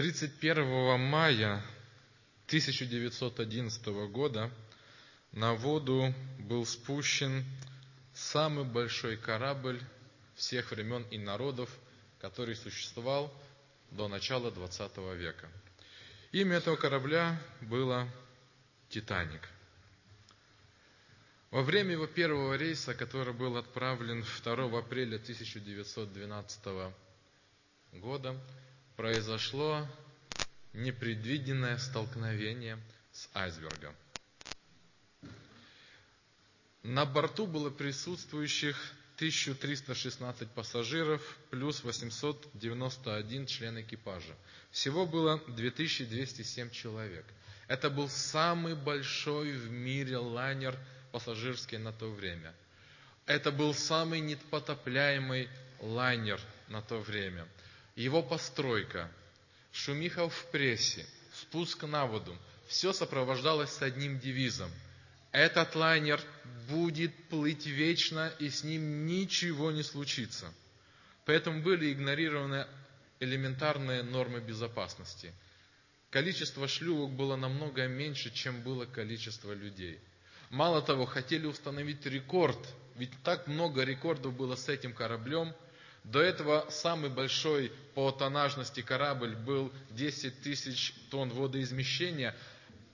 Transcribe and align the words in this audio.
31 0.00 0.98
мая 0.98 1.62
1911 2.46 3.86
года 4.10 4.50
на 5.32 5.52
воду 5.52 6.14
был 6.38 6.64
спущен 6.64 7.44
самый 8.14 8.64
большой 8.64 9.18
корабль 9.18 9.78
всех 10.36 10.70
времен 10.70 11.02
и 11.10 11.18
народов, 11.18 11.68
который 12.18 12.56
существовал 12.56 13.30
до 13.90 14.08
начала 14.08 14.50
20 14.50 14.96
века. 15.18 15.50
Имя 16.32 16.56
этого 16.56 16.76
корабля 16.76 17.38
было 17.60 18.08
«Титаник». 18.88 19.50
Во 21.50 21.60
время 21.60 21.92
его 21.92 22.06
первого 22.06 22.54
рейса, 22.54 22.94
который 22.94 23.34
был 23.34 23.58
отправлен 23.58 24.24
2 24.44 24.78
апреля 24.78 25.16
1912 25.16 26.94
года, 27.92 28.40
произошло 29.00 29.88
непредвиденное 30.74 31.78
столкновение 31.78 32.78
с 33.12 33.30
айсбергом. 33.32 33.96
На 36.82 37.06
борту 37.06 37.46
было 37.46 37.70
присутствующих 37.70 38.76
1316 39.16 40.50
пассажиров 40.50 41.22
плюс 41.48 41.82
891 41.82 43.46
член 43.46 43.80
экипажа. 43.80 44.36
Всего 44.70 45.06
было 45.06 45.38
2207 45.48 46.68
человек. 46.68 47.24
Это 47.68 47.88
был 47.88 48.10
самый 48.10 48.74
большой 48.74 49.52
в 49.52 49.70
мире 49.70 50.18
лайнер 50.18 50.78
пассажирский 51.10 51.78
на 51.78 51.94
то 51.94 52.10
время. 52.10 52.54
Это 53.24 53.50
был 53.50 53.72
самый 53.72 54.20
непотопляемый 54.20 55.48
лайнер 55.80 56.38
на 56.68 56.82
то 56.82 56.98
время. 57.00 57.48
Его 57.96 58.22
постройка, 58.22 59.10
шумиха 59.72 60.28
в 60.28 60.46
прессе, 60.50 61.06
спуск 61.34 61.82
на 61.84 62.06
воду, 62.06 62.36
все 62.68 62.92
сопровождалось 62.92 63.70
с 63.70 63.82
одним 63.82 64.18
девизом. 64.18 64.70
Этот 65.32 65.74
лайнер 65.74 66.20
будет 66.68 67.14
плыть 67.28 67.66
вечно, 67.66 68.32
и 68.38 68.48
с 68.48 68.64
ним 68.64 69.06
ничего 69.06 69.70
не 69.70 69.82
случится. 69.82 70.52
Поэтому 71.24 71.62
были 71.62 71.92
игнорированы 71.92 72.66
элементарные 73.20 74.02
нормы 74.02 74.40
безопасности. 74.40 75.32
Количество 76.10 76.66
шлюпок 76.66 77.12
было 77.12 77.36
намного 77.36 77.86
меньше, 77.86 78.32
чем 78.32 78.62
было 78.62 78.86
количество 78.86 79.52
людей. 79.52 80.00
Мало 80.48 80.82
того, 80.82 81.06
хотели 81.06 81.46
установить 81.46 82.04
рекорд, 82.06 82.58
ведь 82.96 83.12
так 83.22 83.46
много 83.46 83.84
рекордов 83.84 84.34
было 84.34 84.56
с 84.56 84.68
этим 84.68 84.92
кораблем– 84.92 85.54
до 86.04 86.20
этого 86.20 86.66
самый 86.70 87.10
большой 87.10 87.72
по 87.94 88.10
тоннажности 88.10 88.82
корабль 88.82 89.36
был 89.36 89.72
10 89.90 90.42
тысяч 90.42 90.94
тонн 91.10 91.30
водоизмещения, 91.30 92.36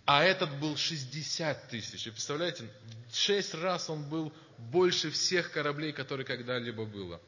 а 0.04 0.24
этот 0.24 0.58
был 0.58 0.76
60 0.76 1.68
тысяч. 1.68 2.06
Вы 2.06 2.12
представляете, 2.12 2.68
в 3.10 3.16
6 3.16 3.54
раз 3.54 3.90
он 3.90 4.08
был 4.08 4.32
больше 4.58 5.10
всех 5.10 5.52
кораблей, 5.52 5.92
которые 5.92 6.26
когда-либо 6.26 6.84
было. 6.84 7.20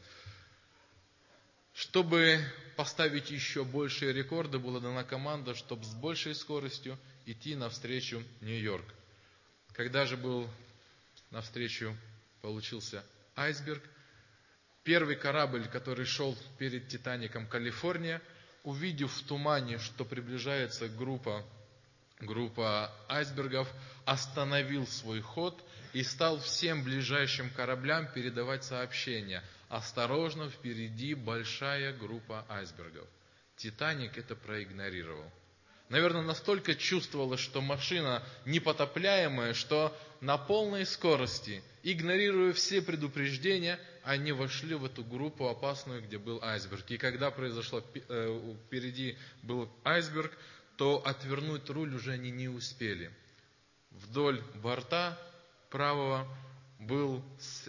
Чтобы 1.74 2.40
поставить 2.76 3.30
еще 3.30 3.64
большие 3.64 4.12
рекорды, 4.12 4.58
была 4.58 4.80
дана 4.80 5.04
команда, 5.04 5.54
чтобы 5.54 5.84
с 5.84 5.94
большей 5.94 6.34
скоростью 6.34 6.98
идти 7.24 7.54
навстречу 7.54 8.22
Нью-Йорк. 8.40 8.84
Когда 9.74 10.06
же 10.06 10.16
был 10.16 10.48
навстречу, 11.30 11.96
получился 12.42 13.04
айсберг– 13.36 13.82
Первый 14.88 15.16
корабль, 15.16 15.68
который 15.68 16.06
шел 16.06 16.34
перед 16.56 16.88
Титаником 16.88 17.46
Калифорния, 17.46 18.22
увидев 18.64 19.12
в 19.12 19.26
тумане, 19.26 19.76
что 19.76 20.06
приближается 20.06 20.88
группа, 20.88 21.44
группа 22.20 22.90
айсбергов, 23.06 23.70
остановил 24.06 24.86
свой 24.86 25.20
ход 25.20 25.62
и 25.92 26.02
стал 26.02 26.40
всем 26.40 26.84
ближайшим 26.84 27.50
кораблям 27.50 28.10
передавать 28.14 28.64
сообщение. 28.64 29.42
Осторожно, 29.68 30.48
впереди 30.48 31.12
большая 31.12 31.92
группа 31.92 32.46
айсбергов. 32.48 33.06
Титаник 33.56 34.16
это 34.16 34.34
проигнорировал 34.36 35.30
наверное, 35.88 36.22
настолько 36.22 36.74
чувствовала, 36.74 37.36
что 37.36 37.60
машина 37.60 38.22
непотопляемая, 38.44 39.54
что 39.54 39.96
на 40.20 40.36
полной 40.36 40.84
скорости, 40.86 41.62
игнорируя 41.82 42.52
все 42.52 42.82
предупреждения, 42.82 43.78
они 44.02 44.32
вошли 44.32 44.74
в 44.74 44.84
эту 44.84 45.04
группу 45.04 45.48
опасную, 45.48 46.02
где 46.02 46.18
был 46.18 46.40
айсберг. 46.42 46.90
И 46.90 46.98
когда 46.98 47.30
произошло, 47.30 47.82
э, 47.94 48.54
впереди 48.66 49.16
был 49.42 49.70
айсберг, 49.84 50.32
то 50.76 51.02
отвернуть 51.04 51.68
руль 51.70 51.94
уже 51.94 52.12
они 52.12 52.30
не 52.30 52.48
успели. 52.48 53.10
Вдоль 53.90 54.42
борта 54.54 55.18
правого 55.70 56.26
был, 56.78 57.22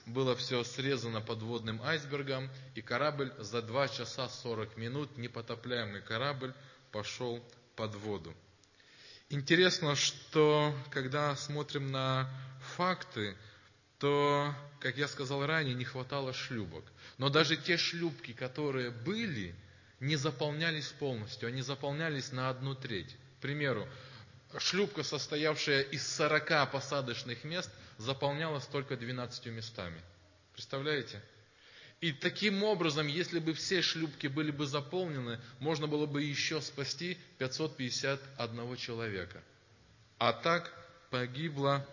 было 0.06 0.36
все 0.36 0.64
срезано 0.64 1.20
подводным 1.20 1.82
айсбергом, 1.82 2.50
и 2.76 2.82
корабль 2.82 3.34
за 3.40 3.62
2 3.62 3.88
часа 3.90 4.30
40 4.30 4.78
минут, 4.78 5.18
непотопляемый 5.18 6.02
корабль, 6.02 6.54
пошел 6.92 7.44
под 7.80 7.96
воду. 7.96 8.36
Интересно, 9.30 9.96
что 9.96 10.76
когда 10.92 11.34
смотрим 11.38 11.92
на 11.94 12.30
факты, 12.76 13.38
то, 14.00 14.54
как 14.82 14.98
я 14.98 15.08
сказал 15.08 15.46
ранее, 15.46 15.76
не 15.76 15.86
хватало 15.86 16.34
шлюпок. 16.34 16.84
Но 17.18 17.30
даже 17.30 17.56
те 17.56 17.78
шлюпки, 17.78 18.34
которые 18.34 18.92
были, 18.92 19.56
не 20.02 20.18
заполнялись 20.18 20.90
полностью, 20.90 21.48
они 21.48 21.62
заполнялись 21.62 22.34
на 22.34 22.50
одну 22.50 22.76
треть. 22.76 23.16
К 23.38 23.42
примеру, 23.44 23.88
шлюпка, 24.58 25.04
состоявшая 25.04 25.84
из 25.84 26.06
40 26.18 26.70
посадочных 26.72 27.46
мест, 27.46 27.70
заполнялась 27.98 28.66
только 28.66 28.98
12 28.98 29.46
местами. 29.46 30.02
Представляете? 30.52 31.22
И 32.02 32.14
таким 32.14 32.64
образом, 32.64 33.08
если 33.08 33.40
бы 33.40 33.54
все 33.54 33.82
шлюпки 33.82 34.28
были 34.28 34.52
бы 34.52 34.66
заполнены, 34.66 35.40
можно 35.60 35.86
было 35.88 36.06
бы 36.06 36.24
еще 36.24 36.62
спасти 36.62 37.18
551 37.40 38.76
человека. 38.78 39.44
А 40.18 40.32
так 40.32 40.72
погибло 41.10 41.86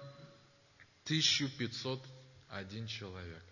1501 1.05 2.87
человек. 2.87 3.43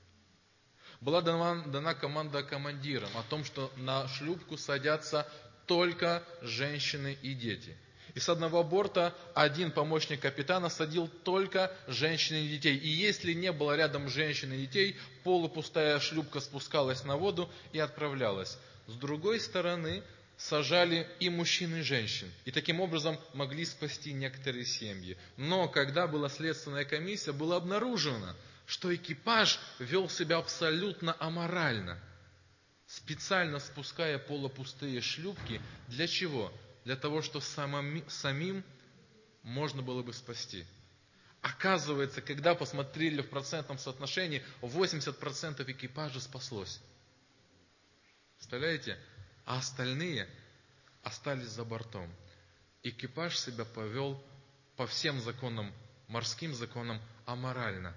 Была 1.01 1.23
дана, 1.23 1.65
дана 1.67 1.95
команда 1.95 2.45
командирам 2.45 3.11
о 3.17 3.25
том, 3.25 3.45
что 3.45 3.73
на 3.77 4.07
шлюпку 4.09 4.57
садятся 4.57 5.29
только 5.67 6.23
женщины 6.41 7.19
и 7.21 7.35
дети. 7.35 7.77
И 8.15 8.21
с 8.21 8.29
одного 8.29 8.63
борта 8.63 9.13
один 9.35 9.73
помощник 9.73 10.21
капитана 10.21 10.69
садил 10.69 11.09
только 11.09 11.73
женщин 11.89 12.37
и 12.37 12.49
детей. 12.49 12.77
И 12.77 12.89
если 12.89 13.33
не 13.33 13.51
было 13.51 13.77
рядом 13.77 14.09
женщин 14.09 14.53
и 14.53 14.59
детей, 14.59 14.97
полупустая 15.25 15.99
шлюпка 15.99 16.41
спускалась 16.41 17.05
на 17.05 17.17
воду 17.17 17.51
и 17.73 17.79
отправлялась. 17.81 18.57
С 18.87 18.95
другой 18.95 19.41
стороны, 19.41 20.03
сажали 20.37 21.09
и 21.21 21.29
мужчин, 21.29 21.75
и 21.77 21.83
женщин. 21.83 22.31
И 22.45 22.51
таким 22.51 22.81
образом 22.81 23.19
могли 23.33 23.65
спасти 23.65 24.13
некоторые 24.13 24.65
семьи. 24.65 25.17
Но 25.37 25.69
когда 25.69 26.07
была 26.07 26.29
следственная 26.29 26.85
комиссия, 26.85 27.33
было 27.33 27.57
обнаружено, 27.57 28.35
что 28.67 28.95
экипаж 28.95 29.59
вел 29.79 30.09
себя 30.09 30.39
абсолютно 30.39 31.17
аморально, 31.19 31.99
специально 32.87 33.59
спуская 33.59 34.19
полупустые 34.19 35.01
шлюпки. 35.01 35.61
Для 35.89 36.07
чего? 36.07 36.53
Для 36.85 36.97
того, 36.97 37.23
что 37.23 37.41
самим, 37.41 38.09
самим 38.09 38.65
можно 39.43 39.83
было 39.83 40.03
бы 40.03 40.13
спасти. 40.13 40.67
Оказывается, 41.41 42.23
когда 42.23 42.55
посмотрели 42.55 43.21
в 43.21 43.29
процентном 43.29 43.79
соотношении, 43.79 44.43
80% 44.63 45.71
экипажа 45.71 46.21
спаслось. 46.21 46.81
Представляете? 48.37 48.99
А 49.45 49.59
остальные 49.59 50.29
остались 51.03 51.49
за 51.49 51.65
бортом. 51.65 52.11
Экипаж 52.83 53.39
себя 53.39 53.65
повел 53.65 54.23
по 54.77 54.87
всем 54.87 55.21
законам, 55.21 55.73
морским 56.09 56.55
законам, 56.55 57.01
аморально 57.27 57.95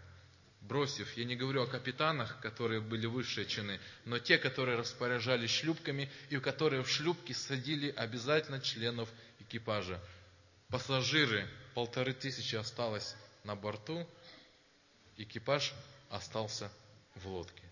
бросив, 0.62 1.18
я 1.18 1.25
не 1.25 1.36
говорю 1.36 1.63
о 1.63 1.68
капитанах, 1.68 2.39
которые 2.42 2.81
были 2.81 3.06
высшие 3.06 3.45
чины, 3.45 3.80
но 4.06 4.19
те, 4.19 4.38
которые 4.38 4.77
распоряжались 4.77 5.51
шлюпками 5.51 6.09
и 6.30 6.38
у 6.38 6.42
которых 6.42 6.88
в 6.88 6.89
шлюпки 6.89 7.33
садили 7.33 7.89
обязательно 7.89 8.59
членов 8.59 9.09
экипажа. 9.39 10.01
Пассажиры, 10.69 11.48
полторы 11.74 12.13
тысячи 12.13 12.56
осталось 12.56 13.15
на 13.44 13.56
борту, 13.56 14.07
экипаж 15.15 15.74
остался 16.09 16.71
в 17.15 17.27
лодке. 17.27 17.63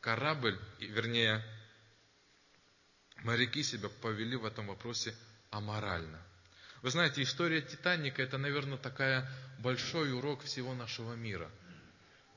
Корабль, 0.00 0.58
вернее, 0.78 1.42
моряки 3.24 3.62
себя 3.62 3.88
повели 4.02 4.36
в 4.36 4.44
этом 4.44 4.66
вопросе 4.66 5.14
аморально. 5.50 6.22
Вы 6.82 6.90
знаете, 6.90 7.22
история 7.22 7.60
Титаника– 7.62 8.22
это, 8.24 8.38
наверное, 8.38 8.78
такая 8.78 9.28
большой 9.58 10.12
урок 10.12 10.44
всего 10.44 10.74
нашего 10.74 11.14
мира– 11.14 11.50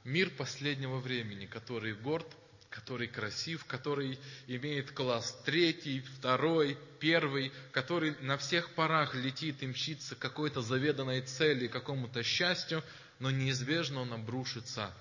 Мир 0.04 0.30
последнего 0.32 0.98
времени, 0.98 1.46
который 1.46 1.94
горд 1.94 2.28
который 2.72 3.08
красив, 3.10 3.66
который 3.66 4.18
имеет 4.48 4.92
класс 4.92 5.38
третий, 5.46 6.00
второй, 6.00 6.78
первый, 7.02 7.52
который 7.74 8.16
на 8.22 8.38
всех 8.38 8.74
парах 8.76 9.14
летит 9.14 9.62
и 9.62 9.68
мчится 9.68 10.16
к 10.16 10.20
какой-то 10.20 10.62
заведанной 10.62 11.22
цели, 11.22 11.68
какому-то 11.68 12.24
счастью, 12.24 12.82
но 13.20 13.30
неизбежно 13.30 14.02
он 14.02 14.14
обрушится. 14.14 14.94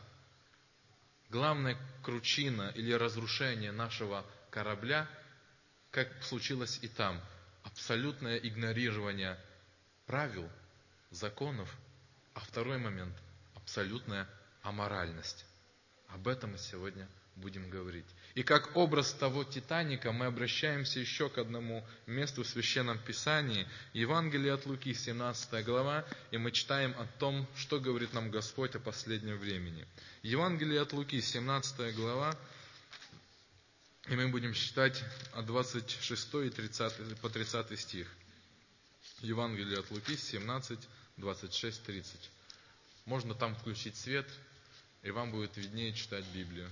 Главная 1.31 1.79
кручина 2.03 2.73
или 2.75 2.93
разрушение 2.93 3.71
нашего 3.71 4.27
корабля, 4.51 5.09
как 5.93 6.09
случилось 6.25 6.81
и 6.83 6.89
там, 6.89 7.21
абсолютное 7.63 8.37
игнорирование 8.37 9.39
правил, 10.07 10.51
законов, 11.13 11.73
а 12.35 12.41
второй 12.41 12.79
момент– 12.79 13.17
абсолютная 13.55 14.29
аморальность. 14.63 15.45
Об 16.09 16.29
этом 16.29 16.53
мы 16.53 16.59
сегодня 16.59 17.09
будем 17.37 17.71
говорить. 17.71 18.07
И 18.35 18.43
как 18.43 18.77
образ 18.77 19.13
того 19.13 19.45
Титаника 19.45 20.13
мы 20.13 20.27
обращаемся 20.27 21.01
еще 21.01 21.29
к 21.29 21.39
одному 21.39 21.85
месту 22.07 22.43
в 22.43 22.47
Священном 22.49 22.99
Писании, 22.99 23.67
Евангелие 23.93 24.53
от 24.53 24.67
Луки, 24.67 24.93
17 24.93 25.65
глава, 25.65 26.05
и 26.31 26.39
мы 26.39 26.53
читаем 26.53 26.95
о 26.99 27.07
том, 27.19 27.47
что 27.57 27.81
говорит 27.81 28.13
нам 28.13 28.31
Господь 28.31 28.75
о 28.75 28.81
последнем 28.81 29.39
времени. 29.39 29.87
Евангелие 30.23 30.81
от 30.81 30.93
Луки, 30.93 31.21
17 31.21 31.95
глава, 31.95 32.37
и 34.09 34.17
мы 34.17 34.29
будем 34.29 34.53
читать 34.53 35.03
от 35.33 35.47
26 35.47 36.35
и 36.35 36.51
30, 36.51 37.21
по 37.21 37.31
30 37.31 37.79
стих. 37.79 38.09
Евангелие 39.21 39.79
от 39.79 39.91
Луки, 39.91 40.17
17, 40.17 40.79
26, 41.17 41.83
30. 41.85 42.31
Можно 43.05 43.35
там 43.35 43.55
включить 43.55 43.97
свет, 43.97 44.27
и 45.03 45.11
вам 45.11 45.31
будет 45.31 45.57
виднее 45.57 45.93
читать 45.93 46.25
Библию. 46.35 46.71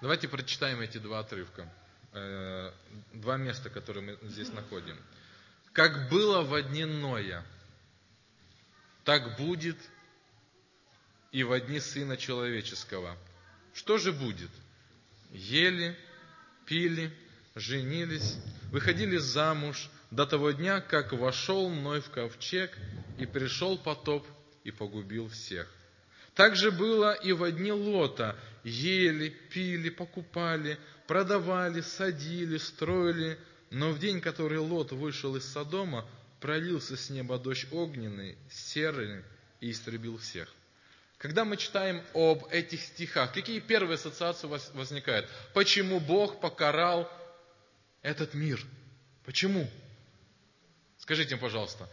Давайте 0.00 0.28
прочитаем 0.28 0.80
эти 0.80 0.98
два 0.98 1.20
отрывка, 1.20 1.72
э, 2.12 2.72
два 3.14 3.36
места, 3.36 3.70
которые 3.70 4.18
мы 4.20 4.28
здесь 4.28 4.52
находим. 4.52 4.98
Как 5.72 6.08
было 6.10 6.42
в 6.42 6.62
дни 6.70 6.84
Ноя, 6.84 7.44
так 9.04 9.36
будет 9.36 9.76
и 11.32 11.42
в 11.42 11.58
дни 11.60 11.80
Сына 11.80 12.16
Человеческого. 12.16 13.16
Что 13.74 13.98
же 13.98 14.12
будет? 14.12 14.50
Ели, 15.32 15.98
пили, 16.66 17.14
женились, 17.54 18.36
выходили 18.70 19.16
замуж 19.16 19.90
до 20.10 20.26
того 20.26 20.52
дня, 20.52 20.80
как 20.80 21.12
вошел 21.12 21.68
Ной 21.68 22.00
в 22.00 22.10
ковчег, 22.10 22.76
и 23.18 23.26
пришел 23.26 23.78
потоп 23.78 24.26
и 24.64 24.70
погубил 24.70 25.28
всех. 25.28 25.68
Так 26.34 26.54
же 26.54 26.70
было 26.70 27.14
и 27.14 27.32
в 27.32 27.50
дни 27.50 27.72
Лота. 27.72 28.36
Ели, 28.62 29.30
пили, 29.30 29.88
покупали, 29.88 30.78
продавали, 31.06 31.80
садили, 31.80 32.58
строили. 32.58 33.38
Но 33.70 33.90
в 33.90 33.98
день, 33.98 34.20
который 34.20 34.58
Лот 34.58 34.92
вышел 34.92 35.34
из 35.36 35.50
Содома, 35.50 36.06
пролился 36.40 36.96
с 36.96 37.10
неба 37.10 37.38
дождь 37.38 37.66
огненный, 37.72 38.36
серый 38.50 39.24
и 39.60 39.70
истребил 39.70 40.18
всех. 40.18 40.52
Когда 41.18 41.46
мы 41.46 41.56
читаем 41.56 42.02
об 42.12 42.46
этих 42.50 42.82
стихах, 42.82 43.32
какие 43.32 43.60
первые 43.60 43.94
ассоциации 43.94 44.46
возникают? 44.74 45.28
Почему 45.54 45.98
Бог 45.98 46.40
покарал 46.40 47.10
этот 48.02 48.34
мир? 48.34 48.60
Почему? 49.24 49.66
Скажите, 51.06 51.36
пожалуйста. 51.36 51.88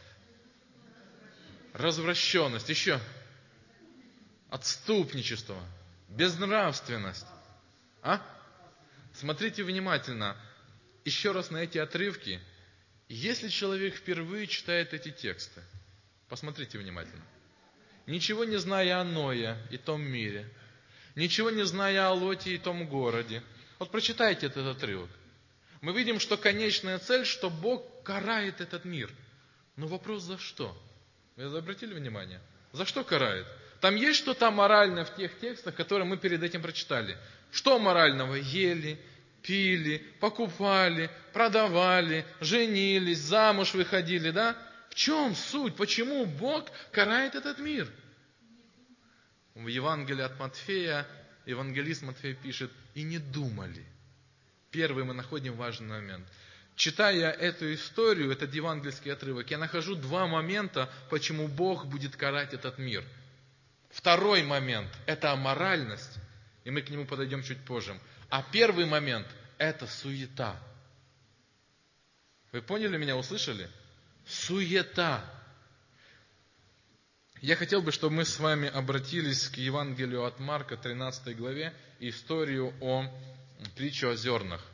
Развращенность. 1.74 2.68
Еще 2.68 3.00
отступничество, 4.50 5.63
безнравственность. 6.10 7.27
А? 8.01 8.19
Смотрите 9.13 9.63
внимательно 9.63 10.36
еще 11.06 11.31
раз 11.31 11.51
на 11.51 11.57
эти 11.57 11.77
отрывки. 11.77 12.39
Если 13.07 13.50
человек 13.50 13.94
впервые 13.95 14.48
читает 14.48 14.95
эти 14.95 15.12
тексты, 15.12 15.62
посмотрите 16.27 16.80
внимательно. 16.80 17.24
Ничего 18.07 18.45
не 18.45 18.57
зная 18.57 19.00
о 19.00 19.04
Ное 19.04 19.60
и 19.69 19.77
том 19.77 20.01
мире, 20.01 20.51
ничего 21.13 21.51
не 21.51 21.65
зная 21.68 22.07
о 22.07 22.13
Лоте 22.13 22.56
и 22.56 22.57
том 22.57 22.88
городе, 22.88 23.44
вот 23.77 23.92
прочитайте 23.92 24.48
этот 24.48 24.75
отрывок. 24.75 25.10
Мы 25.81 25.94
видим, 25.94 26.19
что 26.19 26.36
конечная 26.36 26.98
цель, 26.98 27.25
что 27.25 27.51
Бог 27.51 27.93
карает 28.04 28.62
этот 28.62 28.86
мир. 28.86 29.12
Но 29.76 29.88
вопрос 29.88 30.24
за 30.24 30.38
что? 30.38 30.78
Вы 31.36 31.58
обратили 31.58 31.94
внимание? 31.94 32.42
За 32.72 32.86
что 32.86 33.04
карает? 33.04 33.48
Там 33.82 33.96
есть 33.96 34.20
что-то 34.20 34.52
моральное 34.52 35.06
в 35.06 35.16
тех 35.16 35.40
текстах, 35.40 35.76
которые 35.76 36.08
мы 36.08 36.18
перед 36.18 36.42
этим 36.44 36.62
прочитали. 36.62 37.18
Что 37.52 37.80
морального? 37.80 38.36
Ели, 38.36 39.00
пили, 39.42 39.98
покупали, 40.20 41.10
продавали, 41.34 42.26
женились, 42.40 43.20
замуж 43.20 43.74
выходили, 43.74 44.32
да? 44.32 44.56
В 44.90 44.96
чем 44.96 45.36
суть? 45.36 45.76
Почему 45.76 46.26
Бог 46.26 46.70
карает 46.92 47.36
этот 47.36 47.60
мир? 47.60 47.88
В 49.56 49.68
Евангелии 49.68 50.24
от 50.24 50.40
Матфея 50.40 51.08
евангелист 51.46 52.04
Матфей 52.04 52.36
пишет, 52.36 52.72
и 52.96 53.04
не 53.04 53.20
думали. 53.20 53.86
Первый 54.72 55.04
мы 55.04 55.14
находим 55.14 55.56
важный 55.56 55.88
момент. 55.88 56.26
Читая 56.75 57.31
эту 57.31 57.74
историю, 57.74 58.31
этот 58.31 58.54
евангельский 58.54 59.12
отрывок, 59.14 59.52
я 59.52 59.58
нахожу 59.58 59.96
два 59.96 60.28
момента, 60.28 60.90
почему 61.10 61.48
Бог 61.48 61.86
будет 61.86 62.16
карать 62.16 62.54
этот 62.54 62.78
мир– 62.78 63.04
Второй 63.94 64.42
момент– 64.42 64.90
это 65.06 65.31
аморальность, 65.31 66.18
и 66.64 66.72
мы 66.72 66.81
к 66.81 66.90
нему 66.90 67.06
подойдем 67.06 67.44
чуть 67.44 67.64
позже. 67.64 68.00
А 68.30 68.42
первый 68.42 68.86
момент– 68.86 69.28
это 69.60 69.86
суета. 69.86 70.60
Вы 72.52 72.64
поняли 72.64 72.98
меня, 72.98 73.16
услышали? 73.16 73.70
Суета. 74.25 75.24
Я 77.40 77.56
хотел 77.56 77.84
бы, 77.84 77.92
чтобы 77.92 78.16
мы 78.16 78.25
с 78.25 78.40
вами 78.40 78.68
обратились 78.68 79.48
к 79.48 79.58
Евангелию 79.58 80.25
от 80.25 80.40
Марка, 80.40 80.75
13 80.75 81.38
главе, 81.38 81.72
историю 82.00 82.74
о 82.81 83.06
притче 83.75 84.08
о 84.08 84.16
зернах. 84.16 84.66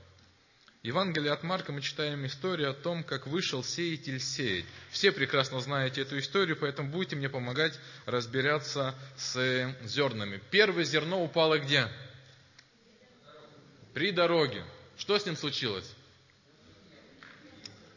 Евангелие 0.81 1.33
от 1.33 1.43
Марка 1.43 1.73
мы 1.73 1.81
читаем 1.81 2.25
историю 2.25 2.69
о 2.69 2.73
том, 2.73 3.03
как 3.03 3.27
вышел 3.27 3.65
сеятель 3.65 4.21
сеять. 4.21 4.65
Все 4.91 5.11
прекрасно 5.11 5.59
знаете 5.59 6.01
эту 6.01 6.17
историю, 6.17 6.55
поэтому 6.55 6.89
будете 6.89 7.17
мне 7.17 7.27
помогать 7.27 7.77
разбираться 8.05 8.95
с 9.17 9.75
зернами. 9.83 10.41
Первое 10.51 10.85
зерно 10.85 11.21
упало 11.21 11.59
где? 11.59 11.85
При 13.93 14.11
дороге. 14.11 14.63
Что 14.97 15.19
с 15.19 15.25
ним 15.25 15.35
случилось? 15.35 15.93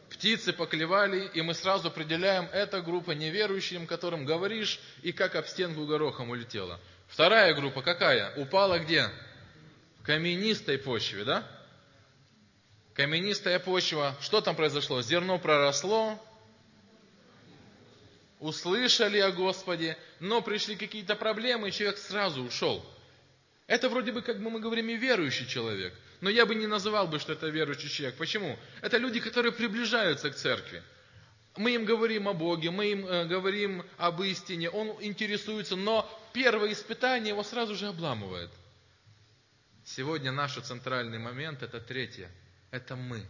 Птицы 0.09 0.51
поклевали, 0.51 1.31
и 1.33 1.41
мы 1.41 1.53
сразу 1.53 1.87
определяем, 1.87 2.49
это 2.51 2.81
группа 2.81 3.11
неверующим, 3.11 3.87
которым 3.87 4.25
говоришь, 4.25 4.81
и 5.03 5.13
как 5.13 5.35
об 5.35 5.47
стенку 5.47 5.85
горохом 5.85 6.31
улетела. 6.31 6.81
Вторая 7.07 7.53
группа 7.53 7.81
какая? 7.81 8.35
Упала 8.35 8.79
где? 8.79 9.09
В 9.99 10.03
каменистой 10.03 10.77
почве, 10.77 11.23
да? 11.23 11.47
Каменистая 12.95 13.59
почва, 13.59 14.15
что 14.21 14.41
там 14.41 14.55
произошло? 14.55 15.01
Зерно 15.01 15.39
проросло, 15.39 16.19
услышали 18.39 19.19
о 19.19 19.31
Господе, 19.31 19.97
но 20.19 20.41
пришли 20.41 20.75
какие-то 20.75 21.15
проблемы, 21.15 21.69
и 21.69 21.71
человек 21.71 21.97
сразу 21.97 22.43
ушел. 22.43 22.85
Это 23.67 23.89
вроде 23.89 24.11
бы, 24.11 24.21
как 24.21 24.41
бы 24.41 24.49
мы 24.49 24.59
говорим, 24.59 24.89
и 24.89 24.95
верующий 24.95 25.47
человек. 25.47 25.93
Но 26.21 26.29
я 26.29 26.45
бы 26.45 26.55
не 26.55 26.67
называл 26.67 27.07
бы, 27.07 27.19
что 27.19 27.33
это 27.33 27.47
верующий 27.47 27.89
человек. 27.89 28.17
Почему? 28.17 28.57
Это 28.81 28.97
люди, 28.97 29.19
которые 29.19 29.51
приближаются 29.51 30.29
к 30.29 30.35
церкви. 30.35 30.83
Мы 31.55 31.75
им 31.75 31.85
говорим 31.85 32.27
о 32.27 32.33
Боге, 32.33 32.71
мы 32.71 32.91
им 32.91 33.05
э, 33.05 33.25
говорим 33.25 33.85
об 33.97 34.21
истине, 34.23 34.69
он 34.69 34.97
интересуется, 35.01 35.75
но 35.75 36.09
первое 36.33 36.73
испытание 36.73 37.29
его 37.29 37.43
сразу 37.43 37.75
же 37.75 37.87
обламывает. 37.87 38.49
Сегодня 39.85 40.31
наш 40.31 40.55
центральный 40.55 41.19
момент– 41.19 41.61
это 41.61 41.79
третье– 41.79 42.31
это 42.73 42.95
мы. 42.95 43.23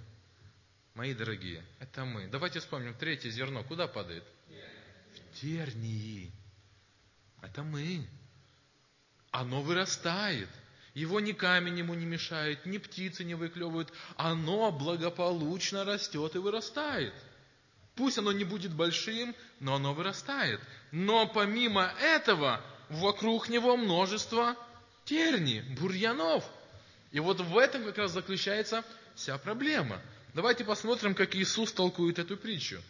Мои 0.96 1.14
дорогие, 1.14 1.64
это 1.80 2.06
мы. 2.06 2.28
Давайте 2.28 2.62
вспомним, 2.62 2.94
третье 2.94 3.30
зерно 3.30 3.64
куда 3.64 3.88
падает? 3.88 4.24
В 4.48 5.42
тернии. 5.42 6.32
Это 7.42 7.62
мы. 7.62 8.08
Оно 9.32 9.62
вырастает. 9.62 10.48
Его 10.94 11.20
ни 11.20 11.34
камень 11.34 11.80
ему 11.80 11.94
не 11.94 12.06
мешает, 12.06 12.66
ни 12.66 12.78
птицы 12.78 13.26
не 13.26 13.36
выклевывают. 13.36 13.92
Оно 14.16 14.72
благополучно 14.72 15.84
растет 15.84 16.36
и 16.36 16.40
вырастает. 16.40 17.14
Пусть 17.96 18.18
оно 18.18 18.32
не 18.32 18.46
будет 18.46 18.74
большим, 18.74 19.36
но 19.60 19.76
оно 19.76 19.94
вырастает. 19.94 20.62
Но 20.92 21.28
помимо 21.28 21.92
этого, 22.00 22.62
вокруг 22.88 23.50
него 23.50 23.76
множество 23.76 24.56
терни, 25.04 25.60
бурьянов. 25.78 26.50
И 27.12 27.20
вот 27.20 27.42
в 27.42 27.58
этом 27.58 27.84
как 27.84 27.98
раз 27.98 28.12
заключается 28.12 28.86
вся 29.16 29.38
проблема. 29.38 30.02
Давайте 30.34 30.64
посмотрим, 30.64 31.16
как 31.16 31.36
Иисус 31.36 31.72
толкует 31.72 32.20
эту 32.20 32.38
притчу. 32.38 32.82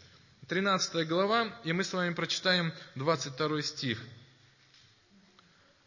13 0.48 1.08
глава, 1.08 1.60
и 1.63 1.74
мы 1.74 1.84
с 1.84 1.94
вами 1.94 2.13
прочитаем 2.13 2.74
22 2.96 3.62
стих. 3.62 4.03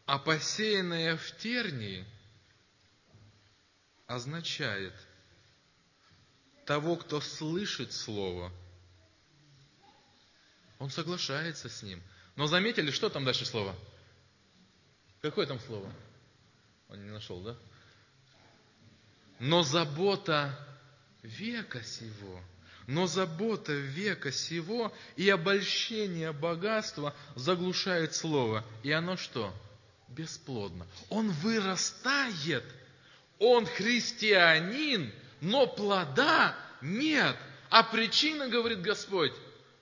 А 0.07 0.19
посеянное 0.19 1.17
в 1.17 1.37
тернии 1.39 2.07
означает 4.07 4.95
того, 6.65 6.97
кто 6.97 7.21
слышит 7.21 7.93
Слово, 7.93 8.53
он 10.79 10.91
соглашается 10.91 11.69
с 11.69 11.83
ним. 11.83 12.03
Но 12.37 12.47
заметили, 12.47 12.91
что 12.91 13.09
там 13.09 13.25
дальше 13.25 13.47
слово? 13.47 13.75
Какое 15.23 15.47
там 15.47 15.59
слово? 15.61 15.91
Он 16.89 17.03
не 17.03 17.11
нашел, 17.11 17.41
да? 17.41 17.57
Но 19.39 19.63
забота 19.63 20.59
века 21.23 21.83
сего, 21.83 22.41
но 22.87 23.07
забота 23.07 23.73
века 23.73 24.33
сего 24.33 24.93
и 25.17 25.29
обольщение 25.29 26.33
богатства 26.33 27.15
заглушает 27.35 28.15
слово. 28.15 28.65
И 28.83 28.93
оно 28.93 29.17
что? 29.17 29.53
Бесплодно. 30.09 30.87
Он 31.11 31.31
вырастает, 31.31 32.65
он 33.39 33.67
христианин, 33.67 35.13
но 35.41 35.67
плода 35.67 36.57
нет. 36.81 37.37
А 37.69 37.83
причина, 37.83 38.49
говорит 38.49 38.81
Господь, 38.81 39.33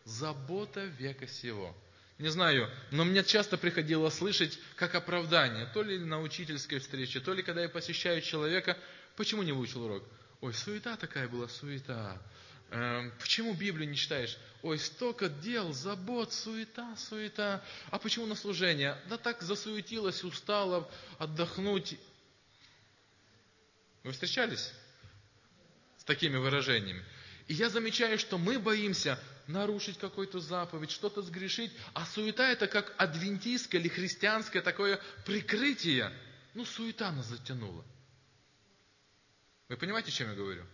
забота 0.05 0.85
века 0.85 1.29
сего. 1.29 1.77
Не 2.19 2.29
знаю, 2.29 2.71
но 2.93 3.05
мне 3.05 3.25
часто 3.25 3.59
приходилось 3.59 4.15
слышать 4.15 4.59
как 4.77 4.95
оправдание, 4.95 5.67
то 5.75 5.83
ли 5.83 5.99
на 5.99 6.21
учительской 6.21 6.79
встрече, 6.79 7.21
то 7.21 7.35
ли 7.35 7.43
когда 7.43 7.63
я 7.63 7.69
посещаю 7.69 8.21
человека, 8.23 8.79
почему 9.17 9.43
не 9.43 9.53
выучил 9.53 9.85
урок? 9.85 10.05
Ой, 10.41 10.53
суета 10.53 10.97
такая 10.97 11.29
была, 11.29 11.49
суета. 11.49 12.21
Эм, 12.71 13.13
почему 13.21 13.55
Библию 13.55 13.89
не 13.89 13.97
читаешь? 13.97 14.37
Ой, 14.63 14.79
столько 14.79 15.29
дел, 15.29 15.73
забот, 15.73 16.33
суета, 16.33 16.97
суета. 16.97 17.65
А 17.91 17.99
почему 17.99 18.27
на 18.27 18.35
служение? 18.35 19.01
Да 19.09 19.17
так 19.17 19.43
засуетилась, 19.43 20.25
устала 20.25 20.91
отдохнуть. 21.19 21.99
Вы 24.03 24.13
встречались 24.13 24.73
с 25.99 26.05
такими 26.05 26.37
выражениями? 26.37 27.05
И 27.47 27.55
я 27.55 27.71
замечаю, 27.71 28.19
что 28.19 28.39
мы 28.39 28.59
боимся 28.59 29.19
нарушить 29.47 29.99
какую-то 29.99 30.41
заповедь, 30.41 30.91
что-то 30.91 31.23
сгрешить, 31.23 31.73
а 31.93 32.07
суета 32.07 32.51
это 32.51 32.67
как 32.67 32.95
адвентистское 32.97 33.81
или 33.81 33.89
христианское 33.89 34.63
такое 34.63 35.01
прикрытие. 35.25 36.13
Ну, 36.55 36.65
суета 36.65 37.13
нас 37.13 37.27
затянула. 37.27 37.85
Вы 39.69 39.77
понимаете, 39.77 40.09
о 40.09 40.13
чем 40.13 40.29
я 40.29 40.35
говорю? 40.35 40.65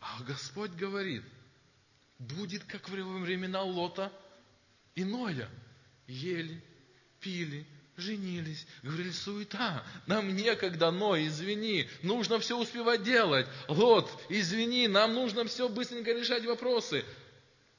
А 0.00 0.22
Господь 0.24 0.72
говорит, 0.72 1.22
будет 2.18 2.64
как 2.64 2.88
во 2.88 2.96
времена 2.96 3.62
Лота 3.62 4.12
и 4.94 5.04
Ноя. 5.04 5.48
Ели, 6.06 6.62
пили, 7.20 7.66
женились. 7.96 8.66
Говорили, 8.82 9.10
суета, 9.10 9.84
нам 10.06 10.34
некогда, 10.34 10.90
но 10.90 11.18
извини, 11.18 11.88
нужно 12.02 12.38
все 12.38 12.58
успевать 12.58 13.02
делать. 13.02 13.46
Лот, 13.68 14.10
извини, 14.28 14.88
нам 14.88 15.14
нужно 15.14 15.44
все 15.46 15.68
быстренько 15.68 16.12
решать 16.12 16.44
вопросы. 16.44 17.04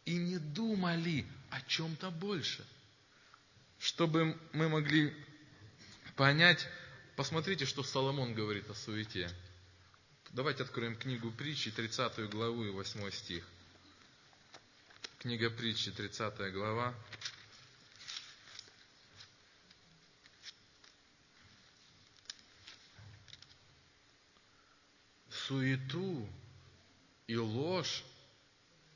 И 0.06 0.16
не 0.16 0.38
думали 0.38 1.26
о 1.50 1.62
чем-то 1.62 2.10
больше. 2.12 2.66
Чтобы 3.80 4.38
мы 4.54 4.70
могли 4.70 5.14
понять, 6.16 6.68
посмотрите, 7.16 7.66
что 7.66 7.84
Соломон 7.84 8.34
говорит 8.34 8.70
о 8.70 8.74
суете. 8.74 9.30
Давайте 10.32 10.64
откроем 10.64 10.96
книгу 10.96 11.32
притчи, 11.32 11.72
30 11.72 12.30
главу 12.30 12.66
и 12.66 12.70
8 12.70 13.12
стих. 13.12 13.48
Книга 15.20 15.50
притчи, 15.50 15.92
30 15.92 16.54
глава, 16.54 16.94
суету 25.48 26.28
и 27.28 27.38
ложь. 27.38 28.04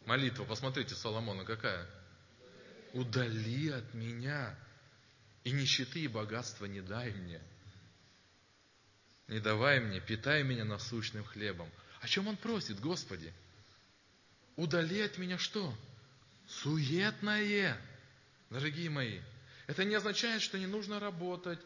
Молитва, 0.06 0.44
посмотрите, 0.44 0.96
Соломона 0.96 1.46
какая? 1.46 1.88
Удали 2.94 3.70
от 3.70 3.94
меня, 3.94 4.58
и 5.44 5.52
нищеты 5.52 6.02
и 6.02 6.08
богатства 6.08 6.66
не 6.66 6.82
дай 6.82 7.12
мне. 7.14 7.42
Не 9.32 9.40
давай 9.40 9.80
мне, 9.80 10.00
питай 10.00 10.44
меня 10.44 10.66
насущным 10.66 11.24
хлебом. 11.24 11.68
О 12.02 12.08
чем 12.08 12.28
он 12.28 12.38
просит, 12.38 12.80
Господи? 12.80 13.34
Удали 14.56 15.02
от 15.02 15.18
меня 15.18 15.40
что? 15.40 15.74
Суетное. 16.48 17.76
Дорогие 18.52 18.92
мои, 18.92 19.22
это 19.66 19.86
не 19.86 19.96
означает, 19.96 20.44
что 20.44 20.60
не 20.60 20.68
нужно 20.68 21.00
работать, 21.00 21.60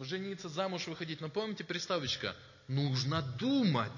жениться, 0.00 0.48
замуж 0.48 0.86
выходить. 0.86 1.20
Но 1.20 1.28
помните 1.28 1.64
приставочка? 1.64 2.34
нужно 2.68 3.22
думать, 3.22 3.92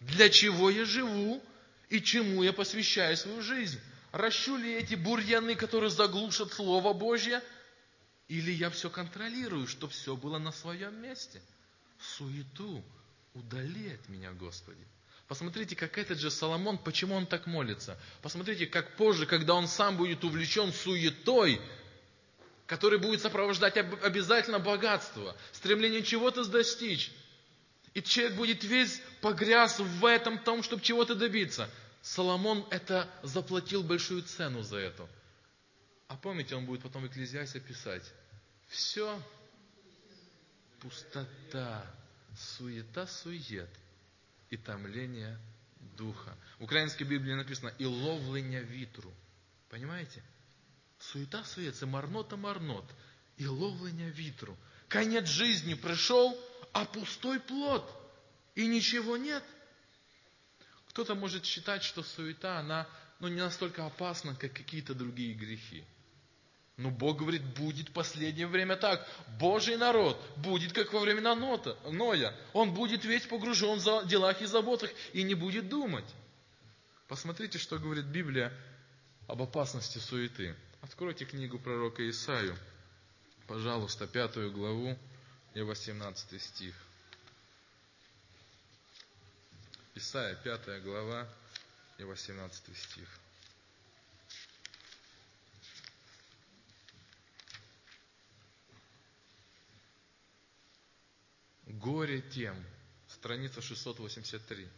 для 0.00 0.28
чего 0.28 0.70
я 0.70 0.84
живу 0.84 1.42
и 1.88 2.00
чему 2.00 2.42
я 2.42 2.52
посвящаю 2.52 3.16
свою 3.16 3.42
жизнь. 3.42 3.80
Ращу 4.12 4.56
ли 4.56 4.74
эти 4.74 4.94
бурьяны, 4.94 5.56
которые 5.56 5.90
заглушат 5.90 6.52
Слово 6.52 6.92
Божье, 6.92 7.42
или 8.28 8.50
я 8.50 8.70
все 8.70 8.88
контролирую, 8.88 9.66
чтобы 9.66 9.92
все 9.92 10.16
было 10.16 10.38
на 10.38 10.52
своем 10.52 11.00
месте? 11.00 11.40
Суету 12.00 12.84
удали 13.34 13.92
от 13.92 14.08
меня, 14.08 14.32
Господи. 14.32 14.86
Посмотрите, 15.28 15.74
как 15.74 15.98
этот 15.98 16.18
же 16.18 16.30
Соломон, 16.30 16.78
почему 16.78 17.14
он 17.16 17.26
так 17.26 17.46
молится. 17.46 17.98
Посмотрите, 18.22 18.66
как 18.66 18.96
позже, 18.96 19.26
когда 19.26 19.54
он 19.54 19.66
сам 19.66 19.96
будет 19.96 20.22
увлечен 20.22 20.72
суетой, 20.72 21.60
который 22.66 22.98
будет 22.98 23.22
сопровождать 23.22 23.76
обязательно 23.76 24.58
богатство, 24.60 25.36
стремление 25.52 26.02
чего-то 26.02 26.44
достичь, 26.44 27.12
и 27.94 28.02
человек 28.02 28.36
будет 28.36 28.62
весь 28.62 29.00
погряз 29.20 29.80
в 29.80 30.04
этом 30.04 30.38
том, 30.38 30.62
чтобы 30.62 30.82
чего-то 30.82 31.14
добиться. 31.14 31.68
Соломон 32.02 32.64
это 32.70 33.08
заплатил 33.22 33.82
большую 33.82 34.22
цену 34.22 34.62
за 34.62 34.76
это. 34.78 35.08
А 36.06 36.16
помните, 36.16 36.54
он 36.54 36.66
будет 36.66 36.82
потом 36.82 37.02
в 37.02 37.06
Экклезиасе 37.08 37.58
писать. 37.58 38.04
Все 38.68 39.20
пустота, 40.80 41.84
суета, 42.36 43.06
сует 43.06 43.70
и 44.50 44.56
томление 44.56 45.38
духа. 45.96 46.36
В 46.58 46.64
украинской 46.64 47.04
Библии 47.04 47.34
написано 47.34 47.72
«и 47.78 47.84
ловлення 47.84 48.60
витру». 48.60 49.12
Понимаете? 49.68 50.22
Суета, 50.98 51.44
сует, 51.44 51.76
це 51.76 51.86
марнота, 51.86 52.36
марнот. 52.36 52.84
И 53.38 53.46
ловлення 53.46 54.10
витру. 54.10 54.56
Конец 54.88 55.26
жизни 55.26 55.74
пришел, 55.74 56.38
а 56.72 56.84
пустой 56.84 57.40
плод, 57.40 57.84
и 58.54 58.66
ничего 58.66 59.16
нет. 59.16 59.42
Кто-то 60.88 61.14
может 61.14 61.44
считать, 61.44 61.82
что 61.82 62.02
суета, 62.02 62.58
она 62.58 62.86
ну, 63.18 63.28
не 63.28 63.40
настолько 63.40 63.84
опасна, 63.84 64.34
как 64.34 64.52
какие-то 64.52 64.94
другие 64.94 65.34
грехи. 65.34 65.84
Но 66.76 66.90
Бог 66.90 67.18
говорит, 67.18 67.42
будет 67.42 67.92
последнее 67.92 68.46
время 68.46 68.76
так. 68.76 69.08
Божий 69.38 69.76
народ 69.76 70.22
будет, 70.36 70.74
как 70.74 70.92
во 70.92 71.00
времена 71.00 71.34
Нота, 71.34 71.78
Ноя. 71.90 72.34
Он 72.52 72.74
будет 72.74 73.04
весь 73.04 73.26
погружен 73.26 73.78
в 73.78 74.06
делах 74.06 74.42
и 74.42 74.46
заботах 74.46 74.90
и 75.14 75.22
не 75.22 75.34
будет 75.34 75.70
думать. 75.70 76.04
Посмотрите, 77.08 77.58
что 77.58 77.78
говорит 77.78 78.04
Библия 78.04 78.52
об 79.26 79.40
опасности 79.40 79.98
суеты. 79.98 80.54
Откройте 80.82 81.24
книгу 81.24 81.58
пророка 81.58 82.08
Исаию, 82.10 82.56
пожалуйста, 83.46 84.06
пятую 84.06 84.52
главу 84.52 84.96
и 85.54 85.62
18 85.62 86.42
стих. 86.42 86.74
Исайя, 89.94 90.34
5 90.36 90.82
глава 90.82 91.26
и 91.96 92.04
18 92.04 92.76
стих. 92.76 93.08
Горе 101.66 102.20
тем, 102.20 102.56
страница 103.08 103.60
683. 103.60 104.68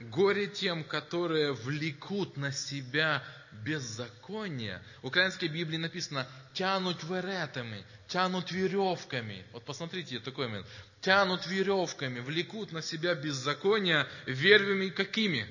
Горе 0.00 0.48
тем, 0.48 0.82
которые 0.82 1.52
влекут 1.52 2.36
на 2.36 2.50
себя 2.50 3.22
беззаконие. 3.64 4.82
В 5.02 5.06
украинской 5.06 5.46
Библии 5.46 5.76
написано 5.76 6.26
«тянут 6.52 7.04
веретами», 7.04 7.84
«тянут 8.08 8.50
веревками». 8.50 9.44
Вот 9.52 9.64
посмотрите, 9.64 10.18
такой 10.18 10.48
момент. 10.48 10.66
«Тянут 11.00 11.46
веревками», 11.46 12.18
влекут 12.20 12.72
на 12.72 12.82
себя 12.82 13.14
беззаконие 13.14 14.06
вервями 14.26 14.88
какими? 14.88 15.46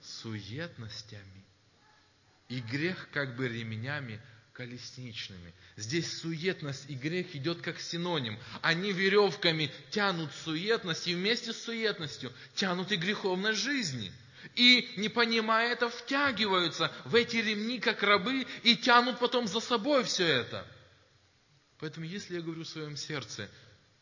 Суетностями. 0.00 1.44
И 2.48 2.60
грех 2.60 3.10
как 3.12 3.36
бы 3.36 3.48
ремнями 3.48 4.20
колесничными. 4.60 5.54
Здесь 5.76 6.18
суетность 6.18 6.84
и 6.90 6.94
грех 6.94 7.34
идет 7.34 7.62
как 7.62 7.80
синоним. 7.80 8.38
Они 8.60 8.92
веревками 8.92 9.70
тянут 9.88 10.30
суетность 10.44 11.08
и 11.08 11.14
вместе 11.14 11.54
с 11.54 11.62
суетностью 11.62 12.30
тянут 12.54 12.92
и 12.92 12.96
греховной 12.96 13.54
жизни. 13.54 14.12
И, 14.56 14.92
не 14.98 15.08
понимая 15.08 15.72
это, 15.72 15.88
втягиваются 15.88 16.92
в 17.06 17.14
эти 17.14 17.36
ремни, 17.36 17.80
как 17.80 18.02
рабы, 18.02 18.46
и 18.62 18.76
тянут 18.76 19.18
потом 19.18 19.46
за 19.46 19.60
собой 19.60 20.04
все 20.04 20.26
это. 20.26 20.66
Поэтому, 21.78 22.04
если 22.04 22.34
я 22.34 22.42
говорю 22.42 22.64
в 22.64 22.68
своем 22.68 22.98
сердце, 22.98 23.48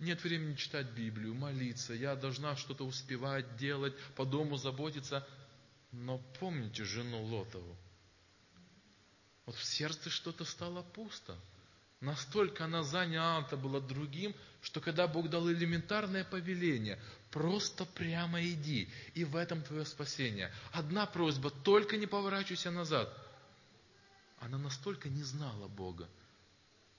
нет 0.00 0.24
времени 0.24 0.56
читать 0.56 0.86
Библию, 0.86 1.34
молиться, 1.34 1.94
я 1.94 2.16
должна 2.16 2.56
что-то 2.56 2.84
успевать, 2.84 3.56
делать, 3.56 3.94
по 4.16 4.24
дому 4.24 4.56
заботиться, 4.56 5.24
но 5.92 6.18
помните 6.40 6.82
жену 6.82 7.22
Лотову. 7.22 7.76
Вот 9.48 9.56
в 9.56 9.64
сердце 9.64 10.10
что-то 10.10 10.44
стало 10.44 10.82
пусто. 10.82 11.34
Настолько 12.02 12.66
она 12.66 12.82
занята 12.82 13.56
была 13.56 13.80
другим, 13.80 14.34
что 14.60 14.78
когда 14.82 15.08
Бог 15.08 15.30
дал 15.30 15.50
элементарное 15.50 16.22
повеление, 16.22 17.00
просто 17.30 17.86
прямо 17.86 18.44
иди, 18.44 18.90
и 19.14 19.24
в 19.24 19.36
этом 19.36 19.62
твое 19.62 19.86
спасение. 19.86 20.52
Одна 20.70 21.06
просьба, 21.06 21.48
только 21.48 21.96
не 21.96 22.06
поворачивайся 22.06 22.70
назад. 22.70 23.10
Она 24.38 24.58
настолько 24.58 25.08
не 25.08 25.22
знала 25.22 25.66
Бога, 25.66 26.10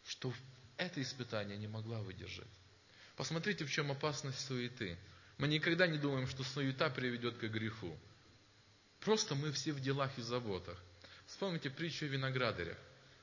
что 0.03 0.33
это 0.75 1.03
испытание 1.03 1.55
не 1.55 1.67
могла 1.67 1.99
выдержать. 1.99 2.49
Посмотрите, 3.15 3.63
в 3.63 3.69
чем 3.69 3.91
опасность 3.91 4.43
суеты. 4.43 4.97
Мы 5.37 5.49
никогда 5.49 5.85
не 5.85 5.99
думаем, 5.99 6.25
что 6.25 6.43
суета 6.43 6.89
приведет 6.89 7.37
к 7.37 7.43
греху. 7.43 7.95
Просто 9.01 9.35
мы 9.35 9.51
все 9.51 9.71
в 9.71 9.79
делах 9.81 10.17
и 10.17 10.23
заботах. 10.23 10.83
Вспомните 11.29 11.69
притчу 11.69 12.05
о 12.05 12.09
виноградарях. 12.09 12.77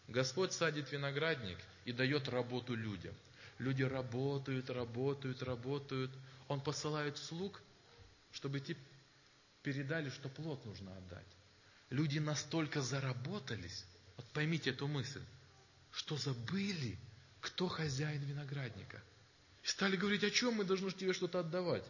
Господь 0.08 0.52
садит 0.52 0.92
виноградник 0.92 1.58
и 1.84 1.92
дает 1.92 2.28
работу 2.28 2.74
людям. 2.74 3.14
Люди 3.58 3.82
работают, 3.82 4.70
работают, 4.70 5.42
работают. 5.42 6.12
Он 6.46 6.60
посылает 6.60 7.18
слуг, 7.18 7.60
чтобы 8.30 8.60
те 8.60 8.76
передали, 9.62 10.08
что 10.10 10.28
плод 10.28 10.64
нужно 10.64 10.96
отдать. 10.96 11.26
Люди 11.90 12.20
настолько 12.20 12.80
заработались, 12.80 13.84
вот 14.16 14.26
поймите 14.26 14.70
эту 14.70 14.86
мысль, 14.86 15.22
что 15.92 16.16
забыли, 16.16 16.96
кто 17.40 17.66
хозяин 17.66 18.22
виноградника. 18.22 19.02
И 19.64 19.66
стали 19.66 19.96
говорить, 19.96 20.22
о 20.22 20.30
чем 20.30 20.54
мы 20.54 20.64
должны 20.64 20.90
тебе 20.92 21.12
что-то 21.12 21.40
отдавать. 21.40 21.84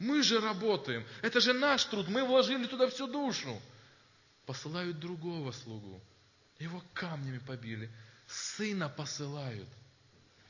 Мы 0.00 0.22
же 0.22 0.40
работаем, 0.40 1.06
это 1.22 1.40
же 1.40 1.52
наш 1.52 1.84
труд, 1.84 2.08
мы 2.08 2.24
вложили 2.24 2.66
туда 2.66 2.88
всю 2.88 3.06
душу. 3.06 3.60
Посылают 4.50 4.98
другого 4.98 5.52
слугу. 5.52 6.02
Его 6.58 6.82
камнями 6.92 7.38
побили. 7.38 7.88
Сына 8.26 8.88
посылают. 8.88 9.68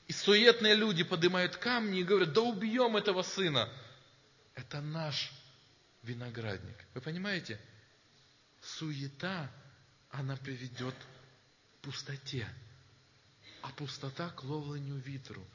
И 0.07 0.15
суетные 0.15 0.75
люди 0.75 1.05
поднимают 1.05 1.59
камни 1.59 2.01
и 2.01 2.03
говорят, 2.03 2.33
да 2.33 2.41
убьем 2.41 2.97
этого 2.97 3.21
сына. 3.23 3.69
Это 4.55 4.81
наш 4.81 5.31
виноградник. 6.03 6.79
Вы 6.95 7.03
понимаете? 7.03 7.61
Суета, 8.63 9.51
она 10.13 10.35
приведет 10.39 10.95
к 10.95 11.85
пустоте. 11.85 12.49
А 13.61 13.69
пустота 13.73 14.31
к 14.31 14.45
ловлению 14.45 14.97
ветру. 14.97 15.47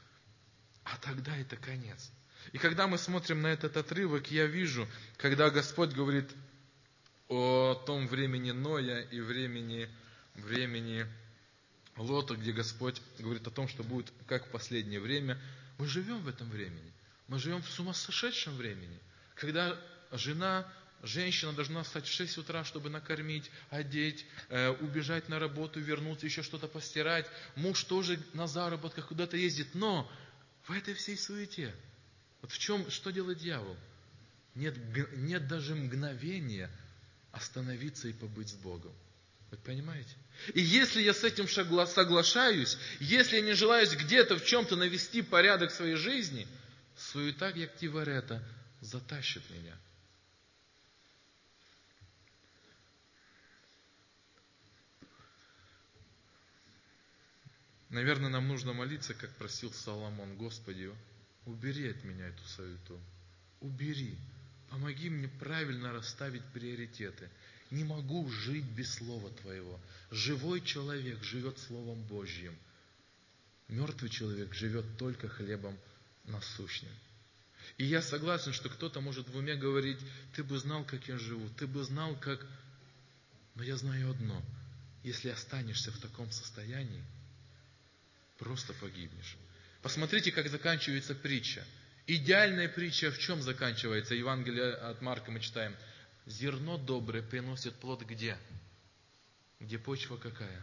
А 0.83 0.97
тогда 0.97 1.35
это 1.35 1.57
конец. 1.57 2.11
И 2.51 2.59
когда 2.59 2.85
мы 2.85 2.99
смотрим 2.99 3.41
на 3.41 3.47
этот 3.47 3.75
отрывок, 3.75 4.29
я 4.29 4.45
вижу, 4.45 4.87
когда 5.17 5.49
Господь 5.49 5.93
говорит 5.93 6.29
о 7.27 7.75
том 7.85 8.07
времени 8.07 8.51
Ноя 8.51 9.01
и 9.01 9.19
времени, 9.19 9.89
времени 10.35 11.05
Лота, 11.97 12.35
где 12.35 12.51
Господь 12.51 13.01
говорит 13.19 13.47
о 13.47 13.51
том, 13.51 13.67
что 13.67 13.83
будет 13.83 14.11
как 14.27 14.47
в 14.47 14.51
последнее 14.51 14.99
время. 14.99 15.39
Мы 15.77 15.87
живем 15.87 16.19
в 16.19 16.27
этом 16.27 16.49
времени. 16.49 16.91
Мы 17.27 17.39
живем 17.39 17.61
в 17.61 17.69
сумасшедшем 17.69 18.55
времени, 18.55 18.99
когда 19.33 19.79
жена, 20.11 20.71
женщина 21.01 21.53
должна 21.53 21.83
встать 21.83 22.05
в 22.05 22.11
6 22.11 22.37
утра, 22.37 22.63
чтобы 22.63 22.89
накормить, 22.89 23.49
одеть, 23.71 24.25
э, 24.49 24.69
убежать 24.69 25.27
на 25.27 25.39
работу, 25.39 25.79
вернуться, 25.79 26.27
еще 26.27 26.43
что-то 26.43 26.67
постирать. 26.67 27.25
Муж 27.55 27.83
тоже 27.85 28.19
на 28.33 28.47
заработках 28.47 29.07
куда-то 29.07 29.37
ездит. 29.37 29.73
Но 29.73 30.09
в 30.65 30.71
этой 30.71 30.93
всей 30.93 31.17
суете– 31.17 31.73
вот 32.45 32.51
в 32.51 32.59
чем, 32.59 32.91
что 32.91 33.09
делает 33.09 33.39
дьявол? 33.39 33.75
Нет, 34.53 34.77
нет 35.15 35.47
даже 35.47 35.73
мгновения 35.73 36.69
остановиться 37.35 38.07
и 38.07 38.13
побыть 38.13 38.49
с 38.49 38.53
Богом. 38.53 38.93
Вы 39.51 39.57
понимаете? 39.57 40.15
И 40.53 40.61
если 40.61 41.01
я 41.01 41.13
с 41.13 41.23
этим 41.23 41.47
соглашаюсь, 41.47 42.77
если 42.99 43.37
я 43.37 43.41
не 43.41 43.53
желаю 43.53 43.87
где-то 43.87 44.37
в 44.37 44.45
чем-то 44.45 44.75
навести 44.75 45.21
порядок 45.21 45.71
в 45.71 45.75
своей 45.75 45.95
жизни, 45.95 46.47
суета 46.97 47.49
Яктиварета 47.49 48.43
затащит 48.81 49.43
меня. 49.49 49.77
Наверное, 57.89 58.29
нам 58.29 58.47
нужно 58.47 58.73
молиться, 58.73 59.13
как 59.13 59.33
просил 59.35 59.71
Соломон, 59.71 60.35
Господи, 60.35 60.91
Убери 61.45 61.91
от 61.91 62.03
меня 62.03 62.27
эту 62.27 62.43
суету. 62.43 62.99
Убери. 63.61 64.17
Помоги 64.75 65.09
мне 65.09 65.29
правильно 65.29 65.93
расставить 65.93 66.43
приоритеты. 66.51 67.29
Не 67.71 67.85
могу 67.85 68.29
жить 68.29 68.65
без 68.65 68.93
Слова 68.95 69.29
Твоего. 69.29 69.79
Живой 70.11 70.59
человек 70.59 71.23
живет 71.23 71.57
Словом 71.59 72.03
Божьим. 72.03 72.53
Мертвый 73.69 74.09
человек 74.09 74.53
живет 74.53 74.85
только 74.97 75.29
хлебом 75.29 75.79
насущным. 76.25 76.91
И 77.77 77.85
я 77.85 78.01
согласен, 78.01 78.51
что 78.51 78.67
кто-то 78.67 78.99
может 78.99 79.29
в 79.29 79.37
уме 79.37 79.55
говорить, 79.55 79.99
ты 80.35 80.43
бы 80.43 80.59
знал, 80.59 80.83
как 80.83 81.07
я 81.07 81.17
живу, 81.17 81.47
ты 81.57 81.67
бы 81.67 81.81
знал, 81.85 82.13
как... 82.17 82.45
Но 83.55 83.63
я 83.63 83.77
знаю 83.77 84.11
одно, 84.11 84.43
если 85.03 85.29
останешься 85.29 85.93
в 85.93 85.99
таком 85.99 86.29
состоянии, 86.31 87.03
просто 88.39 88.73
погибнешь. 88.73 89.37
Посмотрите, 89.81 90.33
как 90.33 90.49
заканчивается 90.49 91.15
притча. 91.15 91.63
Идеальная 92.07 92.69
притча 92.69 93.11
в 93.11 93.17
чем 93.17 93.41
заканчивается? 93.41 94.13
Евангелие 94.13 94.73
от 94.73 95.01
Марка 95.01 95.31
мы 95.31 95.39
читаем. 95.39 95.75
Зерно 96.27 96.77
доброе 96.77 97.23
приносит 97.23 97.73
плод 97.75 98.03
где? 98.03 98.37
Где 99.59 99.79
почва 99.79 100.17
какая? 100.17 100.61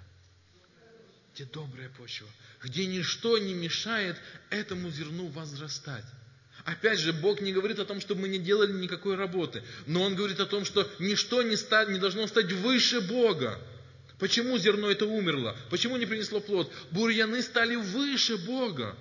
Где 1.34 1.44
добрая 1.44 1.88
почва. 1.88 2.28
Где 2.62 2.86
ничто 2.86 3.38
не 3.38 3.54
мешает 3.54 4.16
этому 4.50 4.90
зерну 4.90 5.28
возрастать. 5.28 6.04
Опять 6.64 7.00
же, 7.00 7.12
Бог 7.12 7.40
не 7.40 7.52
говорит 7.52 7.80
о 7.80 7.86
том, 7.86 8.00
чтобы 8.00 8.22
мы 8.22 8.28
не 8.28 8.38
делали 8.38 8.72
никакой 8.72 9.16
работы. 9.16 9.64
Но 9.86 10.02
Он 10.02 10.14
говорит 10.14 10.38
о 10.38 10.46
том, 10.46 10.64
что 10.64 10.88
ничто 11.00 11.42
не, 11.42 11.56
ста, 11.56 11.86
не 11.86 11.98
должно 11.98 12.28
стать 12.28 12.52
выше 12.52 13.00
Бога. 13.00 13.58
Почему 14.20 14.58
зерно 14.58 14.88
это 14.88 15.06
умерло? 15.06 15.56
Почему 15.70 15.96
не 15.96 16.06
принесло 16.06 16.38
плод? 16.38 16.72
Бурьяны 16.92 17.42
стали 17.42 17.74
выше 17.74 18.36
Бога 18.36 18.96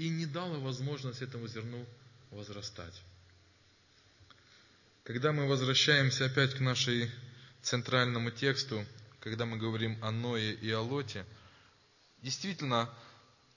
и 0.00 0.08
не 0.08 0.24
дала 0.24 0.58
возможность 0.58 1.20
этому 1.20 1.46
зерну 1.46 1.84
возрастать. 2.30 3.02
Когда 5.04 5.30
мы 5.30 5.46
возвращаемся 5.46 6.24
опять 6.24 6.54
к 6.54 6.60
нашей 6.60 7.10
центральному 7.60 8.30
тексту, 8.30 8.86
когда 9.20 9.44
мы 9.44 9.58
говорим 9.58 10.02
о 10.02 10.10
Ное 10.10 10.52
и 10.52 10.70
о 10.70 10.80
Лоте, 10.80 11.26
действительно, 12.22 12.88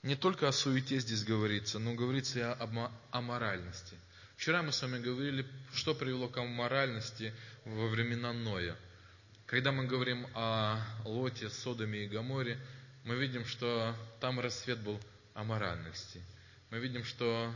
не 0.02 0.16
только 0.16 0.46
о 0.46 0.52
суете 0.52 0.98
здесь 0.98 1.24
говорится, 1.24 1.78
но 1.78 1.94
говорится 1.94 2.38
и 2.38 2.42
о, 2.42 2.92
о 3.10 3.20
моральности. 3.22 3.96
Вчера 4.36 4.62
мы 4.62 4.72
с 4.72 4.82
вами 4.82 4.98
говорили, 4.98 5.46
что 5.72 5.94
привело 5.94 6.28
к 6.28 6.44
моральности 6.44 7.32
во 7.64 7.88
времена 7.88 8.34
Ноя. 8.34 8.76
Когда 9.46 9.72
мы 9.72 9.86
говорим 9.86 10.26
о 10.34 10.78
Лоте, 11.06 11.48
Содоме 11.48 12.04
и 12.04 12.08
Гаморе, 12.08 12.58
мы 13.04 13.16
видим, 13.16 13.46
что 13.46 13.96
там 14.20 14.40
рассвет 14.40 14.80
был 14.80 15.00
аморальности– 15.32 16.20
мы 16.74 16.80
видим, 16.80 17.04
что 17.04 17.54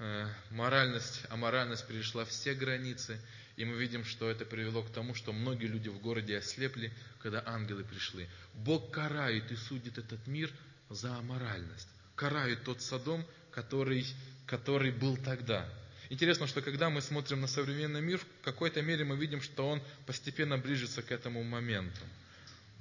э, 0.00 0.26
моральность, 0.50 1.22
аморальность 1.28 1.86
перешла 1.86 2.24
все 2.24 2.52
границы, 2.52 3.16
и 3.56 3.64
мы 3.64 3.76
видим, 3.76 4.04
что 4.04 4.28
это 4.28 4.44
привело 4.44 4.82
к 4.82 4.90
тому, 4.90 5.14
что 5.14 5.32
многие 5.32 5.66
люди 5.66 5.88
в 5.88 6.00
городе 6.00 6.36
ослепли, 6.38 6.92
когда 7.20 7.44
ангелы 7.46 7.84
пришли. 7.84 8.26
Бог 8.54 8.90
карает 8.90 9.52
и 9.52 9.54
судит 9.54 9.98
этот 9.98 10.26
мир 10.26 10.50
за 10.90 11.16
аморальность. 11.16 11.86
Карает 12.16 12.64
тот 12.64 12.82
Содом, 12.82 13.24
который, 13.52 14.04
который 14.46 14.90
был 14.90 15.16
тогда. 15.16 15.72
Интересно, 16.10 16.48
что 16.48 16.60
когда 16.60 16.90
мы 16.90 17.02
смотрим 17.02 17.42
на 17.42 17.46
современный 17.46 18.00
мир, 18.00 18.18
в 18.18 18.44
какой-то 18.44 18.82
мере 18.82 19.04
мы 19.04 19.16
видим, 19.16 19.42
что 19.42 19.68
он 19.68 19.80
постепенно 20.06 20.58
ближется 20.58 21.02
к 21.02 21.12
этому 21.12 21.44
моменту. 21.44 22.00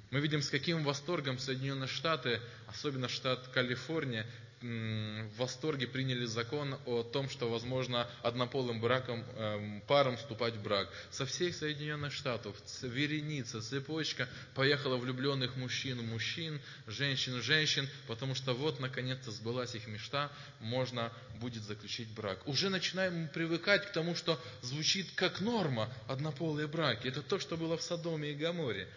Мы 0.09 0.19
видим, 0.19 0.41
с 0.41 0.49
каким 0.49 0.83
восторгом 0.83 1.37
Соединенные 1.37 1.87
Штаты, 1.87 2.41
особенно 2.65 3.07
штат 3.07 3.49
Калифорния, 3.49 4.25
в 4.65 5.37
восторге 5.37 5.87
приняли 5.87 6.25
закон 6.25 6.77
о 6.85 7.03
том, 7.03 7.29
что 7.29 7.49
возможно 7.49 8.09
однополым 8.23 8.81
браком, 8.81 9.23
эм, 9.35 9.81
парам 9.87 10.17
вступать 10.17 10.55
в 10.55 10.63
брак. 10.63 10.89
Со 11.11 11.25
всех 11.25 11.55
Соединенных 11.55 12.13
Штатов 12.13 12.55
вереница, 12.81 13.61
цепочка 13.61 14.27
поехала 14.55 14.97
влюбленных 14.97 15.55
мужчин, 15.55 16.03
мужчин, 16.07 16.59
женщин, 16.87 17.41
женщин, 17.41 17.87
потому 18.07 18.33
что 18.33 18.53
вот 18.53 18.79
наконец-то 18.79 19.31
сбылась 19.31 19.75
их 19.75 19.87
мечта, 19.87 20.31
можно 20.59 21.11
будет 21.39 21.63
заключить 21.63 22.09
брак. 22.09 22.47
Уже 22.47 22.69
начинаем 22.69 23.27
привыкать 23.27 23.85
к 23.85 23.91
тому, 23.91 24.15
что 24.15 24.39
звучит 24.61 25.11
как 25.15 25.41
норма 25.41 25.93
однополые 26.07 26.67
браки. 26.67 27.07
Это 27.07 27.21
то, 27.21 27.39
что 27.39 27.55
было 27.57 27.77
в 27.77 27.83
Содоме 27.83 28.31
и 28.31 28.35
Гаморе 28.35 28.87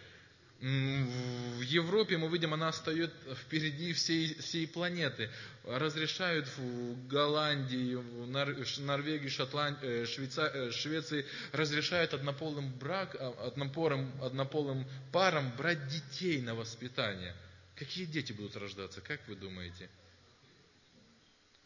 в 0.61 1.61
Европе, 1.61 2.17
мы 2.17 2.27
видим, 2.27 2.53
она 2.53 2.73
стоит 2.73 3.13
впереди 3.43 3.93
всей, 3.93 4.35
всей 4.35 4.67
планеты. 4.67 5.29
Разрешают 5.63 6.49
в 6.57 7.07
Голландии, 7.07 7.95
в 7.95 8.27
Норвегии, 8.81 9.29
Шотландии, 9.29 10.03
э, 10.03 10.05
Швейца, 10.05 10.47
э, 10.47 10.71
Швеции, 10.71 11.25
разрешают 11.53 12.13
однополым, 12.13 12.73
брак, 12.73 13.15
а, 13.17 13.47
однополым, 13.47 14.11
однополым 14.21 14.85
парам 15.13 15.49
брать 15.55 15.87
детей 15.87 16.41
на 16.41 16.55
воспитание. 16.55 17.33
Какие 17.75 18.05
дети 18.05 18.33
будут 18.33 18.57
рождаться, 18.57 18.99
как 18.99 19.25
вы 19.29 19.35
думаете? 19.35 19.89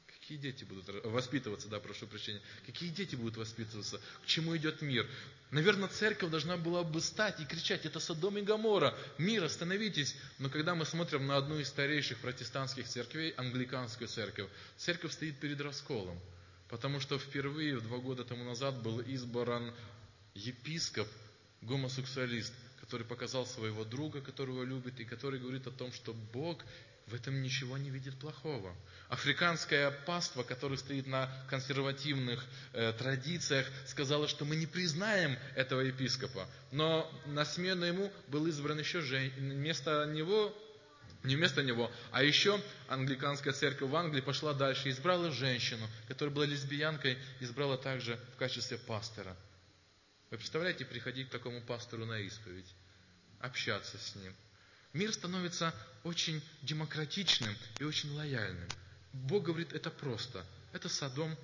Какие 0.06 0.38
дети 0.38 0.63
будут 0.65 0.88
воспитываться, 1.06 1.67
да, 1.67 1.79
прошу 1.79 2.06
прощения. 2.06 2.41
Какие 2.67 2.89
дети 2.91 3.15
будут 3.15 3.38
воспитываться? 3.38 3.99
К 4.23 4.25
чему 4.27 4.56
идет 4.56 4.82
мир? 4.84 5.06
Наверное, 5.53 5.87
церковь 5.87 6.31
должна 6.31 6.57
была 6.57 6.83
бы 6.83 6.99
стать 6.99 7.39
и 7.39 7.45
кричать, 7.45 7.85
это 7.85 7.99
Содом 7.99 8.39
и 8.39 8.41
Гамора, 8.41 8.97
мир, 9.19 9.43
остановитесь. 9.43 10.15
Но 10.39 10.49
когда 10.49 10.73
мы 10.73 10.83
смотрим 10.83 11.27
на 11.27 11.37
одну 11.37 11.59
из 11.59 11.67
старейших 11.67 12.17
протестантских 12.21 12.87
церквей, 12.87 13.35
англиканскую 13.37 14.07
церковь, 14.07 14.49
церковь 14.77 15.13
стоит 15.13 15.39
перед 15.39 15.61
расколом. 15.61 16.19
Потому 16.69 16.99
что 16.99 17.19
впервые, 17.19 17.79
два 17.81 17.99
года 17.99 18.23
тому 18.23 18.43
назад, 18.43 18.81
был 18.81 18.99
избран 19.01 19.71
епископ, 20.33 21.07
гомосексуалист, 21.61 22.51
который 22.81 23.05
показал 23.05 23.45
своего 23.45 23.83
друга, 23.83 24.21
которого 24.21 24.63
любит, 24.63 24.99
и 24.99 25.05
который 25.05 25.39
говорит 25.39 25.67
о 25.67 25.71
том, 25.71 25.93
что 25.93 26.15
Бог 26.33 26.65
в 27.07 27.13
этом 27.13 27.41
ничего 27.41 27.77
не 27.77 27.89
видит 27.89 28.17
плохого. 28.17 28.75
Африканская 29.09 29.91
паства, 29.91 30.43
которая 30.43 30.77
стоит 30.77 31.05
на 31.05 31.29
консервативных 31.49 32.43
э, 32.71 32.93
традициях, 32.93 33.67
сказала, 33.85 34.27
что 34.27 34.45
мы 34.45 34.55
не 34.55 34.65
признаем 34.65 35.37
этого 35.55 35.81
епископа. 35.81 36.47
Но 36.71 37.11
на 37.25 37.45
смену 37.45 37.85
ему 37.85 38.11
был 38.27 38.47
избран 38.47 38.79
еще 38.79 39.01
жен... 39.01 39.29
вместо 39.37 40.05
него 40.05 40.57
не 41.23 41.37
вместо 41.37 41.63
него, 41.63 41.89
а 42.11 42.21
еще 42.21 42.59
англиканская 42.89 43.53
церковь 43.53 43.89
в 43.89 43.95
Англии 43.95 44.19
пошла 44.19 44.53
дальше 44.53 44.89
и 44.89 44.91
избрала 44.91 45.31
женщину, 45.31 45.87
которая 46.09 46.35
была 46.35 46.45
лесбиянкой, 46.45 47.17
избрала 47.39 47.77
также 47.77 48.19
в 48.33 48.37
качестве 48.37 48.77
пастора. 48.77 49.35
Вы 50.31 50.37
представляете, 50.37 50.83
приходить 50.83 51.29
к 51.29 51.31
такому 51.31 51.61
пастору 51.61 52.05
на 52.05 52.19
исповедь, 52.19 52.67
общаться 53.39 53.97
с 53.97 54.15
ним. 54.15 54.35
Мир 54.93 55.12
становится 55.12 55.73
очень 56.03 56.41
демократичным 56.62 57.56
и 57.79 57.84
очень 57.84 58.12
лояльным. 58.12 58.69
Бог 59.12 59.45
говорит, 59.45 59.73
это 59.73 59.89
просто. 59.89 60.45
Это 60.71 60.88
Содом 60.88 61.36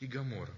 и 0.00 0.06
Гамора. 0.06 0.52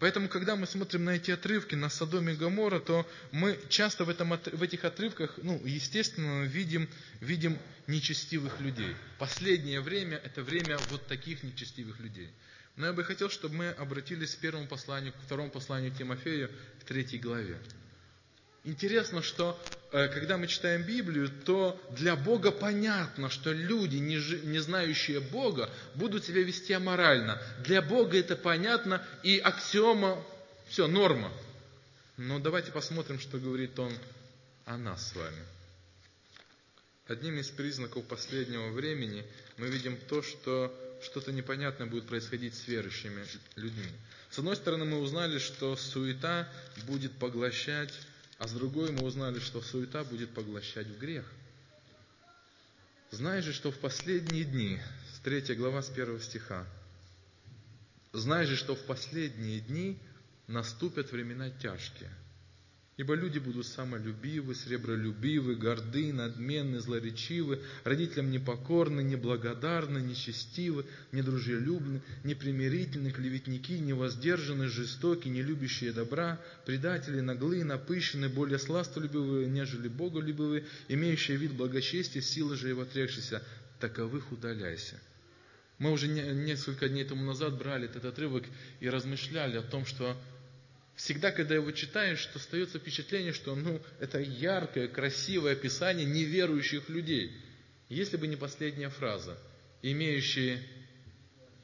Поэтому, 0.00 0.28
когда 0.28 0.54
мы 0.54 0.66
смотрим 0.66 1.04
на 1.04 1.10
эти 1.10 1.30
отрывки, 1.30 1.74
на 1.74 1.88
Содом 1.88 2.28
и 2.28 2.34
Гамора, 2.34 2.80
то 2.80 3.08
мы 3.32 3.58
часто 3.70 4.04
в, 4.04 4.10
этом, 4.10 4.30
в 4.30 4.62
этих 4.62 4.84
отрывках, 4.84 5.38
ну, 5.42 5.58
естественно, 5.64 6.42
видим, 6.44 6.90
видим 7.20 7.58
нечестивых 7.86 8.60
людей. 8.60 8.94
Последнее 9.18 9.80
время– 9.80 10.16
это 10.24 10.42
время 10.42 10.76
вот 10.90 11.06
таких 11.06 11.42
нечестивых 11.42 12.00
людей. 12.00 12.28
Но 12.76 12.86
я 12.86 12.92
бы 12.92 13.04
хотел, 13.04 13.30
чтобы 13.30 13.54
мы 13.54 13.68
обратились 13.70 14.34
к 14.34 14.40
первому 14.40 14.66
посланию, 14.66 15.12
к 15.14 15.16
второму 15.24 15.50
посланию 15.50 15.90
Тимофею, 15.92 16.50
к 16.80 16.84
третьей 16.84 17.20
главе. 17.20 17.58
Интересно, 18.64 19.22
что 19.22 19.60
э, 19.92 20.08
когда 20.08 20.38
мы 20.38 20.46
читаем 20.46 20.82
Библию, 20.84 21.30
то 21.44 21.78
для 21.90 22.16
Бога 22.16 22.50
понятно, 22.50 23.28
что 23.28 23.52
люди, 23.52 23.96
не, 23.96 24.58
знающие 24.58 25.20
Бога, 25.20 25.68
будут 25.94 26.24
себя 26.24 26.42
вести 26.42 26.72
аморально. 26.72 27.40
Для 27.62 27.82
Бога 27.82 28.18
это 28.18 28.36
понятно 28.36 29.06
и 29.22 29.38
аксиома, 29.38 30.24
все, 30.66 30.86
норма. 30.86 31.30
Но 32.16 32.38
давайте 32.38 32.72
посмотрим, 32.72 33.20
что 33.20 33.38
говорит 33.38 33.78
Он 33.78 33.92
о 34.64 34.78
нас 34.78 35.10
с 35.10 35.14
вами. 35.14 35.44
Одним 37.06 37.38
из 37.38 37.50
признаков 37.50 38.06
последнего 38.06 38.70
времени 38.70 39.26
мы 39.58 39.66
видим 39.66 39.98
то, 40.08 40.22
что 40.22 40.74
что-то 41.02 41.32
непонятное 41.32 41.86
будет 41.86 42.06
происходить 42.06 42.54
с 42.54 42.66
верующими 42.66 43.26
людьми. 43.56 43.90
С 44.30 44.38
одной 44.38 44.56
стороны, 44.56 44.86
мы 44.86 45.00
узнали, 45.00 45.38
что 45.38 45.76
суета 45.76 46.48
будет 46.86 47.12
поглощать 47.18 47.92
а 48.38 48.48
с 48.48 48.52
другой 48.52 48.92
мы 48.92 49.04
узнали, 49.04 49.38
что 49.38 49.62
суета 49.62 50.04
будет 50.04 50.30
поглощать 50.30 50.86
в 50.86 50.98
грех. 50.98 51.30
Знаешь 53.10 53.44
же, 53.44 53.52
что 53.52 53.70
в 53.70 53.78
последние 53.78 54.44
дни, 54.44 54.80
с 55.14 55.20
3 55.20 55.54
глава, 55.54 55.82
с 55.82 55.90
1 55.90 56.20
стиха, 56.20 56.66
знаешь 58.12 58.48
же, 58.48 58.56
что 58.56 58.74
в 58.74 58.84
последние 58.86 59.60
дни 59.60 59.98
наступят 60.46 61.12
времена 61.12 61.50
тяжкие– 61.50 62.10
Ибо 62.96 63.14
люди 63.14 63.40
будут 63.40 63.66
самолюбивы, 63.66 64.54
сребролюбивы, 64.54 65.56
горды, 65.56 66.12
надменны, 66.12 66.78
злоречивы, 66.78 67.60
родителям 67.82 68.30
непокорны, 68.30 69.00
неблагодарны, 69.00 69.98
нечестивы, 69.98 70.86
недружелюбны, 71.10 72.02
непримирительны, 72.22 73.10
клеветники, 73.10 73.80
невоздержаны, 73.80 74.68
жестоки, 74.68 75.26
не 75.26 75.42
любящие 75.42 75.92
добра, 75.92 76.40
предатели, 76.66 77.18
наглые, 77.18 77.64
напыщены, 77.64 78.28
более 78.28 78.60
сластолюбивые, 78.60 79.48
нежели 79.48 79.88
боголюбивые, 79.88 80.64
имеющие 80.86 81.36
вид 81.36 81.52
благочестия, 81.54 82.22
силы 82.22 82.56
же 82.56 82.68
его 82.68 82.82
отрекшися, 82.82 83.42
таковых 83.80 84.30
удаляйся. 84.30 85.00
Мы 85.78 85.90
уже 85.90 86.06
несколько 86.06 86.88
дней 86.88 87.02
тому 87.02 87.24
назад 87.24 87.58
брали 87.58 87.86
этот 87.86 88.04
отрывок 88.04 88.44
и 88.78 88.88
размышляли 88.88 89.56
о 89.56 89.62
том, 89.62 89.84
что 89.84 90.16
Всегда, 90.96 91.32
когда 91.32 91.54
его 91.56 91.70
читаешь, 91.72 92.24
то 92.26 92.38
остается 92.38 92.78
впечатление, 92.78 93.32
что 93.32 93.56
ну, 93.56 93.80
это 93.98 94.20
яркое, 94.20 94.86
красивое 94.86 95.52
описание 95.52 96.06
неверующих 96.06 96.88
людей. 96.88 97.32
Если 97.88 98.16
бы 98.16 98.28
не 98.28 98.36
последняя 98.36 98.90
фраза, 98.90 99.36
имеющие 99.82 100.62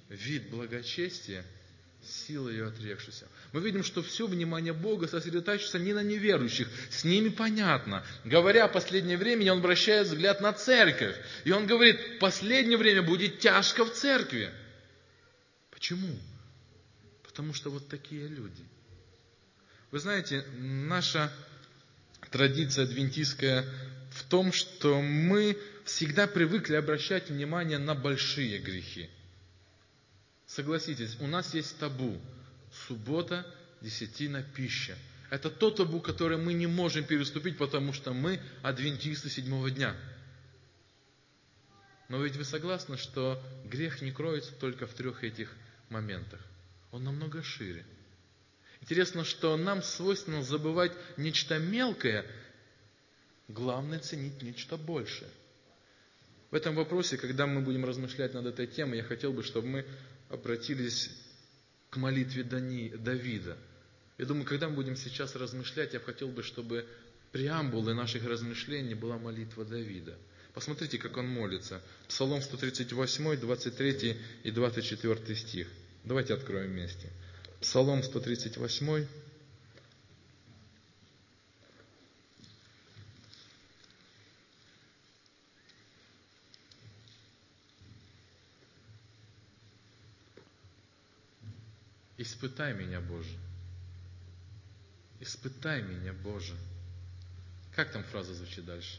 вид 0.09 0.51
благочестия, 0.51 1.45
сила 2.03 2.49
ее 2.49 2.69
отрекшуюся. 2.69 3.29
Мы 3.53 3.61
видим, 3.61 3.85
что 3.85 4.03
все 4.03 4.27
внимание 4.27 4.73
Бога 4.73 5.07
сосредотачивается 5.07 5.79
не 5.79 5.93
на 5.93 6.03
неверующих, 6.03 6.69
с 6.91 7.05
ними 7.05 7.29
понятно. 7.29 8.05
Говоря 8.25 8.65
о 8.65 8.69
последнее 8.69 9.19
время, 9.19 9.53
он 9.53 9.59
обращает 9.59 10.09
взгляд 10.09 10.41
на 10.41 10.53
церковь. 10.55 11.15
И 11.45 11.53
он 11.53 11.67
говорит, 11.67 12.19
последнее 12.19 12.79
время 12.79 13.03
будет 13.03 13.39
тяжко 13.39 13.85
в 13.85 13.93
церкви. 13.93 14.51
Почему? 15.71 16.19
Потому 17.23 17.55
что 17.55 17.71
вот 17.71 17.87
такие 17.89 18.27
люди– 18.27 18.65
вы 19.91 19.99
знаете, 19.99 20.45
наша 20.59 21.33
традиция 22.31 22.85
адвентистская 22.85 23.65
в 24.13 24.25
том, 24.25 24.53
что 24.53 25.01
мы 25.01 25.59
всегда 25.85 26.27
привыкли 26.27 26.77
обращать 26.77 27.31
внимание 27.31 27.79
на 27.79 27.95
большие 27.95 28.59
грехи. 28.59 29.11
Согласитесь, 30.47 31.17
у 31.21 31.27
нас 31.27 31.55
есть 31.55 31.79
табу. 31.79 32.21
Суббота, 32.87 33.47
десятина, 33.81 34.43
пища. 34.43 34.97
Это 35.31 35.49
то 35.49 35.71
табу, 35.71 36.01
которое 36.01 36.39
мы 36.39 36.55
не 36.55 36.67
можем 36.67 37.05
переступить, 37.05 37.57
потому 37.57 37.93
что 37.93 38.13
мы 38.13 38.41
адвентисты 38.63 39.31
седьмого 39.31 39.71
дня. 39.71 39.95
Но 42.09 42.23
ведь 42.23 42.37
вы 42.37 42.45
согласны, 42.45 42.97
что 42.97 43.41
грех 43.65 44.03
не 44.03 44.11
кроется 44.11 44.53
только 44.53 44.89
в 44.89 44.95
трех 44.95 45.23
этих 45.23 45.55
моментах. 45.89 46.41
Он 46.91 47.05
намного 47.05 47.43
шире. 47.43 47.85
Интересно, 48.81 49.25
что 49.25 49.57
нам 49.57 49.83
свойственно 49.83 50.43
забывать 50.43 50.93
нечто 51.17 51.59
мелкое, 51.59 52.25
главное 53.49 53.99
ценить 53.99 54.43
нечто 54.43 54.77
большее. 54.77 55.31
В 56.51 56.55
этом 56.55 56.75
вопросе, 56.75 57.17
когда 57.17 57.47
мы 57.47 57.61
будем 57.61 57.85
размышлять 57.85 58.35
над 58.35 58.47
этой 58.47 58.67
темой, 58.67 58.99
я 58.99 59.05
хотел 59.05 59.33
бы, 59.33 59.43
чтобы 59.43 59.69
мы 59.69 59.87
обратились 60.29 61.11
к 61.91 61.97
молитве 61.97 62.43
Дани, 62.43 62.89
Давида. 62.89 63.57
Я 64.19 64.27
думаю, 64.27 64.45
когда 64.45 64.69
мы 64.69 64.75
будем 64.75 64.97
сейчас 64.97 65.37
размышлять, 65.37 65.93
я 65.95 66.01
хотел 66.01 66.29
бы, 66.29 66.43
чтобы 66.43 66.87
преамбулой 67.33 67.95
наших 67.95 68.25
размышлений 68.25 68.95
была 68.95 69.19
молитва 69.19 69.65
Давида. 69.65 70.17
Посмотрите, 70.53 70.99
как 70.99 71.17
он 71.17 71.29
молится. 71.29 71.81
Псалом 72.09 72.43
138, 72.43 73.37
23 73.37 74.17
и 74.43 74.51
24 74.51 75.37
стих. 75.37 75.69
Давайте 76.05 76.35
откроем 76.35 76.71
вместе. 76.71 77.09
Псалом 77.61 78.03
138. 78.03 79.07
Испытай 92.17 92.75
меня, 92.75 93.01
Боже. 93.01 93.37
Испытай 95.21 95.83
меня, 95.83 96.15
Боже. 96.15 96.55
Как 97.75 97.93
там 97.93 98.05
фраза 98.05 98.35
звучит 98.35 98.65
дальше? 98.65 98.99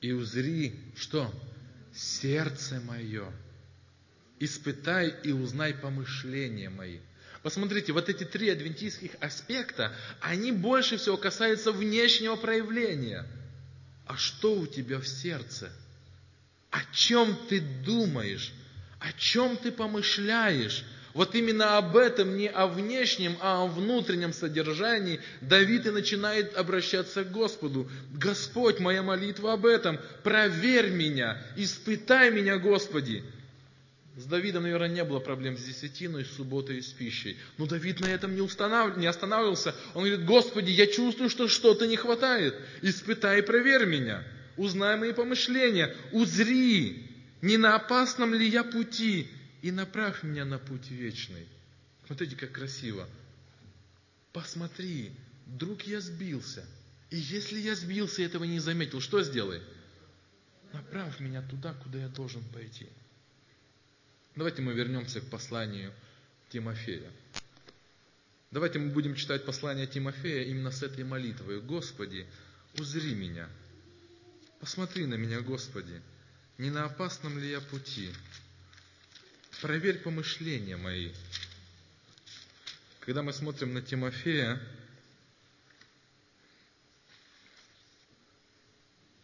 И 0.00 0.12
узри, 0.12 0.92
что? 0.96 1.32
Сердце 1.92 2.80
мое. 2.80 3.32
Испытай 4.40 5.14
и 5.24 5.32
узнай 5.32 5.74
помышления 5.74 6.70
мои. 6.70 6.98
Посмотрите, 7.42 7.92
вот 7.92 8.08
эти 8.08 8.24
три 8.24 8.50
адвентистских 8.50 9.12
аспекта, 9.20 9.94
они 10.20 10.52
больше 10.52 10.96
всего 10.96 11.16
касаются 11.16 11.72
внешнего 11.72 12.36
проявления. 12.36 13.26
А 14.06 14.16
что 14.16 14.54
у 14.54 14.66
тебя 14.66 14.98
в 14.98 15.06
сердце? 15.06 15.70
О 16.70 16.80
чем 16.92 17.36
ты 17.48 17.60
думаешь? 17.60 18.52
О 18.98 19.12
чем 19.12 19.56
ты 19.56 19.70
помышляешь? 19.70 20.84
Вот 21.14 21.34
именно 21.34 21.78
об 21.78 21.96
этом, 21.96 22.36
не 22.36 22.48
о 22.48 22.66
внешнем, 22.66 23.36
а 23.40 23.64
о 23.64 23.66
внутреннем 23.66 24.32
содержании 24.32 25.20
Давид 25.40 25.86
и 25.86 25.90
начинает 25.90 26.56
обращаться 26.56 27.24
к 27.24 27.32
Господу. 27.32 27.90
Господь, 28.12 28.78
моя 28.78 29.02
молитва 29.02 29.54
об 29.54 29.66
этом. 29.66 29.98
Проверь 30.22 30.90
меня, 30.90 31.42
испытай 31.56 32.30
меня, 32.30 32.58
Господи. 32.58 33.24
С 34.18 34.24
Давидом, 34.24 34.64
наверное, 34.64 34.88
не 34.88 35.04
было 35.04 35.20
проблем 35.20 35.56
с 35.56 35.62
десятиной, 35.62 36.24
с 36.24 36.32
субботой 36.32 36.78
и 36.78 36.82
с 36.82 36.88
пищей. 36.88 37.38
Но 37.56 37.66
Давид 37.66 38.00
на 38.00 38.06
этом 38.06 38.34
не, 38.34 38.40
установ... 38.40 38.96
не 38.96 39.06
останавливался. 39.06 39.76
Он 39.94 40.04
говорит, 40.04 40.26
Господи, 40.26 40.70
я 40.72 40.88
чувствую, 40.88 41.30
что 41.30 41.46
что-то 41.46 41.86
не 41.86 41.96
хватает. 41.96 42.56
Испытай 42.82 43.38
и 43.38 43.42
проверь 43.42 43.86
меня. 43.86 44.24
Узнай 44.56 44.96
мои 44.96 45.12
помышления. 45.12 45.94
Узри, 46.10 47.06
не 47.42 47.58
на 47.58 47.76
опасном 47.76 48.34
ли 48.34 48.48
я 48.48 48.64
пути, 48.64 49.28
и 49.62 49.70
направь 49.70 50.24
меня 50.24 50.44
на 50.44 50.58
путь 50.58 50.90
вечный. 50.90 51.46
Смотрите, 52.04 52.34
как 52.34 52.50
красиво. 52.50 53.08
Посмотри, 54.32 55.12
вдруг 55.46 55.82
я 55.82 56.00
сбился. 56.00 56.66
И 57.10 57.18
если 57.18 57.60
я 57.60 57.76
сбился 57.76 58.22
и 58.22 58.24
этого 58.24 58.42
не 58.42 58.58
заметил, 58.58 59.00
что 59.00 59.22
сделай? 59.22 59.62
Направь 60.72 61.20
меня 61.20 61.40
туда, 61.40 61.72
куда 61.74 62.00
я 62.00 62.08
должен 62.08 62.42
пойти. 62.52 62.88
Давайте 64.38 64.62
мы 64.62 64.72
вернемся 64.72 65.20
к 65.20 65.24
посланию 65.24 65.92
Тимофея. 66.50 67.10
Давайте 68.52 68.78
мы 68.78 68.90
будем 68.90 69.16
читать 69.16 69.44
послание 69.44 69.88
Тимофея 69.88 70.44
именно 70.44 70.70
с 70.70 70.84
этой 70.84 71.02
молитвой. 71.02 71.60
Господи, 71.60 72.24
узри 72.78 73.16
меня. 73.16 73.48
Посмотри 74.60 75.06
на 75.06 75.14
меня, 75.14 75.40
Господи. 75.40 76.00
Не 76.56 76.70
на 76.70 76.84
опасном 76.84 77.36
ли 77.36 77.50
я 77.50 77.60
пути? 77.60 78.12
Проверь 79.60 79.98
помышления 79.98 80.76
мои. 80.76 81.10
Когда 83.00 83.24
мы 83.24 83.32
смотрим 83.32 83.74
на 83.74 83.82
Тимофея, 83.82 84.62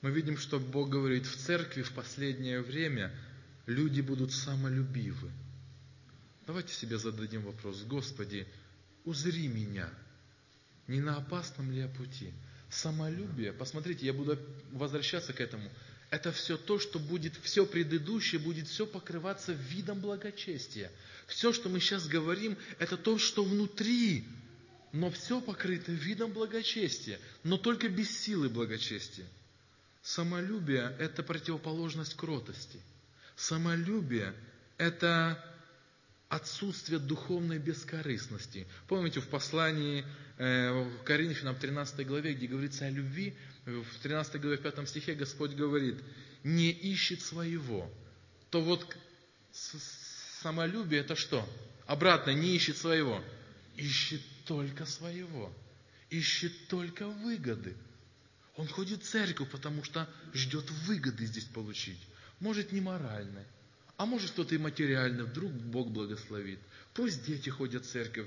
мы 0.02 0.10
видим, 0.10 0.38
что 0.38 0.58
Бог 0.58 0.88
говорит, 0.88 1.24
в 1.24 1.36
церкви 1.36 1.82
в 1.82 1.92
последнее 1.92 2.62
время 2.62 3.16
люди 3.66 4.00
будут 4.00 4.32
самолюбивы. 4.32 5.30
Давайте 6.46 6.74
себе 6.74 6.98
зададим 6.98 7.42
вопрос, 7.42 7.82
Господи, 7.82 8.46
узри 9.04 9.48
меня, 9.48 9.88
не 10.86 11.00
на 11.00 11.16
опасном 11.16 11.70
ли 11.70 11.78
я 11.78 11.88
пути? 11.88 12.32
Самолюбие, 12.70 13.52
посмотрите, 13.52 14.06
я 14.06 14.12
буду 14.12 14.38
возвращаться 14.72 15.32
к 15.32 15.40
этому– 15.40 15.70
это 16.14 16.30
все 16.30 16.56
то, 16.56 16.78
что 16.78 17.00
будет, 17.00 17.34
все 17.42 17.66
предыдущее 17.66 18.40
будет 18.40 18.68
все 18.68 18.86
покрываться 18.86 19.52
видом 19.52 19.98
благочестия. 19.98 20.92
Все, 21.26 21.52
что 21.52 21.68
мы 21.68 21.80
сейчас 21.80 22.06
говорим, 22.06 22.56
это 22.78 22.96
то, 22.96 23.18
что 23.18 23.42
внутри, 23.42 24.24
но 24.92 25.10
все 25.10 25.40
покрыто 25.40 25.90
видом 25.90 26.30
благочестия, 26.30 27.18
но 27.42 27.58
только 27.58 27.88
без 27.88 28.16
силы 28.16 28.48
благочестия. 28.48 29.26
Самолюбие– 30.02 30.94
это 31.00 31.24
противоположность 31.24 32.14
кротости. 32.14 32.78
Самолюбие– 33.36 34.34
это 34.78 35.42
отсутствие 36.28 36.98
духовной 36.98 37.58
бескорыстности. 37.58 38.66
Помните 38.88 39.20
в 39.20 39.28
послании 39.28 40.04
э, 40.38 40.90
к 41.02 41.06
Коринфянам 41.06 41.56
13 41.56 42.06
главе, 42.06 42.34
где 42.34 42.46
говорится 42.46 42.86
о 42.86 42.90
любви, 42.90 43.34
в 43.64 43.98
13 44.02 44.40
главе, 44.40 44.56
в 44.56 44.62
5 44.62 44.88
стихе 44.88 45.14
Господь 45.14 45.52
говорит, 45.52 45.96
не 46.42 46.70
ищет 46.70 47.22
своего, 47.22 47.90
то 48.50 48.60
вот 48.60 48.96
самолюбие 50.42 51.00
это 51.00 51.16
что? 51.16 51.48
Обратно, 51.86 52.30
не 52.30 52.54
ищет 52.54 52.76
своего. 52.76 53.22
Ищет 53.76 54.20
только 54.44 54.86
своего. 54.86 55.52
Ищет 56.10 56.68
только 56.68 57.08
выгоды. 57.08 57.74
Он 58.56 58.68
ходит 58.68 59.02
в 59.02 59.08
церковь, 59.08 59.50
потому 59.50 59.82
что 59.82 60.08
ждет 60.32 60.70
выгоды 60.86 61.26
здесь 61.26 61.44
получить. 61.44 61.98
Может, 62.44 62.72
не 62.72 62.82
моральной, 62.82 63.46
а 63.96 64.04
может, 64.04 64.28
что-то 64.28 64.54
и 64.54 64.58
материальное. 64.58 65.24
Вдруг 65.24 65.50
Бог 65.50 65.90
благословит. 65.90 66.58
Пусть 66.92 67.24
дети 67.24 67.48
ходят 67.48 67.86
в 67.86 67.90
церковь. 67.90 68.26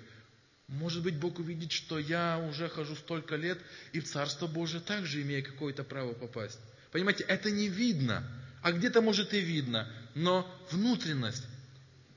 Может 0.67 1.03
быть, 1.03 1.17
Бог 1.17 1.37
увидит, 1.37 1.71
что 1.71 1.99
я 1.99 2.43
уже 2.49 2.67
хожу 2.67 2.95
столько 2.95 3.35
лет, 3.35 3.59
и 3.93 3.99
в 3.99 4.05
Царство 4.05 4.47
Божие 4.47 4.81
также 4.81 5.21
имею 5.21 5.45
какое-то 5.45 5.83
право 5.83 6.13
попасть. 6.13 6.57
Понимаете, 6.91 7.25
это 7.25 7.51
не 7.51 7.67
видно, 7.69 8.27
а 8.63 8.71
где-то 8.71 9.01
может 9.03 9.35
и 9.35 9.39
видно, 9.39 9.87
но 10.15 10.51
внутренность. 10.71 11.43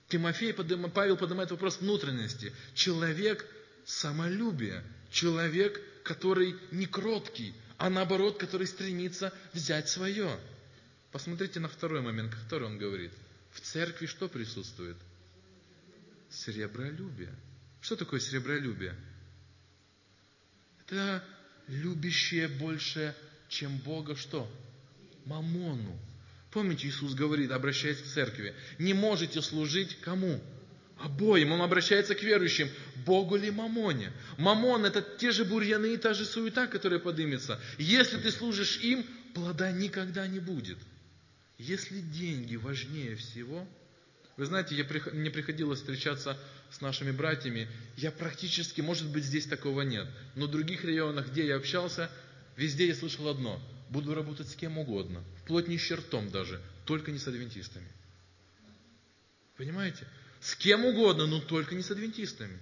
Тимофей, 0.09 0.55
Павел 0.55 1.19
поднимает 1.19 1.51
вопрос 1.51 1.83
внутренности. 1.83 2.55
Человек 2.73 3.45
самолюбие, 3.85 4.83
человек, 5.11 5.79
который 6.03 6.57
не 6.71 6.87
кроткий, 6.87 7.53
а 7.77 7.91
наоборот, 7.91 8.39
который 8.39 8.67
стремится 8.67 9.35
взять 9.53 9.91
свое. 9.91 10.41
Посмотрите 11.13 11.59
на 11.61 11.69
второй 11.69 12.01
момент, 12.01 12.35
который 12.35 12.65
он 12.69 12.79
говорит. 12.79 13.13
В 13.53 13.61
церкви 13.61 14.07
что 14.07 14.29
присутствует? 14.29 14.97
Сребролюбие. 16.31 17.35
Что 17.81 17.97
такое 17.97 18.21
серебролюбие? 18.21 18.95
Это 20.87 21.25
любящее 21.67 22.49
больше, 22.49 23.15
чем 23.49 23.79
Бога, 23.79 24.15
что? 24.15 24.51
Мамону. 25.25 25.99
Помните, 26.53 26.89
Иисус 26.89 27.15
говорит, 27.15 27.51
обращаясь 27.53 27.99
к 27.99 28.07
церкви, 28.07 28.55
не 28.79 28.95
можете 28.95 29.41
служить 29.43 30.01
кому? 30.01 30.41
Обоим. 30.99 31.53
Он 31.53 31.63
обращается 31.63 32.15
к 32.15 32.23
верующим. 32.23 32.69
Богу 33.07 33.37
ли 33.37 33.51
мамоне? 33.51 34.13
Мамон– 34.37 34.85
это 34.87 35.01
те 35.01 35.33
же 35.33 35.45
бурьяны 35.45 35.95
и 35.95 35.97
та 35.97 36.13
же 36.13 36.25
суета, 36.25 36.67
которая 36.67 37.01
поднимется. 37.01 37.59
Если 37.79 38.19
ты 38.19 38.31
служишь 38.31 38.79
им, 38.79 39.05
плода 39.35 39.73
никогда 39.73 40.27
не 40.27 40.41
будет. 40.41 40.79
Если 41.61 42.01
деньги 42.01 42.57
важнее 42.57 43.17
всего– 43.17 43.67
вы 44.41 44.47
знаете, 44.47 44.75
я, 44.75 44.87
мне 45.13 45.31
приходилось 45.31 45.81
встречаться 45.81 46.35
с 46.71 46.81
нашими 46.81 47.11
братьями. 47.11 47.69
Я 47.99 48.11
практически, 48.11 48.81
может 48.81 49.07
быть, 49.13 49.23
здесь 49.23 49.45
такого 49.45 49.83
нет. 49.83 50.09
Но 50.35 50.47
в 50.47 50.51
других 50.51 50.83
районах, 50.83 51.29
где 51.29 51.47
я 51.47 51.57
общался, 51.57 52.11
везде 52.57 52.89
я 52.89 52.95
слышал 52.95 53.29
одно. 53.29 53.61
Буду 53.91 54.15
работать 54.15 54.49
с 54.49 54.55
кем 54.55 54.79
угодно. 54.79 55.23
Вплоть 55.43 55.69
не 55.69 55.77
с 55.77 55.83
чертом 55.83 56.31
даже. 56.31 56.59
Только 56.87 57.11
не 57.11 57.19
с 57.19 57.29
адвентистами. 57.29 57.87
Понимаете? 59.59 60.07
С 60.41 60.55
кем 60.55 60.87
угодно, 60.87 61.27
но 61.27 61.41
только 61.41 61.75
не 61.75 61.83
с 61.83 61.91
адвентистами. 61.91 62.59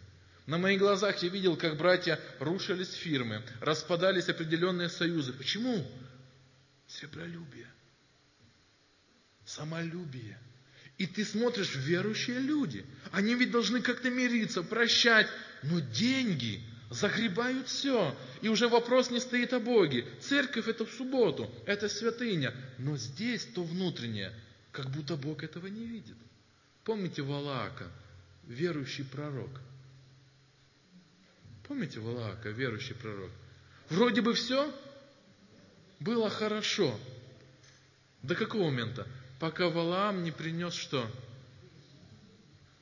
На 0.46 0.58
моих 0.58 0.80
глазах 0.80 1.22
я 1.22 1.28
видел, 1.28 1.56
как 1.56 1.76
братья 1.76 2.18
рушились 2.40 2.92
фирмы, 2.92 3.44
распадались 3.60 4.28
определенные 4.28 4.88
союзы. 4.88 5.32
Почему? 5.32 5.86
Сребролюбие. 6.88 7.68
Самолюбие. 9.48 10.38
И 10.98 11.06
ты 11.06 11.24
смотришь, 11.24 11.74
верующие 11.74 12.38
люди, 12.38 12.84
они 13.12 13.34
ведь 13.34 13.50
должны 13.50 13.80
как-то 13.80 14.10
мириться, 14.10 14.62
прощать, 14.62 15.26
но 15.62 15.78
деньги 15.80 16.60
загребают 16.90 17.66
все. 17.66 18.14
И 18.42 18.48
уже 18.48 18.68
вопрос 18.68 19.10
не 19.10 19.20
стоит 19.20 19.54
о 19.54 19.60
Боге. 19.60 20.04
Церковь 20.20 20.68
это 20.68 20.84
в 20.84 20.92
субботу, 20.92 21.50
это 21.64 21.88
святыня. 21.88 22.52
Но 22.76 22.98
здесь 22.98 23.46
то 23.46 23.64
внутреннее, 23.64 24.34
как 24.70 24.90
будто 24.90 25.16
Бог 25.16 25.42
этого 25.42 25.66
не 25.68 25.86
видит. 25.86 26.16
Помните 26.84 27.22
Валаака, 27.22 27.90
верующий 28.46 29.04
пророк? 29.06 29.62
Помните 31.66 32.00
Валаака, 32.00 32.50
верующий 32.50 32.96
пророк? 32.96 33.30
Вроде 33.88 34.20
бы 34.20 34.34
все 34.34 34.70
было 36.00 36.28
хорошо. 36.28 36.98
До 38.22 38.34
какого 38.34 38.64
момента? 38.64 39.06
Пока 39.38 39.68
Валаам 39.68 40.22
не 40.22 40.30
принес 40.30 40.74
что? 40.74 41.08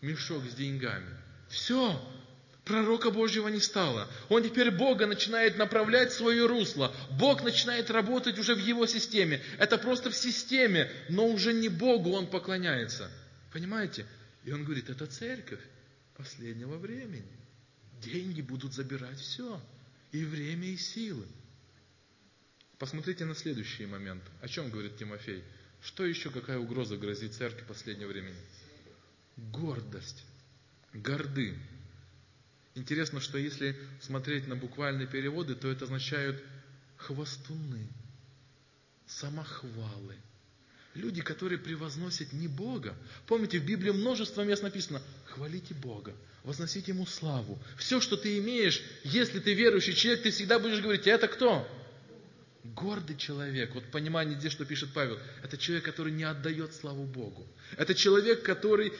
Мешок 0.01 0.45
с 0.45 0.55
деньгами. 0.55 1.17
Все, 1.49 2.01
пророка 2.65 3.11
Божьего 3.11 3.49
не 3.49 3.61
стало. 3.61 4.11
Он 4.29 4.43
теперь 4.43 4.71
Бога 4.71 5.07
начинает 5.07 5.57
направлять 5.57 6.11
в 6.11 6.17
свое 6.17 6.47
русло. 6.47 6.95
Бог 7.13 7.43
начинает 7.43 7.91
работать 7.91 8.39
уже 8.39 8.55
в 8.55 8.59
его 8.59 8.87
системе. 8.87 9.43
Это 9.59 9.79
просто 9.79 10.11
в 10.11 10.17
системе, 10.17 10.91
но 11.09 11.27
уже 11.27 11.53
не 11.53 11.69
Богу 11.69 12.11
он 12.11 12.27
поклоняется. 12.27 13.11
Понимаете? 13.53 14.07
И 14.45 14.53
он 14.53 14.65
говорит, 14.65 14.91
это 14.91 15.07
церковь 15.07 15.61
последнего 16.17 16.77
времени. 16.77 17.27
Деньги 18.03 18.43
будут 18.43 18.75
забирать 18.75 19.19
все. 19.19 19.61
И 20.13 20.25
время, 20.25 20.69
и 20.69 20.77
силы. 20.77 21.27
Посмотрите 22.79 23.25
на 23.25 23.35
следующий 23.35 23.87
момент. 23.87 24.23
О 24.43 24.49
чем 24.49 24.71
говорит 24.71 24.99
Тимофей? 24.99 25.43
Что 25.87 26.05
еще, 26.05 26.31
какая 26.31 26.59
угроза 26.59 26.97
грозит 26.97 27.35
церкви 27.35 27.65
последнего 27.65 28.09
времени? 28.09 28.35
Гордость. 29.37 30.25
Горды. 30.93 31.57
Интересно, 32.75 33.21
что 33.21 33.39
если 33.39 33.77
смотреть 34.01 34.49
на 34.49 34.57
буквальные 34.57 35.07
переводы, 35.07 35.55
то 35.55 35.71
это 35.71 35.85
означает 35.85 36.43
хвостуны, 36.97 37.87
самохвалы. 39.07 40.17
Люди, 40.95 41.23
которые 41.23 41.59
превозносят 41.59 42.33
не 42.33 42.49
Бога. 42.49 42.97
Помните, 43.29 43.61
в 43.61 43.65
Библии 43.65 43.93
множество 43.93 44.43
мест 44.43 44.65
написано, 44.65 45.01
хвалите 45.27 45.73
Бога, 45.75 46.17
возносите 46.43 46.91
Ему 46.91 47.07
славу. 47.07 47.61
Все, 47.79 48.01
что 48.01 48.17
ты 48.17 48.39
имеешь, 48.39 48.83
если 49.05 49.39
ты 49.39 49.55
верующий 49.55 49.95
человек, 49.95 50.25
ты 50.25 50.33
всегда 50.33 50.59
будешь 50.59 50.81
говорить, 50.81 51.07
это 51.07 51.29
кто? 51.29 51.71
Гордый 52.75 53.17
человек, 53.17 53.75
вот 53.75 53.85
понимание 53.91 54.39
здесь, 54.39 54.53
что 54.53 54.65
пишет 54.65 54.93
Павел, 54.93 55.19
это 55.43 55.57
человек, 55.57 55.85
который 55.85 56.13
не 56.13 56.25
отдает 56.25 56.75
славу 56.75 57.05
Богу. 57.05 57.47
Это 57.77 57.95
человек, 57.95 58.43
который, 58.43 58.93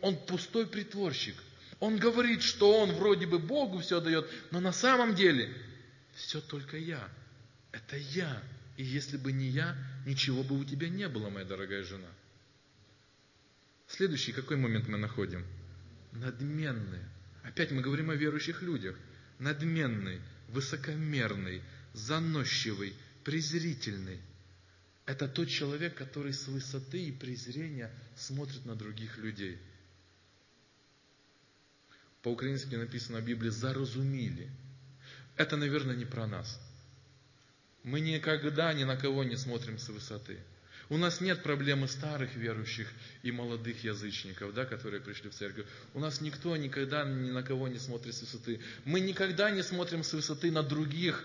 он 0.00 0.16
пустой 0.16 0.66
притворщик. 0.66 1.36
Он 1.80 1.98
говорит, 1.98 2.42
что 2.42 2.80
он 2.80 2.92
вроде 2.92 3.26
бы 3.26 3.38
Богу 3.38 3.80
все 3.80 4.00
дает, 4.00 4.30
но 4.50 4.60
на 4.60 4.72
самом 4.72 5.14
деле 5.14 5.52
все 6.14 6.40
только 6.40 6.76
я. 6.76 7.08
Это 7.72 7.96
я. 7.96 8.42
И 8.76 8.84
если 8.84 9.16
бы 9.16 9.32
не 9.32 9.48
я, 9.48 9.76
ничего 10.06 10.42
бы 10.42 10.58
у 10.58 10.64
тебя 10.64 10.88
не 10.88 11.08
было, 11.08 11.28
моя 11.28 11.44
дорогая 11.44 11.82
жена. 11.82 12.08
Следующий, 13.88 14.32
какой 14.32 14.56
момент 14.56 14.88
мы 14.88 14.96
находим? 14.96 15.44
Надменные. 16.12 17.08
Опять 17.42 17.72
мы 17.72 17.82
говорим 17.82 18.10
о 18.10 18.14
верующих 18.14 18.62
людях. 18.62 18.96
Надменный, 19.38 20.20
высокомерный, 20.48 21.62
заносчивый, 21.92 22.94
презрительный. 23.24 24.20
Это 25.06 25.28
тот 25.28 25.48
человек, 25.48 25.94
который 25.94 26.32
с 26.32 26.46
высоты 26.46 27.02
и 27.02 27.12
презрения 27.12 27.90
смотрит 28.16 28.64
на 28.64 28.76
других 28.76 29.18
людей. 29.18 29.58
По-украински 32.22 32.76
написано 32.76 33.18
в 33.18 33.24
Библии 33.24 33.50
«заразумили». 33.50 34.48
Это, 35.36 35.56
наверное, 35.56 35.96
не 35.96 36.04
про 36.04 36.26
нас. 36.26 36.60
Мы 37.82 38.00
никогда 38.00 38.72
ни 38.72 38.84
на 38.84 38.96
кого 38.96 39.24
не 39.24 39.36
смотрим 39.36 39.78
с 39.78 39.88
высоты. 39.88 40.38
У 40.88 40.98
нас 40.98 41.20
нет 41.20 41.42
проблемы 41.42 41.88
старых 41.88 42.36
верующих 42.36 42.86
и 43.22 43.32
молодых 43.32 43.82
язычников, 43.82 44.52
да, 44.54 44.66
которые 44.66 45.00
пришли 45.00 45.30
в 45.30 45.34
церковь. 45.34 45.66
У 45.94 46.00
нас 46.00 46.20
никто 46.20 46.56
никогда 46.56 47.04
ни 47.04 47.30
на 47.30 47.42
кого 47.42 47.66
не 47.66 47.78
смотрит 47.78 48.14
с 48.14 48.20
высоты. 48.20 48.60
Мы 48.84 49.00
никогда 49.00 49.50
не 49.50 49.62
смотрим 49.62 50.04
с 50.04 50.12
высоты 50.12 50.52
на 50.52 50.62
других, 50.62 51.24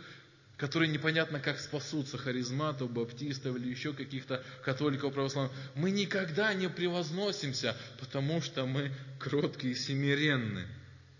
которые 0.57 0.89
непонятно 0.89 1.39
как 1.39 1.59
спасутся, 1.59 2.17
харизматов, 2.17 2.91
баптистов 2.91 3.55
или 3.55 3.69
еще 3.69 3.93
каких-то 3.93 4.43
католиков, 4.63 5.13
православных. 5.13 5.55
Мы 5.75 5.91
никогда 5.91 6.53
не 6.53 6.67
превозносимся, 6.67 7.77
потому 7.99 8.41
что 8.41 8.65
мы 8.65 8.91
кроткие 9.19 9.73
и 9.73 9.75
смиренны. 9.75 10.67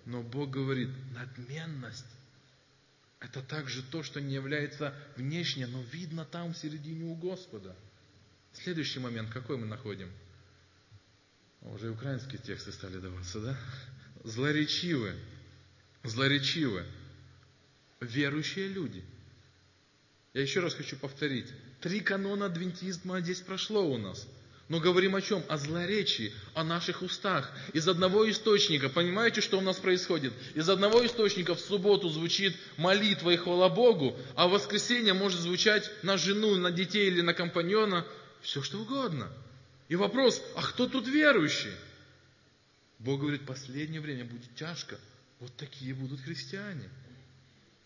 Но 0.06 0.23
Бог 0.23 0.50
говорит, 0.50 0.89
надменность 1.13 2.06
это 3.19 3.41
также 3.41 3.82
то, 3.84 4.04
что 4.04 4.21
не 4.21 4.36
является 4.36 4.93
внешне, 5.15 5.65
но 5.67 5.82
видно 5.91 6.23
там, 6.26 6.54
в 6.54 6.58
середине 6.58 7.06
у 7.06 7.15
Господа. 7.15 7.76
Следующий 8.54 9.00
момент, 9.00 9.32
какой 9.32 9.58
мы 9.58 9.65
находим? 9.65 10.12
Уже 11.62 11.89
украинские 11.89 12.39
тексты 12.39 12.71
стали 12.71 12.97
даваться, 12.97 13.39
да? 13.41 13.58
Злоречивы. 14.23 15.15
Злоречивы. 16.04 16.86
Верующие 18.00 18.67
люди. 18.67 19.04
Я 20.34 20.42
еще 20.42 20.60
раз 20.60 20.74
хочу 20.74 20.98
повторить. 20.98 21.48
Три 21.82 22.00
канона 22.00 22.46
адвентизма 22.46 23.22
здесь 23.22 23.42
прошло 23.42 23.84
у 23.86 23.98
нас– 23.98 24.28
но 24.70 24.82
говорим 24.82 25.16
о 25.16 25.22
чем? 25.22 25.44
О 25.48 25.58
злоречии, 25.58 26.34
о 26.54 26.63
наших 26.63 27.02
устах. 27.02 27.52
Из 27.72 27.88
одного 27.88 28.30
источника, 28.30 28.90
понимаете, 28.90 29.40
что 29.40 29.58
у 29.58 29.62
нас 29.62 29.78
происходит? 29.78 30.34
Из 30.56 30.70
одного 30.70 31.06
источника 31.06 31.56
в 31.56 31.60
субботу 31.62 32.10
звучит 32.10 32.58
молитва 32.76 33.30
и 33.30 33.38
хвала 33.38 33.70
Богу, 33.70 34.18
а 34.36 34.48
в 34.48 34.52
воскресенье 34.52 35.13
может 35.13 35.40
звучать 35.40 35.90
на 36.04 36.18
жену, 36.18 36.56
на 36.56 36.72
детей 36.72 37.08
или 37.08 37.22
на 37.22 37.34
компаньона, 37.34 38.06
все 38.42 38.62
что 38.62 38.80
угодно. 38.80 39.32
И 39.88 39.96
вопрос, 39.96 40.42
а 40.56 40.62
кто 40.62 40.88
тут 40.88 41.08
верующий? 41.08 41.72
Бог 43.00 43.22
говорит, 43.22 43.46
последнее 43.46 44.02
время 44.02 44.26
будет 44.26 44.54
тяжко. 44.56 45.00
Вот 45.40 45.56
такие 45.56 45.94
будут 45.94 46.20
христиане. 46.20 46.90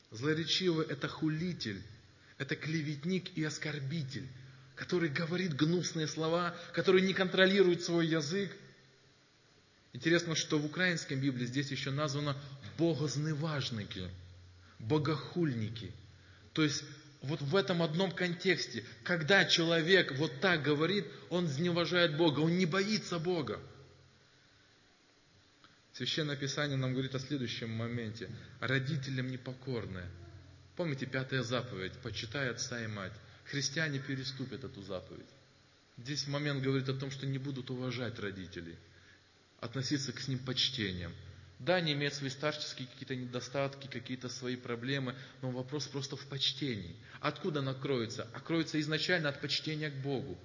Злоречивый– 0.09 0.87
это 0.89 1.07
хулитель, 1.07 1.81
это 2.41 2.55
клеветник 2.55 3.37
и 3.37 3.43
оскорбитель 3.43 4.27
который 4.81 5.09
говорит 5.09 5.55
гнусные 5.55 6.07
слова, 6.07 6.55
который 6.73 7.03
не 7.03 7.13
контролирует 7.13 7.83
свой 7.83 8.07
язык. 8.07 8.51
Интересно, 9.93 10.33
что 10.33 10.57
в 10.57 10.65
украинском 10.65 11.19
Библии 11.19 11.45
здесь 11.45 11.69
еще 11.69 11.91
названо 11.91 12.35
богозневажники, 12.79 14.09
богохульники. 14.79 15.91
То 16.53 16.63
есть 16.63 16.83
вот 17.21 17.41
в 17.41 17.55
этом 17.55 17.83
одном 17.83 18.11
контексте, 18.11 18.83
когда 19.03 19.45
человек 19.45 20.13
вот 20.17 20.39
так 20.39 20.63
говорит, 20.63 21.05
он 21.29 21.45
изневажает 21.45 22.17
Бога, 22.17 22.39
он 22.39 22.57
не 22.57 22.65
боится 22.65 23.19
Бога. 23.19 23.59
Священное 25.93 26.37
Писание 26.37 26.77
нам 26.77 26.93
говорит 26.93 27.13
о 27.13 27.19
следующем 27.19 27.69
моменте. 27.69 28.31
Родителям 28.61 29.27
непокорные. 29.27 30.09
Помните 30.81 31.05
пятая 31.05 31.43
заповедь, 31.43 31.93
почитай 32.01 32.49
отца 32.49 32.83
и 32.83 32.87
мать 32.87 33.13
христиане 33.45 33.99
переступят 33.99 34.63
эту 34.63 34.81
заповедь. 34.81 35.29
Здесь 35.99 36.25
момент 36.25 36.63
говорит 36.63 36.89
о 36.89 36.95
том, 36.95 37.11
что 37.11 37.27
не 37.27 37.37
будут 37.37 37.69
уважать 37.69 38.17
родителей, 38.17 38.75
относиться 39.59 40.11
к 40.11 40.27
ним 40.27 40.39
почтением. 40.39 41.13
Да, 41.59 41.75
они 41.75 41.93
имеют 41.93 42.15
свои 42.15 42.31
старческие 42.31 42.87
какие-то 42.87 43.15
недостатки, 43.15 43.85
какие-то 43.85 44.27
свои 44.27 44.55
проблемы, 44.55 45.15
но 45.43 45.51
вопрос 45.51 45.85
просто 45.85 46.15
в 46.17 46.25
почтении. 46.25 46.95
Откуда 47.19 47.59
она 47.59 47.75
кроется? 47.75 48.27
А 48.33 48.39
кроется 48.39 48.81
изначально 48.81 49.29
от 49.29 49.39
почтения 49.39 49.91
к 49.91 50.01
Богу. 50.01 50.35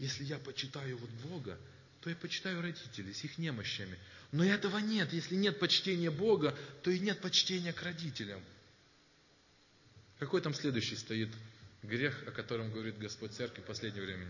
Если 0.00 0.24
я 0.24 0.38
почитаю 0.38 0.98
вот 0.98 1.10
Бога, 1.30 1.56
то 2.00 2.10
я 2.10 2.16
почитаю 2.16 2.60
родителей 2.60 3.14
с 3.14 3.22
их 3.22 3.38
немощами. 3.38 3.96
Но 4.32 4.44
этого 4.44 4.78
нет. 4.78 5.12
Если 5.12 5.36
нет 5.36 5.60
почтения 5.60 6.10
Бога, 6.10 6.52
то 6.82 6.90
и 6.90 6.98
нет 6.98 7.20
почтения 7.20 7.72
к 7.72 7.80
родителям. 7.80 8.42
Какой 10.24 10.40
там 10.40 10.54
следующий 10.54 10.96
стоит 10.96 11.28
Грех, 11.82 12.26
о 12.26 12.30
котором 12.30 12.72
говорит 12.72 12.96
Господь 12.96 13.32
Церкви 13.32 13.60
в 13.60 13.66
последнее 13.66 14.02
время. 14.02 14.26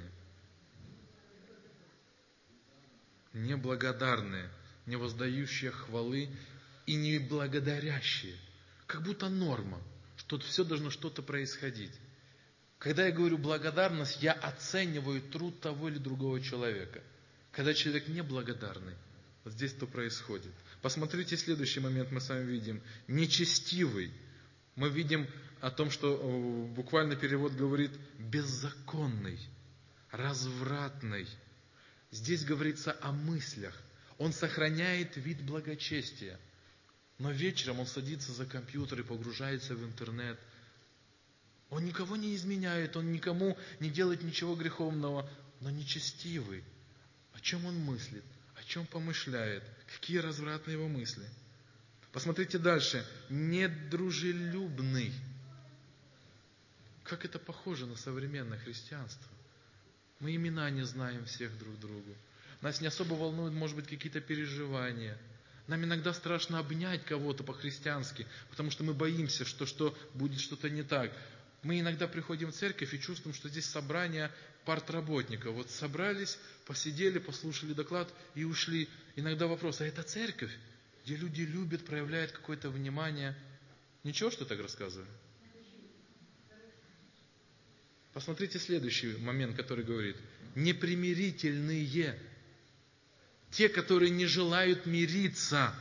Неблагодарные, 3.32 4.50
не 4.86 4.96
воздающие 4.96 5.70
хвалы 5.70 6.28
и 6.86 6.96
не 6.96 7.20
благодарящие. 7.20 8.36
Как 8.88 9.04
будто 9.04 9.28
норма, 9.28 9.80
что 10.16 10.36
все 10.40 10.64
должно 10.64 10.90
что-то 10.90 11.22
происходить. 11.22 11.92
Когда 12.80 13.06
я 13.06 13.12
говорю 13.12 13.38
благодарность, 13.38 14.20
я 14.20 14.32
оцениваю 14.32 15.22
труд 15.22 15.60
того 15.60 15.90
или 15.90 15.98
другого 15.98 16.40
человека. 16.40 17.04
Когда 17.52 17.72
человек 17.72 18.08
неблагодарный, 18.08 18.96
вот 19.44 19.52
здесь 19.52 19.74
то 19.74 19.86
происходит. 19.86 20.52
Посмотрите, 20.82 21.36
следующий 21.36 21.78
момент 21.78 22.10
мы 22.10 22.20
с 22.20 22.28
вами 22.30 22.50
видим. 22.50 22.82
Нечестивый. 23.06 24.12
Мы 24.74 24.88
видим 24.88 25.28
о 25.64 25.70
том, 25.70 25.90
что 25.90 26.12
э, 26.12 26.74
буквально 26.74 27.16
перевод 27.16 27.54
говорит 27.54 27.90
беззаконный, 28.18 29.38
развратный. 30.10 31.26
Здесь 32.10 32.44
говорится 32.44 32.94
о 33.00 33.12
мыслях. 33.12 33.74
Он 34.18 34.34
сохраняет 34.34 35.16
вид 35.16 35.40
благочестия. 35.40 36.38
Но 37.16 37.30
вечером 37.30 37.80
он 37.80 37.86
садится 37.86 38.32
за 38.32 38.44
компьютер 38.44 39.00
и 39.00 39.04
погружается 39.04 39.74
в 39.74 39.82
интернет. 39.82 40.38
Он 41.70 41.82
никого 41.82 42.16
не 42.16 42.34
изменяет, 42.34 42.94
он 42.98 43.10
никому 43.10 43.56
не 43.80 43.88
делает 43.88 44.22
ничего 44.22 44.54
греховного, 44.56 45.26
но 45.60 45.70
нечестивый. 45.70 46.62
О 47.32 47.40
чем 47.40 47.64
он 47.64 47.78
мыслит? 47.78 48.24
О 48.54 48.62
чем 48.64 48.84
помышляет? 48.86 49.64
Какие 49.94 50.18
развратные 50.18 50.74
его 50.74 50.88
мысли? 50.88 51.24
Посмотрите 52.12 52.58
дальше. 52.58 53.02
Недружелюбный. 53.30 55.10
Как 57.04 57.24
это 57.26 57.38
похоже 57.38 57.86
на 57.86 57.96
современное 57.96 58.58
христианство? 58.58 59.28
Мы 60.20 60.34
имена 60.36 60.70
не 60.70 60.84
знаем 60.84 61.26
всех 61.26 61.56
друг 61.58 61.78
другу. 61.78 62.14
Нас 62.62 62.80
не 62.80 62.86
особо 62.86 63.12
волнуют, 63.14 63.52
может 63.52 63.76
быть, 63.76 63.88
какие-то 63.88 64.22
переживания. 64.22 65.18
Нам 65.66 65.84
иногда 65.84 66.14
страшно 66.14 66.58
обнять 66.58 67.04
кого-то 67.04 67.44
по-христиански, 67.44 68.26
потому 68.50 68.70
что 68.70 68.84
мы 68.84 68.94
боимся, 68.94 69.44
что, 69.44 69.66
что 69.66 69.96
будет 70.14 70.40
что-то 70.40 70.70
не 70.70 70.82
так. 70.82 71.12
Мы 71.62 71.80
иногда 71.80 72.08
приходим 72.08 72.52
в 72.52 72.54
церковь 72.54 72.92
и 72.94 73.00
чувствуем, 73.00 73.34
что 73.34 73.48
здесь 73.48 73.66
собрание 73.66 74.30
партработников. 74.64 75.54
Вот 75.54 75.70
собрались, 75.70 76.38
посидели, 76.66 77.18
послушали 77.18 77.74
доклад 77.74 78.12
и 78.34 78.44
ушли. 78.44 78.88
Иногда 79.16 79.46
вопрос, 79.46 79.80
а 79.80 79.86
это 79.86 80.02
церковь, 80.02 80.52
где 81.04 81.16
люди 81.16 81.42
любят, 81.42 81.84
проявляют 81.84 82.32
какое-то 82.32 82.70
внимание. 82.70 83.34
Ничего, 84.04 84.30
что 84.30 84.44
так 84.46 84.60
рассказываю? 84.60 85.08
Посмотрите 88.14 88.60
следующий 88.60 89.16
момент, 89.18 89.56
который 89.56 89.84
говорит. 89.84 90.16
Непримирительные. 90.54 92.16
Те, 93.50 93.68
которые 93.68 94.10
не 94.10 94.26
желают 94.26 94.86
мириться. 94.86 95.74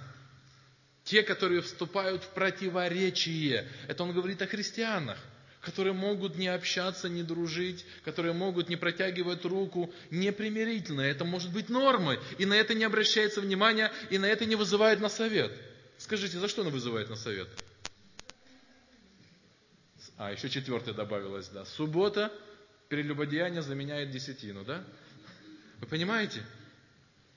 Те, 1.04 1.22
которые 1.22 1.62
вступают 1.62 2.24
в 2.24 2.30
противоречие. 2.30 3.68
Это 3.88 4.04
он 4.04 4.14
говорит 4.14 4.42
о 4.42 4.48
христианах 4.48 5.18
которые 5.62 5.94
могут 5.94 6.38
не 6.38 6.50
общаться, 6.50 7.08
не 7.08 7.24
дружить, 7.24 7.86
которые 8.04 8.34
могут 8.34 8.68
не 8.68 8.76
протягивать 8.76 9.46
руку, 9.46 9.94
непримирительно. 10.12 11.00
Это 11.00 11.24
может 11.24 11.54
быть 11.54 11.70
нормой, 11.70 12.20
и 12.38 12.46
на 12.46 12.54
это 12.54 12.74
не 12.74 12.84
обращается 12.84 13.40
внимания, 13.40 13.90
и 14.10 14.18
на 14.18 14.26
это 14.26 14.46
не 14.46 14.58
вызывает 14.58 15.00
на 15.00 15.08
совет. 15.08 15.54
Скажите, 15.98 16.38
за 16.38 16.50
что 16.50 16.64
она 16.64 16.70
вызывает 16.70 17.10
на 17.10 17.16
совет? 17.16 17.48
А, 20.24 20.32
еще 20.32 20.50
четвертое 20.50 20.94
добавилось, 20.94 21.50
да. 21.50 21.66
Суббота, 21.66 22.32
прелюбодеяние 22.88 23.62
заменяет 23.62 24.10
десятину, 24.10 24.64
да? 24.64 24.82
Вы 25.82 25.88
понимаете? 25.88 26.42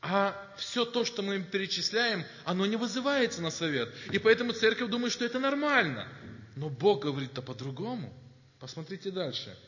А 0.03 0.55
все 0.57 0.84
то, 0.84 1.05
что 1.05 1.22
мы 1.22 1.43
перечисляем, 1.43 2.24
оно 2.45 2.64
не 2.64 2.76
вызывается 2.76 3.43
на 3.43 3.51
совет. 3.51 3.93
И 4.12 4.20
поэтому 4.20 4.53
церковь 4.53 4.89
думает, 4.89 5.12
что 5.12 5.24
это 5.24 5.41
нормально. 5.41 6.07
Но 6.55 6.68
Бог 6.68 7.03
говорит-то 7.03 7.43
по-другому. 7.43 8.16
Посмотрите 8.61 9.11
дальше. 9.11 9.59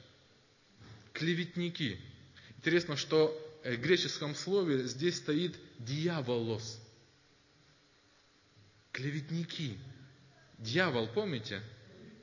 Клеветники. 1.13 2.01
Интересно, 2.59 2.97
что 2.97 3.37
в 3.65 3.77
греческом 3.79 4.37
слове 4.37 4.85
здесь 4.85 5.17
стоит 5.17 5.57
дьяволос. 5.81 6.81
Клеветники. 8.93 9.77
Дьявол, 10.59 11.09
помните? 11.09 11.65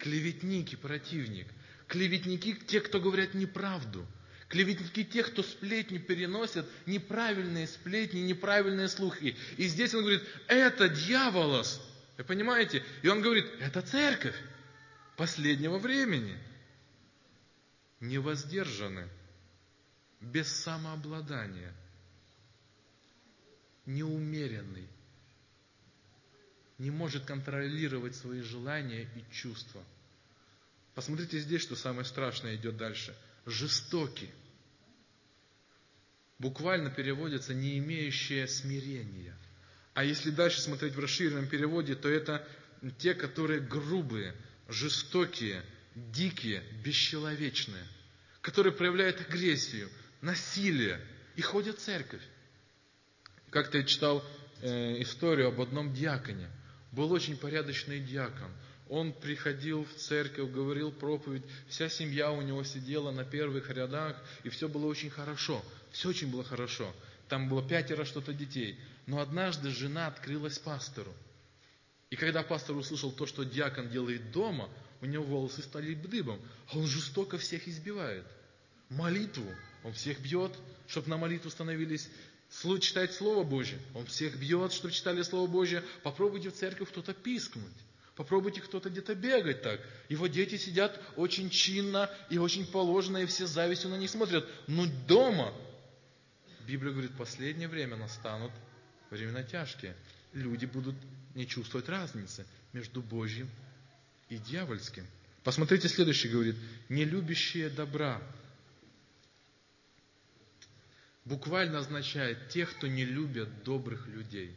Клеветники, 0.06 0.76
противник. 0.76 1.48
Клеветники– 1.88 2.54
те, 2.68 2.80
кто 2.80 3.02
говорят 3.02 3.34
неправду. 3.34 4.06
Клеветники– 4.50 5.04
те, 5.12 5.24
кто 5.24 5.42
сплетни 5.42 5.98
переносят, 5.98 6.70
неправильные 6.86 7.66
сплетни, 7.66 8.20
неправильные 8.20 8.88
слухи. 8.88 9.36
И 9.58 9.66
здесь 9.66 9.96
он 9.96 10.02
говорит, 10.02 10.22
это 10.48 10.90
дьяволос. 10.90 11.82
Вы 12.20 12.24
понимаете? 12.24 12.84
И 13.02 13.08
он 13.08 13.24
говорит, 13.24 13.48
это 13.60 13.82
церковь 13.82 14.36
последнего 15.18 15.80
времени. 15.80 16.38
Невоздержаны, 18.00 19.10
без 20.22 20.48
самообладания, 20.56 21.74
неумеренный, 23.88 24.88
не 26.78 26.92
может 26.92 27.26
контролировать 27.26 28.16
свои 28.16 28.42
желания 28.42 29.10
и 29.16 29.34
чувства. 29.34 29.84
Посмотрите 30.96 31.40
здесь, 31.40 31.62
что 31.62 31.76
самое 31.76 32.06
страшное 32.06 32.56
идет 32.56 32.78
дальше. 32.78 33.16
Жестокий. 33.46 34.32
Буквально 36.40 36.90
переводится 36.90 37.54
не 37.54 37.78
имеющее 37.78 38.48
смирения. 38.48 39.38
А 39.94 40.04
если 40.04 40.32
дальше 40.32 40.62
смотреть 40.62 40.96
в 40.96 41.00
расширенном 41.00 41.48
переводе, 41.48 41.96
то 41.96 42.10
это 42.10 42.48
те, 42.98 43.14
которые 43.14 43.60
грубые, 43.60 44.36
жестокие, 44.68 45.64
дикие, 45.96 46.64
бесчеловечные, 46.84 47.88
которые 48.42 48.74
проявляют 48.74 49.22
агрессию, 49.22 49.90
насилие 50.22 51.00
и 51.36 51.42
ходят 51.42 51.78
в 51.78 51.82
церковь. 51.82 52.24
Как-то 53.50 53.78
я 53.78 53.84
читал 53.84 54.24
э, 54.62 55.02
историю 55.02 55.50
об 55.50 55.62
одном 55.62 55.94
диаконе. 55.94 56.50
Был 56.92 57.12
очень 57.12 57.38
порядочный 57.38 58.00
диакон. 58.00 58.52
Он 58.90 59.14
приходил 59.14 59.86
в 59.86 59.94
церковь, 59.96 60.52
говорил 60.52 60.92
проповедь, 60.92 61.44
вся 61.68 61.90
семья 61.90 62.32
у 62.32 62.42
него 62.42 62.64
сидела 62.64 63.12
на 63.12 63.24
первых 63.24 63.70
рядах, 63.72 64.16
и 64.44 64.50
все 64.50 64.68
было 64.68 64.86
очень 64.86 65.10
хорошо. 65.10 65.64
Все 65.92 66.10
очень 66.10 66.30
было 66.30 66.44
хорошо. 66.44 66.94
Там 67.28 67.50
было 67.50 67.68
пятеро 67.68 68.06
что-то 68.06 68.34
детей. 68.34 68.78
Но 69.08 69.20
однажды 69.20 69.70
жена 69.70 70.08
открылась 70.08 70.60
пастору. 70.60 71.14
И 72.12 72.16
когда 72.16 72.44
пастор 72.44 72.76
услышал 72.76 73.12
то, 73.12 73.26
что 73.26 73.44
диакон 73.44 73.90
делает 73.90 74.32
дома, 74.32 74.70
у 75.02 75.06
него 75.06 75.24
волосы 75.24 75.62
стали 75.64 75.94
дыбом, 75.94 76.40
а 76.72 76.78
он 76.78 76.86
жестоко 76.86 77.38
всех 77.38 77.68
избивает. 77.68 78.26
Молитву 78.90 79.46
он 79.84 79.94
всех 79.94 80.20
бьет, 80.20 80.52
чтобы 80.88 81.10
на 81.10 81.18
молитву 81.18 81.50
становились 81.50 82.10
читать 82.80 83.14
Слово 83.14 83.44
Божье. 83.44 83.80
Он 83.94 84.06
всех 84.06 84.38
бьет, 84.38 84.74
чтобы 84.74 84.94
читали 84.94 85.22
Слово 85.24 85.48
Божье. 85.48 85.84
Попробуйте 86.04 86.50
в 86.50 86.56
церковь 86.56 86.90
кто-то 86.90 87.14
пискнуть. 87.14 87.66
Попробуйте 88.16 88.62
кто-то 88.62 88.90
где-то 88.90 89.14
бегать 89.14 89.62
так. 89.62 89.82
Его 90.08 90.28
дети 90.28 90.58
сидят 90.58 91.02
очень 91.18 91.50
чинно 91.50 92.10
и 92.30 92.38
очень 92.38 92.66
положено, 92.66 93.18
и 93.18 93.26
все 93.26 93.46
завистью 93.46 93.90
на 93.90 93.98
них 93.98 94.10
смотрят. 94.10 94.48
Но 94.68 94.86
дома, 95.06 95.54
Библия 96.66 96.94
говорит, 96.94 97.12
последнее 97.18 97.68
время 97.68 97.98
настанут 97.98 98.52
времена 99.10 99.44
тяжкие. 99.44 99.96
Люди 100.32 100.66
будут 100.66 100.96
не 101.36 101.46
чувствовать 101.46 101.90
разницы 101.90 102.46
между 102.72 103.02
Божьим 103.02 103.50
и 104.30 104.38
дьявольским. 104.38 105.06
Посмотрите, 105.44 105.90
следующий 105.90 106.30
говорит, 106.30 106.56
не 106.88 107.04
любящие 107.04 107.70
добра. 107.70 108.22
Буквально 111.26 111.80
означает 111.80 112.50
тех, 112.50 112.74
кто 112.78 112.88
не 112.88 113.04
любят 113.04 113.64
добрых 113.64 114.08
людей. 114.08 114.56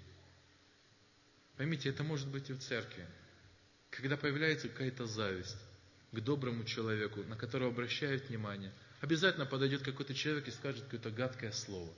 Поймите, 1.56 1.88
это 1.88 2.04
может 2.04 2.28
быть 2.28 2.50
и 2.50 2.52
в 2.52 2.60
церкви. 2.60 3.04
Когда 3.90 4.16
появляется 4.16 4.68
какая-то 4.68 5.06
зависть 5.06 5.56
к 6.12 6.20
доброму 6.20 6.64
человеку, 6.64 7.22
на 7.24 7.36
которого 7.36 7.70
обращают 7.70 8.28
внимание, 8.28 8.72
обязательно 9.00 9.46
подойдет 9.46 9.82
какой-то 9.82 10.14
человек 10.14 10.48
и 10.48 10.52
скажет 10.52 10.84
какое-то 10.84 11.10
гадкое 11.10 11.52
слово. 11.52 11.92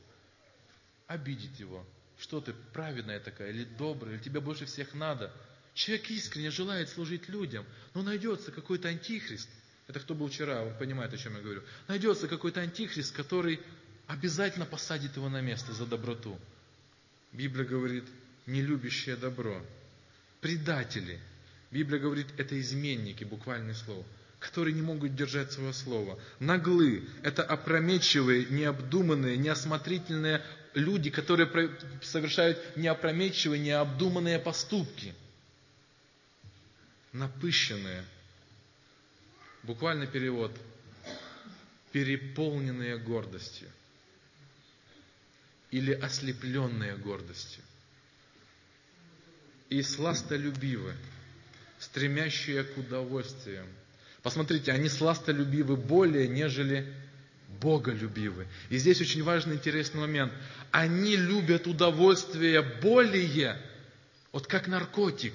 Обидеть 1.07 1.59
его, 1.59 1.87
что 2.19 2.41
ты 2.41 2.53
праведная 2.73 3.21
такая, 3.21 3.51
или 3.51 3.65
добрая, 3.65 4.15
или 4.15 4.23
тебе 4.23 4.41
больше 4.41 4.67
всех 4.67 4.95
надо. 4.95 5.33
Человек 5.75 6.11
искренне 6.11 6.51
желает 6.51 6.89
служить 6.89 7.29
людям, 7.29 7.65
но 7.95 8.03
найдется 8.03 8.53
какой-то 8.53 8.89
антихрист. 8.89 9.49
Это 9.87 10.01
кто 10.01 10.15
был 10.15 10.29
вчера, 10.29 10.63
он 10.63 10.77
понимает, 10.79 11.13
о 11.13 11.19
чем 11.19 11.35
я 11.37 11.43
говорю. 11.43 11.63
Найдется 11.89 12.29
какой-то 12.29 12.61
антихрист, 12.61 13.15
который 13.15 13.61
обязательно 14.07 14.67
посадит 14.67 15.17
его 15.17 15.29
на 15.29 15.41
место 15.41 15.73
за 15.73 15.87
доброту. 15.87 16.39
Библия 17.33 17.65
говорит, 17.65 18.05
не 18.47 18.63
любящее 18.63 19.17
добро. 19.17 19.65
Предатели. 20.41 21.21
Библия 21.71 22.01
говорит, 22.01 22.27
это 22.37 22.61
изменники, 22.61 23.25
буквальное 23.25 23.75
слово 23.75 24.05
которые 24.41 24.73
не 24.75 24.81
могут 24.81 25.15
держать 25.15 25.53
свое 25.53 25.75
слово. 25.75 26.19
Наглы– 26.41 27.07
это 27.23 27.45
опрометчивые, 27.45 28.47
необдуманные, 28.47 29.37
неосмотрительные 29.37 30.43
люди, 30.73 31.11
которые 31.11 31.71
совершают 32.03 32.59
неопрометчивые, 32.77 33.61
необдуманные 33.61 34.39
поступки. 34.39 35.15
Напыщенные. 37.13 38.03
Буквальный 39.63 40.07
перевод– 40.07 40.57
переполненные 41.93 42.97
гордостью 42.97 43.69
или 45.71 45.93
ослепленные 45.93 46.97
гордостью. 46.97 47.63
И 49.69 49.83
сластолюбивы, 49.83 50.97
стремящие 51.81 52.63
к 52.63 52.79
удовольствиям, 52.79 53.67
Посмотрите, 54.23 54.73
они 54.73 54.89
сластолюбивы 54.89 55.77
более, 55.77 56.29
нежели 56.29 56.93
боголюбивы. 57.61 58.47
И 58.69 58.79
здесь 58.79 59.01
очень 59.01 59.23
важный 59.23 59.55
интересный 59.55 60.01
момент. 60.01 60.33
Они 60.71 61.17
любят 61.17 61.67
удовольствие 61.67 62.63
более, 62.83 63.57
вот 64.33 64.47
как 64.47 64.69
наркотик, 64.69 65.35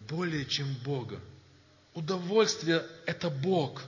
более, 0.00 0.44
чем 0.44 0.66
Бога. 0.84 1.18
Удовольствие– 1.94 2.84
это 3.06 3.30
Бог. 3.30 3.82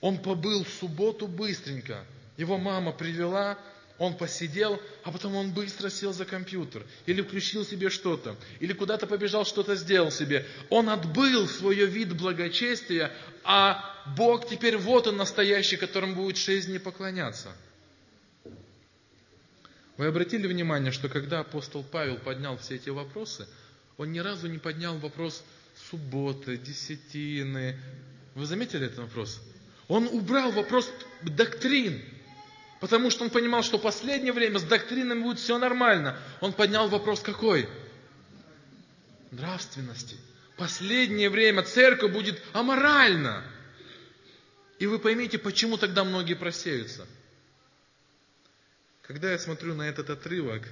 Он 0.00 0.18
побыл 0.18 0.64
в 0.64 0.68
субботу 0.68 1.26
быстренько. 1.26 2.04
Его 2.36 2.58
мама 2.58 2.92
привела, 2.92 3.58
он 3.98 4.16
посидел, 4.16 4.80
а 5.04 5.12
потом 5.12 5.36
он 5.36 5.52
быстро 5.52 5.88
сел 5.88 6.12
за 6.12 6.24
компьютер, 6.24 6.84
или 7.06 7.22
включил 7.22 7.64
себе 7.64 7.90
что-то, 7.90 8.36
или 8.58 8.72
куда-то 8.72 9.06
побежал, 9.06 9.44
что-то 9.44 9.76
сделал 9.76 10.10
себе. 10.10 10.46
Он 10.68 10.88
отбыл 10.88 11.46
свое 11.46 11.86
вид 11.86 12.16
благочестия, 12.16 13.12
а 13.44 13.94
Бог 14.16 14.48
теперь 14.48 14.76
вот 14.76 15.06
он 15.06 15.16
настоящий, 15.16 15.76
которому 15.76 16.16
будет 16.16 16.36
шесть 16.36 16.66
дней 16.66 16.80
поклоняться. 16.80 17.52
Вы 19.96 20.06
обратили 20.06 20.48
внимание, 20.48 20.90
что 20.90 21.08
когда 21.08 21.40
апостол 21.40 21.84
Павел 21.84 22.16
поднял 22.16 22.58
все 22.58 22.74
эти 22.74 22.88
вопросы, 22.88 23.46
он 23.96 24.10
ни 24.10 24.18
разу 24.18 24.48
не 24.48 24.58
поднял 24.58 24.98
вопрос 24.98 25.44
субботы, 25.90 26.56
десятины, 26.56 27.78
Вы 28.34 28.46
заметили 28.46 28.86
этот 28.86 28.98
вопрос? 28.98 29.40
Он 29.86 30.08
убрал 30.08 30.50
вопрос 30.50 30.90
доктрин, 31.22 32.02
потому 32.84 33.08
что 33.08 33.24
он 33.24 33.30
понимал, 33.30 33.62
что 33.62 33.78
в 33.78 33.80
последнее 33.80 34.34
время 34.34 34.58
с 34.58 34.62
доктринами 34.62 35.22
будет 35.22 35.38
все 35.38 35.56
нормально. 35.56 36.18
Он 36.42 36.52
поднял 36.52 36.86
вопрос 36.86 37.20
какой? 37.20 37.66
Нравственности. 39.30 40.18
Последнее 40.58 41.30
время 41.30 41.62
церковь 41.62 42.12
будет 42.12 42.42
аморальна. 42.52 43.42
И 44.78 44.86
вы 44.86 44.98
поймите, 44.98 45.38
почему 45.38 45.78
тогда 45.78 46.04
многие 46.04 46.34
просеются. 46.34 47.06
Когда 49.00 49.32
я 49.32 49.38
смотрю 49.38 49.74
на 49.74 49.88
этот 49.88 50.10
отрывок, 50.10 50.68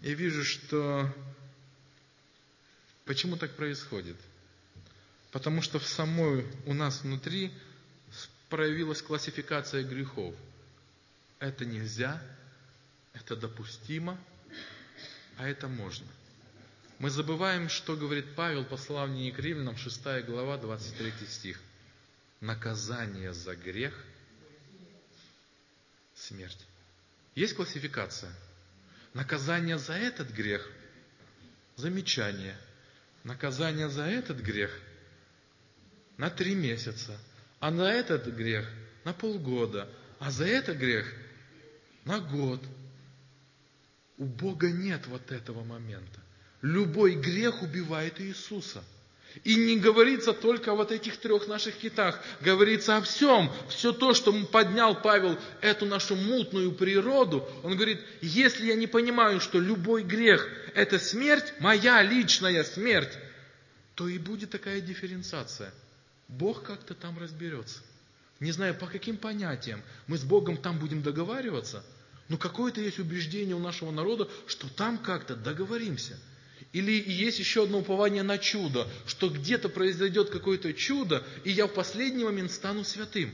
я 0.00 0.14
вижу, 0.14 0.44
что 0.44 1.12
почему 3.04 3.36
так 3.36 3.50
происходит. 3.54 4.16
Потому 5.30 5.60
что 5.60 5.78
в 5.78 5.86
самой 5.86 6.46
у 6.64 6.72
нас 6.72 7.02
внутри 7.02 7.52
проявилась 8.48 9.02
классификация 9.02 9.82
грехов. 9.82 10.34
Это 11.44 11.66
нельзя, 11.66 12.22
это 13.12 13.36
допустимо, 13.36 14.18
а 15.36 15.46
это 15.46 15.68
можно. 15.68 16.06
Мы 16.98 17.10
забываем, 17.10 17.68
что 17.68 17.96
говорит 17.96 18.34
Павел, 18.34 18.64
послание 18.64 19.30
к 19.30 19.38
римлянам, 19.38 19.76
6 19.76 20.24
глава, 20.24 20.56
23 20.56 21.12
стих. 21.28 21.60
Наказание 22.40 23.34
за 23.34 23.54
грех– 23.56 23.92
смерть. 26.14 26.66
Есть 27.34 27.56
классификация. 27.56 28.32
Наказание 29.12 29.76
за 29.76 29.92
этот 29.92 30.30
грех– 30.30 30.66
замечание. 31.76 32.56
Наказание 33.22 33.90
за 33.90 34.06
этот 34.06 34.38
грех– 34.38 34.70
на 36.16 36.30
три 36.30 36.54
месяца. 36.54 37.18
А 37.60 37.70
на 37.70 37.92
этот 37.92 38.28
грех– 38.28 38.66
на 39.04 39.12
полгода. 39.12 39.90
А 40.18 40.30
за 40.30 40.46
этот 40.46 40.78
грех– 40.78 41.12
на 42.04 42.20
год. 42.20 42.60
У 44.16 44.24
Бога 44.24 44.70
нет 44.70 45.06
вот 45.06 45.32
этого 45.32 45.64
момента. 45.64 46.20
Любой 46.62 47.14
грех 47.14 47.62
убивает 47.62 48.20
Иисуса– 48.20 48.82
и 49.42 49.56
не 49.56 49.78
говорится 49.78 50.32
только 50.32 50.72
о 50.72 50.74
вот 50.76 50.92
этих 50.92 51.16
трех 51.16 51.48
наших 51.48 51.76
китах, 51.76 52.20
говорится 52.40 52.96
о 52.96 53.02
всем. 53.02 53.50
Все 53.68 53.92
то, 53.92 54.14
что 54.14 54.32
поднял 54.46 55.00
Павел, 55.00 55.38
эту 55.60 55.86
нашу 55.86 56.14
мутную 56.14 56.70
природу, 56.72 57.48
он 57.64 57.74
говорит, 57.74 58.00
если 58.20 58.66
я 58.66 58.76
не 58.76 58.86
понимаю, 58.86 59.40
что 59.40 59.58
любой 59.58 60.04
грех– 60.04 60.46
это 60.74 60.98
смерть, 61.00 61.52
моя 61.58 62.02
личная 62.02 62.62
смерть, 62.62 63.18
то 63.96 64.06
и 64.06 64.18
будет 64.18 64.50
такая 64.50 64.80
дифференциация. 64.80 65.72
Бог 66.28 66.62
как-то 66.62 66.94
там 66.94 67.18
разберется. 67.18 67.80
Не 68.40 68.52
знаю, 68.52 68.74
по 68.74 68.86
каким 68.86 69.16
понятиям 69.16 69.82
мы 70.06 70.18
с 70.18 70.22
Богом 70.22 70.56
там 70.56 70.78
будем 70.78 71.02
договариваться, 71.02 71.84
но 72.28 72.36
какое-то 72.36 72.80
есть 72.80 72.98
убеждение 72.98 73.54
у 73.54 73.60
нашего 73.60 73.90
народа, 73.90 74.28
что 74.46 74.68
там 74.68 74.98
как-то 74.98 75.36
договоримся– 75.36 76.18
или 76.74 76.90
есть 77.06 77.38
еще 77.38 77.62
одно 77.62 77.78
упование 77.78 78.24
на 78.24 78.36
чудо, 78.36 78.88
что 79.06 79.28
где-то 79.28 79.68
произойдет 79.68 80.30
какое-то 80.30 80.74
чудо, 80.74 81.22
и 81.44 81.52
я 81.52 81.68
в 81.68 81.72
последний 81.72 82.24
момент 82.24 82.50
стану 82.50 82.82
святым. 82.82 83.32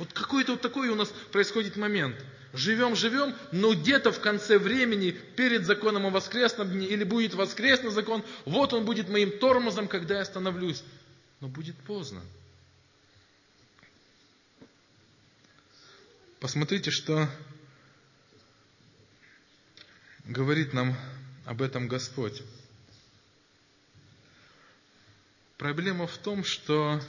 Вот 0.00 0.12
какой-то 0.12 0.52
вот 0.52 0.60
такой 0.60 0.88
у 0.88 0.96
нас 0.96 1.08
происходит 1.30 1.76
момент. 1.76 2.16
Живем, 2.52 2.96
живем, 2.96 3.32
но 3.52 3.74
где-то 3.74 4.10
в 4.10 4.20
конце 4.20 4.58
времени, 4.58 5.12
перед 5.36 5.66
законом 5.66 6.06
о 6.06 6.10
воскресном 6.10 6.68
дне, 6.68 6.86
или 6.86 7.04
будет 7.04 7.34
воскресный 7.34 7.92
закон, 7.92 8.24
вот 8.44 8.72
он 8.72 8.84
будет 8.84 9.08
моим 9.08 9.38
тормозом, 9.38 9.86
когда 9.86 10.16
я 10.16 10.22
остановлюсь. 10.22 10.82
Но 11.40 11.46
будет 11.46 11.76
поздно. 11.76 12.22
Посмотрите, 16.44 16.90
что 16.90 17.26
говорит 20.26 20.74
нам 20.74 20.94
об 21.46 21.62
этом 21.62 21.88
Господь. 21.88 22.42
Проблема 25.56 26.06
в 26.06 26.18
том, 26.18 26.44
что 26.44 27.00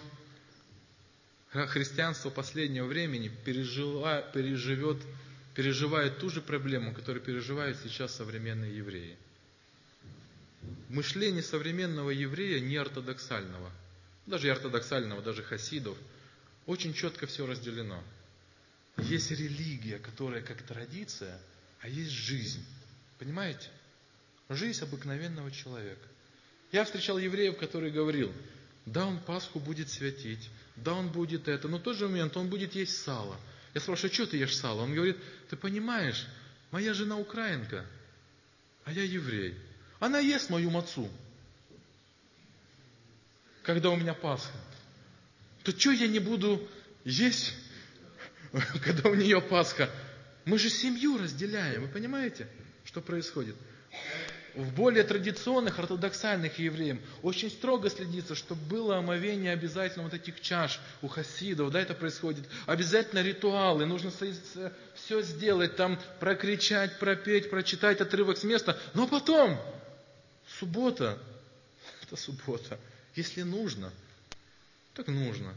христианство 1.51 2.29
последнего 2.29 2.85
времени 2.85 3.27
переживет, 3.27 5.01
переживает 5.53 6.17
ту 6.19 6.29
же 6.29 6.39
проблему, 6.39 6.93
которую 6.93 7.21
переживают 7.21 7.77
сейчас 7.83 8.15
современные 8.15 8.77
евреи. 8.77 9.17
Мышление 10.87 11.43
современного 11.43 12.11
еврея 12.11 12.61
не 12.61 12.77
ортодоксального, 12.77 13.69
даже 14.27 14.47
и 14.47 14.51
ортодоксального, 14.51 15.21
даже 15.21 15.43
хасидов, 15.43 15.97
очень 16.67 16.93
четко 16.93 17.27
все 17.27 17.45
разделено. 17.45 18.01
Есть 18.97 19.31
религия, 19.31 19.99
которая 19.99 20.41
как 20.41 20.61
традиция, 20.61 21.39
а 21.81 21.89
есть 21.89 22.11
жизнь. 22.11 22.63
Понимаете? 23.19 23.69
Жизнь 24.49 24.83
обыкновенного 24.83 25.51
человека. 25.51 26.07
Я 26.71 26.85
встречал 26.85 27.17
евреев, 27.17 27.57
который 27.57 27.91
говорил, 27.91 28.33
да, 28.85 29.05
он 29.05 29.19
Пасху 29.19 29.59
будет 29.59 29.89
святить, 29.89 30.49
да, 30.75 30.93
он 30.93 31.09
будет 31.09 31.47
это, 31.47 31.67
но 31.67 31.77
в 31.77 31.81
тот 31.81 31.97
же 31.97 32.07
момент 32.07 32.37
он 32.37 32.49
будет 32.49 32.75
есть 32.75 32.97
сало. 33.01 33.39
Я 33.73 33.81
спрашиваю, 33.81 34.13
что 34.13 34.27
ты 34.27 34.37
ешь 34.37 34.55
сало? 34.55 34.83
Он 34.83 34.93
говорит, 34.93 35.17
ты 35.49 35.55
понимаешь, 35.55 36.27
моя 36.71 36.93
жена 36.93 37.17
украинка, 37.17 37.85
а 38.83 38.91
я 38.91 39.03
еврей. 39.03 39.57
Она 39.99 40.19
ест 40.19 40.49
мою 40.49 40.69
мацу, 40.69 41.09
когда 43.63 43.89
у 43.89 43.95
меня 43.95 44.13
Пасха. 44.13 44.57
То 45.63 45.71
что 45.77 45.91
я 45.91 46.07
не 46.07 46.19
буду 46.19 46.65
есть, 47.03 47.55
когда 48.83 49.09
у 49.09 49.15
нее 49.15 49.41
Пасха? 49.41 49.89
Мы 50.45 50.59
же 50.59 50.69
семью 50.69 51.17
разделяем, 51.17 51.81
вы 51.81 51.87
понимаете, 51.87 52.47
что 52.83 53.01
происходит? 53.01 53.55
в 54.55 54.73
более 54.73 55.03
традиционных, 55.03 55.79
ортодоксальных 55.79 56.59
евреям 56.59 57.01
очень 57.21 57.49
строго 57.49 57.89
следится, 57.89 58.35
чтобы 58.35 58.61
было 58.61 58.97
омовение 58.97 59.51
обязательно 59.51 60.05
вот 60.05 60.13
этих 60.13 60.41
чаш 60.41 60.79
у 61.01 61.07
хасидов, 61.07 61.71
да, 61.71 61.81
это 61.81 61.93
происходит. 61.93 62.45
Обязательно 62.65 63.21
ритуалы, 63.21 63.85
нужно 63.85 64.11
все 64.11 65.21
сделать, 65.21 65.75
там 65.75 65.99
прокричать, 66.19 66.99
пропеть, 66.99 67.49
прочитать 67.49 68.01
отрывок 68.01 68.37
с 68.37 68.43
места, 68.43 68.79
но 68.93 69.07
потом, 69.07 69.59
суббота, 70.57 71.17
это 72.03 72.15
суббота, 72.15 72.79
если 73.15 73.41
нужно, 73.41 73.91
так 74.93 75.07
нужно. 75.07 75.53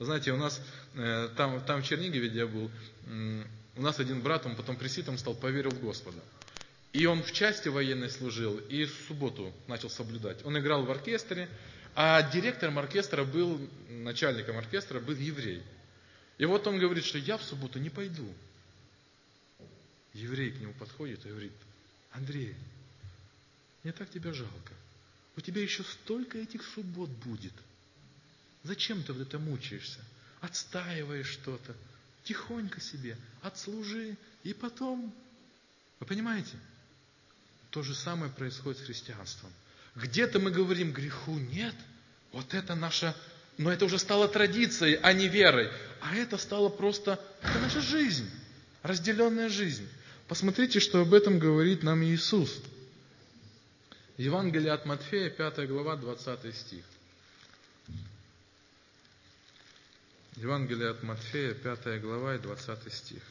Знаете, 0.00 0.32
у 0.32 0.36
нас 0.38 0.60
э, 0.94 1.28
там, 1.36 1.62
там 1.66 1.82
в 1.82 1.86
Чернигове, 1.86 2.30
где 2.30 2.40
я 2.40 2.46
был, 2.46 2.70
у 3.76 3.82
нас 3.82 4.00
один 4.00 4.22
брат, 4.22 4.46
он 4.46 4.56
потом 4.56 4.76
пресвитером 4.76 5.18
стал, 5.18 5.34
поверил 5.34 5.70
в 5.70 5.80
Господа. 5.80 6.18
И 6.94 7.04
он 7.04 7.22
в 7.22 7.32
части 7.32 7.68
военной 7.68 8.08
служил, 8.08 8.56
и 8.56 8.86
в 8.86 8.94
субботу 9.06 9.52
начал 9.68 9.90
соблюдать. 9.90 10.44
Он 10.44 10.58
играл 10.58 10.84
в 10.84 10.90
оркестре, 10.90 11.48
а 11.94 12.22
директором 12.22 12.78
оркестра 12.78 13.24
был, 13.24 13.60
начальником 13.90 14.56
оркестра 14.56 15.00
был 15.00 15.14
еврей. 15.14 15.62
И 16.38 16.46
вот 16.46 16.66
он 16.66 16.78
говорит, 16.78 17.04
что 17.04 17.18
я 17.18 17.36
в 17.36 17.42
субботу 17.42 17.78
не 17.78 17.90
пойду. 17.90 18.26
Еврей 20.14 20.50
к 20.50 20.60
нему 20.60 20.72
подходит 20.72 21.24
и 21.26 21.28
говорит, 21.28 21.52
Андрей, 22.12 22.54
мне 23.82 23.92
так 23.92 24.08
тебя 24.10 24.32
жалко. 24.32 24.72
У 25.36 25.42
тебя 25.42 25.60
еще 25.62 25.84
столько 25.84 26.38
этих 26.38 26.64
суббот 26.64 27.10
будет. 27.10 27.52
Зачем 28.62 29.02
ты 29.02 29.12
вот 29.12 29.22
это 29.22 29.38
мучаешься? 29.38 30.00
Отстаиваешь 30.40 31.28
что-то. 31.28 31.74
Тихонько 32.24 32.80
себе 32.80 33.16
отслужи, 33.42 34.16
и 34.42 34.52
потом... 34.52 35.14
Вы 35.98 36.06
понимаете? 36.06 36.56
То 37.70 37.82
же 37.82 37.94
самое 37.94 38.32
происходит 38.32 38.80
с 38.80 38.84
христианством. 38.84 39.50
Где-то 39.96 40.38
мы 40.38 40.50
говорим, 40.50 40.92
греху 40.92 41.38
нет. 41.38 41.74
Вот 42.32 42.54
это 42.54 42.74
наша, 42.74 43.14
но 43.58 43.72
это 43.72 43.84
уже 43.84 43.98
стало 43.98 44.28
традицией, 44.28 44.96
а 45.02 45.12
не 45.12 45.28
верой. 45.28 45.70
А 46.00 46.14
это 46.14 46.38
стало 46.38 46.68
просто, 46.68 47.20
это 47.42 47.58
наша 47.58 47.80
жизнь, 47.80 48.28
разделенная 48.82 49.48
жизнь. 49.48 49.88
Посмотрите, 50.28 50.80
что 50.80 51.00
об 51.00 51.12
этом 51.12 51.38
говорит 51.38 51.82
нам 51.82 52.04
Иисус. 52.04 52.60
Евангелие 54.16 54.72
от 54.72 54.86
Матфея, 54.86 55.30
5 55.30 55.68
глава, 55.68 55.96
20 55.96 56.54
стих. 56.54 56.84
Евангелие 60.36 60.90
от 60.90 61.02
Матфея, 61.02 61.54
5 61.54 62.00
глава 62.00 62.34
и 62.34 62.38
20 62.38 62.92
стих. 62.92 63.22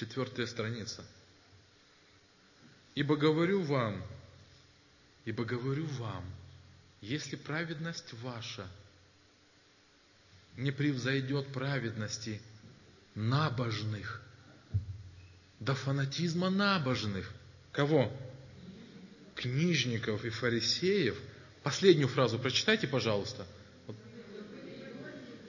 четвертая 0.00 0.46
страница. 0.46 1.04
Ибо 2.94 3.16
говорю 3.16 3.62
вам, 3.62 4.02
ибо 5.26 5.44
говорю 5.44 5.84
вам, 5.84 6.24
если 7.02 7.36
праведность 7.36 8.14
ваша 8.14 8.66
не 10.56 10.70
превзойдет 10.70 11.52
праведности 11.52 12.40
набожных, 13.14 14.22
до 15.60 15.74
фанатизма 15.74 16.50
набожных. 16.50 17.30
Кого? 17.70 18.10
Книжников 19.36 20.24
и 20.24 20.30
фарисеев. 20.30 21.16
Последнюю 21.62 22.08
фразу 22.08 22.38
прочитайте, 22.38 22.88
пожалуйста. 22.88 23.46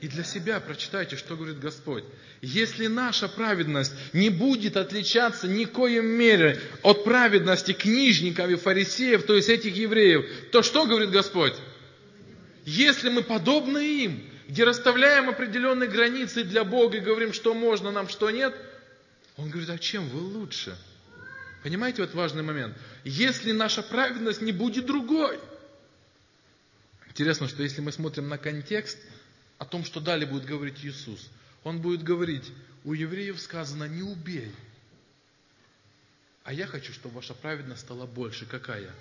И 0.02 0.08
для 0.08 0.24
себя 0.24 0.60
прочитайте, 0.60 1.16
что 1.16 1.36
говорит 1.36 1.60
Господь. 1.60 2.04
Если 2.42 2.88
наша 2.88 3.30
праведность 3.30 3.94
не 4.14 4.30
будет 4.30 4.76
отличаться 4.76 5.48
никоим 5.48 6.06
мере 6.06 6.60
от 6.82 7.04
праведности 7.04 7.72
книжников 7.72 8.50
и 8.50 8.56
фарисеев, 8.56 9.24
то 9.24 9.36
есть 9.36 9.48
этих 9.48 9.76
евреев, 9.76 10.50
то 10.52 10.64
что 10.64 10.88
говорит 10.88 11.12
Господь? 11.12 11.54
Если 12.66 13.10
мы 13.10 13.22
подобны 13.22 14.04
им, 14.04 14.24
где 14.48 14.64
расставляем 14.64 15.30
определенные 15.30 15.88
границы 15.88 16.44
для 16.44 16.64
Бога 16.64 16.98
и 16.98 17.02
говорим, 17.02 17.32
что 17.32 17.54
можно 17.54 17.92
нам, 17.92 18.10
что 18.10 18.32
нет, 18.32 18.56
Он 19.38 19.50
говорит, 19.50 19.70
а 19.70 19.78
чем 19.78 20.08
вы 20.10 20.20
лучше? 20.20 20.78
Понимаете 21.64 22.02
вот 22.02 22.14
важный 22.14 22.44
момент? 22.44 22.76
Если 23.04 23.52
наша 23.52 23.84
праведность 23.84 24.42
не 24.42 24.52
будет 24.52 24.86
другой. 24.86 25.40
Интересно, 27.10 27.48
что 27.48 27.64
если 27.64 27.82
мы 27.82 27.92
смотрим 27.92 28.30
на 28.30 28.38
контекст 28.38 28.98
о 29.58 29.66
том, 29.66 29.86
что 29.86 30.00
далее 30.00 30.28
будет 30.28 30.46
говорить 30.46 30.84
Иисус, 30.84 31.30
Он 31.64 31.82
будет 31.82 32.04
говорить, 32.04 32.52
у 32.84 32.94
евреев 32.94 33.40
сказано, 33.40 33.84
не 33.84 34.02
убей. 34.02 34.52
А 36.44 36.54
я 36.54 36.66
хочу, 36.66 36.94
чтобы 36.94 37.16
ваша 37.16 37.34
праведность 37.34 37.82
стала 37.82 38.08
больше. 38.08 38.46
Какая? 38.46 38.92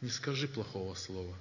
Не 0.00 0.10
скажи 0.10 0.48
плохого 0.48 0.94
слова, 0.94 1.34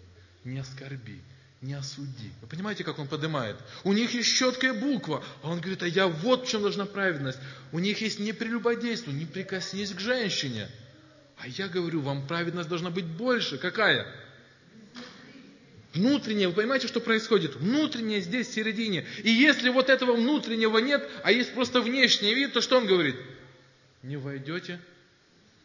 не 0.43 0.59
оскорби, 0.59 1.22
не 1.64 1.74
осуди. 1.74 2.32
Вы 2.41 2.47
понимаете, 2.47 2.84
как 2.84 2.99
он 2.99 3.07
поднимает? 3.07 3.55
У 3.86 3.93
них 3.93 4.14
есть 4.14 4.36
четкая 4.36 4.74
буква, 4.74 5.24
а 5.41 5.49
он 5.49 5.61
говорит, 5.61 5.82
а 5.82 5.88
я 5.88 6.07
вот 6.07 6.45
в 6.45 6.49
чем 6.49 6.61
должна 6.61 6.86
праведность. 6.86 7.39
У 7.72 7.80
них 7.80 8.01
есть 8.01 8.20
не 8.20 8.34
прелюбодейство, 8.34 9.11
не 9.11 9.26
прикоснись 9.26 9.91
к 9.91 9.99
женщине. 9.99 10.70
А 11.38 11.47
я 11.47 11.70
говорю, 11.70 12.01
вам 12.01 12.28
праведность 12.28 12.68
должна 12.68 12.89
быть 12.89 13.05
больше. 13.05 13.57
Какая? 13.57 14.05
Внутреннее, 15.93 16.49
вы 16.49 16.53
понимаете, 16.53 16.88
что 16.88 16.99
происходит? 16.99 17.55
Внутреннее 17.55 18.20
здесь, 18.20 18.49
в 18.49 18.53
середине. 18.53 19.05
И 19.24 19.30
если 19.30 19.70
вот 19.70 19.89
этого 19.89 20.16
внутреннего 20.18 20.80
нет, 20.80 21.09
а 21.24 21.32
есть 21.32 21.53
просто 21.53 21.80
внешний 21.80 22.34
вид, 22.34 22.51
то 22.51 22.59
что 22.59 22.78
он 22.78 22.88
говорит? 22.88 23.16
Не 24.01 24.18
войдете. 24.18 24.82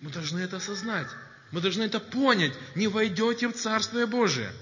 Мы 0.00 0.10
должны 0.10 0.38
это 0.38 0.58
осознать. 0.58 1.08
Мы 1.50 1.60
должны 1.60 1.82
это 1.82 1.98
понять. 1.98 2.52
Не 2.76 2.86
войдете 2.86 3.48
в 3.48 3.54
Царствие 3.54 4.06
Божие. 4.06 4.52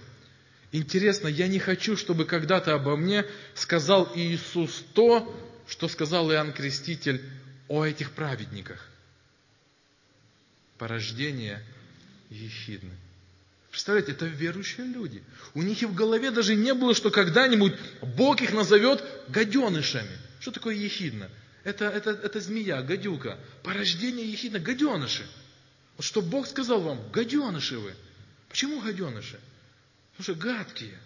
Интересно, 0.72 1.28
я 1.28 1.48
не 1.48 1.58
хочу, 1.58 1.96
чтобы 1.96 2.24
когда-то 2.24 2.74
обо 2.74 2.96
мне 2.96 3.24
сказал 3.54 4.10
Иисус 4.14 4.84
то, 4.94 5.34
что 5.66 5.88
сказал 5.88 6.30
Иоанн 6.30 6.52
Креститель 6.52 7.22
о 7.68 7.84
этих 7.84 8.12
праведниках. 8.12 8.88
Порождение 10.78 11.62
ехидны. 12.30 12.92
Представляете, 13.70 14.12
это 14.12 14.26
верующие 14.26 14.86
люди. 14.86 15.22
У 15.54 15.62
них 15.62 15.82
и 15.82 15.86
в 15.86 15.94
голове 15.94 16.30
даже 16.30 16.54
не 16.54 16.72
было, 16.74 16.94
что 16.94 17.10
когда-нибудь 17.10 17.74
Бог 18.00 18.40
их 18.40 18.52
назовет 18.52 19.04
гаденышами. 19.28 20.16
Что 20.40 20.50
такое 20.50 20.74
ехидна? 20.74 21.30
Это, 21.62 21.86
это, 21.86 22.10
это 22.10 22.40
змея, 22.40 22.80
гадюка. 22.82 23.38
Порождение 23.62 24.30
ехидна, 24.30 24.60
гаденыши. 24.60 25.26
Вот 25.96 26.06
что 26.06 26.22
Бог 26.22 26.46
сказал 26.46 26.80
вам, 26.80 27.10
гаденыши 27.10 27.78
вы. 27.78 27.94
Почему 28.48 28.80
гаденыши? 28.80 29.38
Что 30.18 30.34
гадкие. 30.34 30.98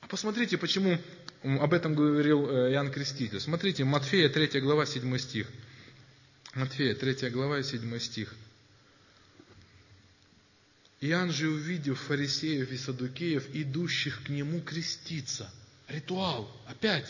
А 0.00 0.06
посмотрите, 0.06 0.58
почему 0.58 0.98
об 1.42 1.72
этом 1.72 1.94
говорил 1.94 2.48
э, 2.48 2.72
Иоанн 2.72 2.90
Креститель. 2.90 3.40
Смотрите, 3.40 3.84
Матфея 3.84 4.28
3 4.28 4.60
глава 4.60 4.86
7 4.86 5.18
стих. 5.18 5.46
Матфея 6.54 6.94
3 6.94 7.30
глава 7.30 7.62
7 7.62 7.98
стих. 7.98 8.34
Иоанн 11.00 11.30
же, 11.32 11.48
увидев 11.48 12.00
фарисеев 12.00 12.72
и 12.72 12.76
садукеев, 12.76 13.54
идущих 13.54 14.24
к 14.24 14.28
нему 14.30 14.60
креститься, 14.60 15.50
ритуал, 15.86 16.50
опять, 16.66 17.06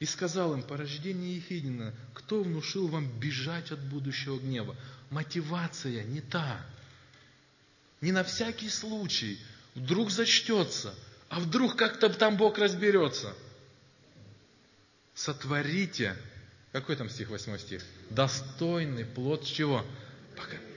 и 0.00 0.04
сказал 0.04 0.52
им, 0.52 0.62
порождение 0.62 1.36
Ехидина, 1.36 1.94
кто 2.12 2.42
внушил 2.42 2.88
вам 2.88 3.08
бежать 3.18 3.72
от 3.72 3.80
будущего 3.80 4.38
гнева? 4.38 4.76
Мотивация 5.08 6.04
не 6.04 6.20
та. 6.20 6.60
Не 8.02 8.12
на 8.12 8.22
всякий 8.22 8.68
случай, 8.68 9.38
Вдруг 9.76 10.10
зачтется, 10.10 10.94
а 11.28 11.38
вдруг 11.38 11.76
как-то 11.76 12.08
там 12.08 12.38
Бог 12.38 12.56
разберется. 12.58 13.34
Сотворите, 15.14 16.16
какой 16.72 16.96
там 16.96 17.10
стих, 17.10 17.28
восьмой 17.28 17.58
стих? 17.58 17.82
Достойный 18.08 19.04
плод 19.04 19.44
чего? 19.44 19.84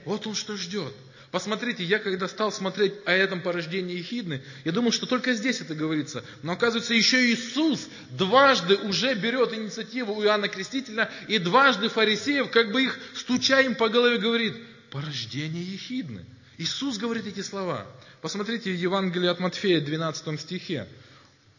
Вот 0.04 0.26
он 0.26 0.34
что 0.34 0.56
ждет. 0.56 0.94
Посмотрите, 1.30 1.82
я 1.82 1.98
когда 1.98 2.28
стал 2.28 2.52
смотреть 2.52 2.92
о 3.06 3.12
этом 3.12 3.40
порождении 3.40 3.96
Ехидны, 3.96 4.42
я 4.64 4.72
думал, 4.72 4.92
что 4.92 5.06
только 5.06 5.32
здесь 5.32 5.60
это 5.60 5.74
говорится. 5.74 6.22
Но 6.42 6.52
оказывается, 6.52 6.92
еще 6.92 7.24
Иисус 7.24 7.88
дважды 8.10 8.76
уже 8.76 9.14
берет 9.14 9.54
инициативу 9.54 10.12
у 10.12 10.22
Иоанна 10.24 10.48
Крестителя, 10.48 11.10
и 11.26 11.38
дважды 11.38 11.88
фарисеев, 11.88 12.50
как 12.50 12.72
бы 12.72 12.82
их 12.82 12.98
стуча 13.14 13.60
им 13.60 13.76
по 13.76 13.88
голове, 13.88 14.18
говорит, 14.18 14.56
порождение 14.90 15.62
Ехидны. 15.62 16.26
Иисус 16.60 16.98
говорит 16.98 17.26
эти 17.26 17.40
слова. 17.40 17.86
Посмотрите 18.20 18.74
Евангелие 18.74 19.30
от 19.30 19.40
Матфея, 19.40 19.80
12 19.80 20.38
стихе, 20.38 20.86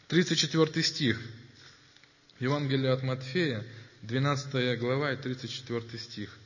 34 0.08 0.84
стих. 0.84 1.20
Евангелие 2.40 2.92
от 2.92 3.02
Матфея, 3.02 3.66
12 4.04 4.80
глава 4.80 5.12
и 5.12 5.18
34 5.18 5.98
стих. 5.98 6.38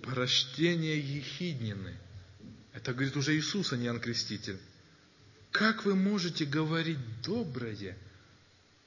Порождение 0.00 0.98
Ехиднины. 0.98 1.98
Это 2.72 2.94
говорит 2.94 3.14
уже 3.14 3.36
Иисус, 3.36 3.74
а 3.74 3.76
не 3.76 3.88
Иоанн 3.88 4.00
Креститель. 4.00 4.58
Как 5.50 5.84
вы 5.84 5.94
можете 5.94 6.46
говорить 6.46 7.20
доброе, 7.22 7.98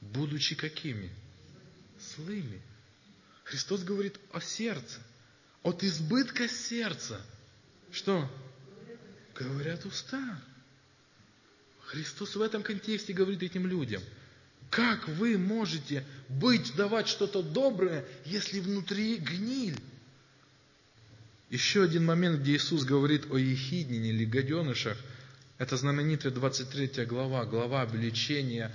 будучи 0.01 0.55
какими? 0.55 1.11
злыми. 2.15 2.61
Христос 3.43 3.83
говорит 3.83 4.19
о 4.31 4.41
сердце. 4.41 4.99
От 5.63 5.83
избытка 5.83 6.47
сердца. 6.47 7.21
Что? 7.91 8.29
Говорят 9.35 9.85
уста. 9.85 10.41
Христос 11.85 12.35
в 12.35 12.41
этом 12.41 12.63
контексте 12.63 13.13
говорит 13.13 13.43
этим 13.43 13.67
людям. 13.67 14.01
Как 14.69 15.07
вы 15.07 15.37
можете 15.37 16.05
быть, 16.29 16.75
давать 16.75 17.07
что-то 17.07 17.41
доброе, 17.41 18.05
если 18.25 18.59
внутри 18.59 19.17
гниль? 19.17 19.77
Еще 21.49 21.83
один 21.83 22.05
момент, 22.05 22.39
где 22.39 22.55
Иисус 22.55 22.85
говорит 22.85 23.29
о 23.29 23.37
ехиднине 23.37 24.11
или 24.11 24.23
гаденышах, 24.23 24.97
это 25.57 25.75
знаменитая 25.75 26.31
23 26.31 27.05
глава, 27.05 27.43
глава 27.45 27.81
обличения. 27.81 28.73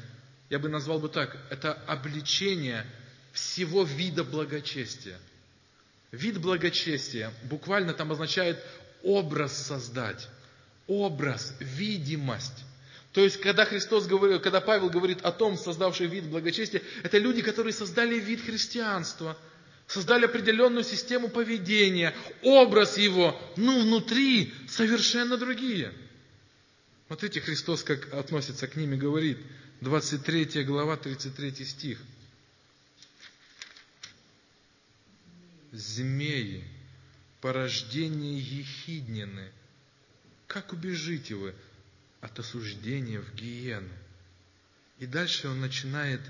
Я 0.48 0.58
бы 0.58 0.68
назвал 0.68 0.98
бы 0.98 1.08
так, 1.08 1.36
это 1.50 1.72
обличение 1.86 2.86
всего 3.32 3.82
вида 3.82 4.24
благочестия. 4.24 5.18
Вид 6.12 6.38
благочестия 6.38 7.32
буквально 7.44 7.92
там 7.92 8.12
означает 8.12 8.62
образ 9.02 9.56
создать, 9.66 10.28
образ, 10.86 11.54
видимость. 11.60 12.64
То 13.12 13.22
есть, 13.22 13.40
когда 13.40 13.64
Христос 13.64 14.06
говорил, 14.06 14.40
когда 14.40 14.60
Павел 14.60 14.90
говорит 14.90 15.22
о 15.22 15.32
том, 15.32 15.56
создавший 15.56 16.06
вид 16.06 16.24
благочестия, 16.24 16.82
это 17.02 17.18
люди, 17.18 17.42
которые 17.42 17.72
создали 17.72 18.18
вид 18.18 18.42
христианства, 18.42 19.36
создали 19.86 20.26
определенную 20.26 20.84
систему 20.84 21.28
поведения, 21.28 22.14
образ 22.42 22.98
его, 22.98 23.40
но 23.56 23.80
внутри 23.80 24.52
совершенно 24.68 25.36
другие. 25.36 25.92
Смотрите, 27.06 27.40
Христос 27.40 27.82
как 27.82 28.12
относится 28.12 28.66
к 28.66 28.76
ним 28.76 28.94
и 28.94 28.96
говорит, 28.96 29.38
23 29.80 30.64
глава, 30.64 30.96
33 30.96 31.64
стих– 31.64 32.00
змеи, 35.76 36.64
порождение 37.40 38.38
ехиднины. 38.38 39.50
Как 40.46 40.72
убежите 40.72 41.34
вы 41.34 41.54
от 42.20 42.38
осуждения 42.38 43.20
в 43.20 43.34
гиену? 43.34 43.88
И 44.98 45.06
дальше 45.06 45.48
он 45.48 45.60
начинает 45.60 46.20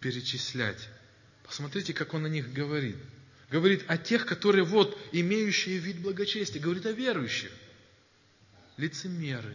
перечислять. 0.00 0.88
Посмотрите, 1.44 1.94
как 1.94 2.14
он 2.14 2.24
о 2.24 2.28
них 2.28 2.52
говорит. 2.52 2.96
Говорит 3.50 3.84
о 3.86 3.96
тех, 3.96 4.26
которые 4.26 4.64
вот, 4.64 4.98
имеющие 5.12 5.78
вид 5.78 6.00
благочестия. 6.00 6.60
Говорит 6.60 6.86
о 6.86 6.92
верующих. 6.92 7.52
Лицемеры. 8.76 9.54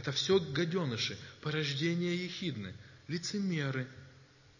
Это 0.00 0.12
все 0.12 0.40
гаденыши. 0.40 1.18
Порождение 1.42 2.24
ехидны. 2.24 2.72
Лицемеры. 3.06 3.86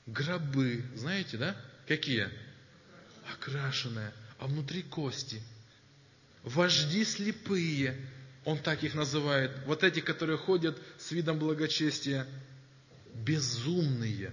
Гробы. 0.07 0.85
Знаете, 0.95 1.39
да? 1.39 1.57
Какие? 1.89 2.29
окрашенная, 3.33 4.13
а 4.39 4.47
внутри 4.47 4.83
кости. 4.83 5.43
Вожди 6.43 7.05
слепые, 7.05 7.97
Он 8.45 8.59
так 8.59 8.83
их 8.85 8.95
называет. 8.95 9.51
Вот 9.65 9.83
эти, 9.83 10.01
которые 10.01 10.37
ходят 10.37 10.79
с 10.99 11.11
видом 11.11 11.39
благочестия, 11.39 12.27
безумные. 13.15 14.33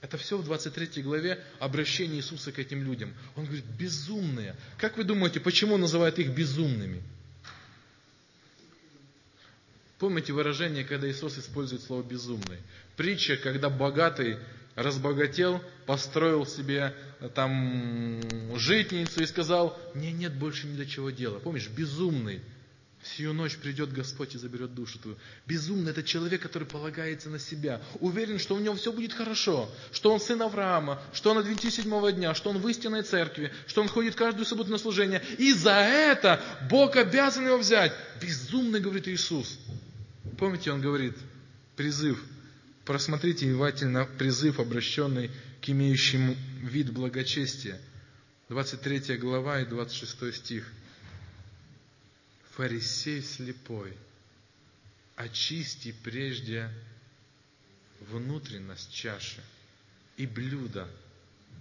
Это 0.00 0.16
все 0.16 0.38
в 0.38 0.44
23 0.44 1.02
главе 1.02 1.44
обращение 1.60 2.18
Иисуса 2.18 2.50
к 2.50 2.58
этим 2.58 2.82
людям. 2.82 3.14
Он 3.36 3.44
говорит, 3.44 3.64
безумные. 3.64 4.56
Как 4.76 4.96
вы 4.96 5.04
думаете, 5.04 5.38
почему 5.38 5.74
он 5.74 5.82
называет 5.82 6.18
их 6.18 6.30
безумными? 6.30 7.02
Помните 9.98 10.32
выражение, 10.32 10.84
когда 10.84 11.10
Иисус 11.10 11.38
использует 11.38 11.82
слово 11.82 12.02
«безумный»? 12.02 12.58
Притча, 12.96 13.36
когда 13.36 13.68
богатый 13.68 14.38
разбогател, 14.76 15.60
построил 15.86 16.46
себе 16.46 16.94
э, 17.18 17.28
там 17.34 18.20
житницу 18.56 19.22
и 19.22 19.26
сказал, 19.26 19.76
мне 19.94 20.12
нет 20.12 20.34
больше 20.34 20.68
ни 20.68 20.76
для 20.76 20.86
чего 20.86 21.10
дела. 21.10 21.40
Помнишь, 21.40 21.68
безумный. 21.68 22.40
Всю 23.02 23.32
ночь 23.32 23.56
придет 23.56 23.92
Господь 23.92 24.34
и 24.34 24.38
заберет 24.38 24.74
душу 24.74 24.98
твою. 24.98 25.16
Безумный– 25.46 25.90
это 25.92 26.02
человек, 26.02 26.42
который 26.42 26.66
полагается 26.66 27.30
на 27.30 27.38
себя. 27.38 27.80
Уверен, 28.00 28.38
что 28.38 28.56
у 28.56 28.58
него 28.58 28.74
все 28.74 28.92
будет 28.92 29.12
хорошо. 29.12 29.68
Что 29.92 30.12
он 30.12 30.20
сын 30.20 30.42
Авраама, 30.42 31.00
что 31.12 31.30
он 31.30 31.38
адвентист 31.38 31.76
седьмого 31.76 32.10
дня, 32.10 32.34
что 32.34 32.50
он 32.50 32.58
в 32.58 32.68
истинной 32.68 33.02
церкви, 33.02 33.52
что 33.66 33.82
он 33.82 33.88
ходит 33.88 34.16
каждую 34.16 34.46
субботу 34.46 34.70
на 34.70 34.78
служение. 34.78 35.22
И 35.38 35.52
за 35.52 35.74
это 35.74 36.40
Бог 36.68 36.96
обязан 36.96 37.46
его 37.46 37.58
взять. 37.58 37.92
Безумный, 38.20 38.80
говорит 38.80 39.06
Иисус. 39.06 39.58
Помните, 40.38 40.70
он 40.70 40.80
говорит, 40.80 41.16
призыв, 41.74 42.24
просмотрите 42.84 43.46
внимательно 43.46 44.06
призыв, 44.06 44.60
обращенный 44.60 45.32
к 45.60 45.68
имеющему 45.68 46.36
вид 46.62 46.92
благочестия. 46.92 47.80
23 48.48 49.16
глава 49.16 49.60
и 49.60 49.66
26 49.66 50.36
стих. 50.36 50.72
Фарисей 52.52 53.20
слепой, 53.20 53.92
очисти 55.16 55.94
прежде 56.04 56.70
внутренность 58.00 58.92
чаши 58.92 59.42
и 60.16 60.26
блюда, 60.26 60.88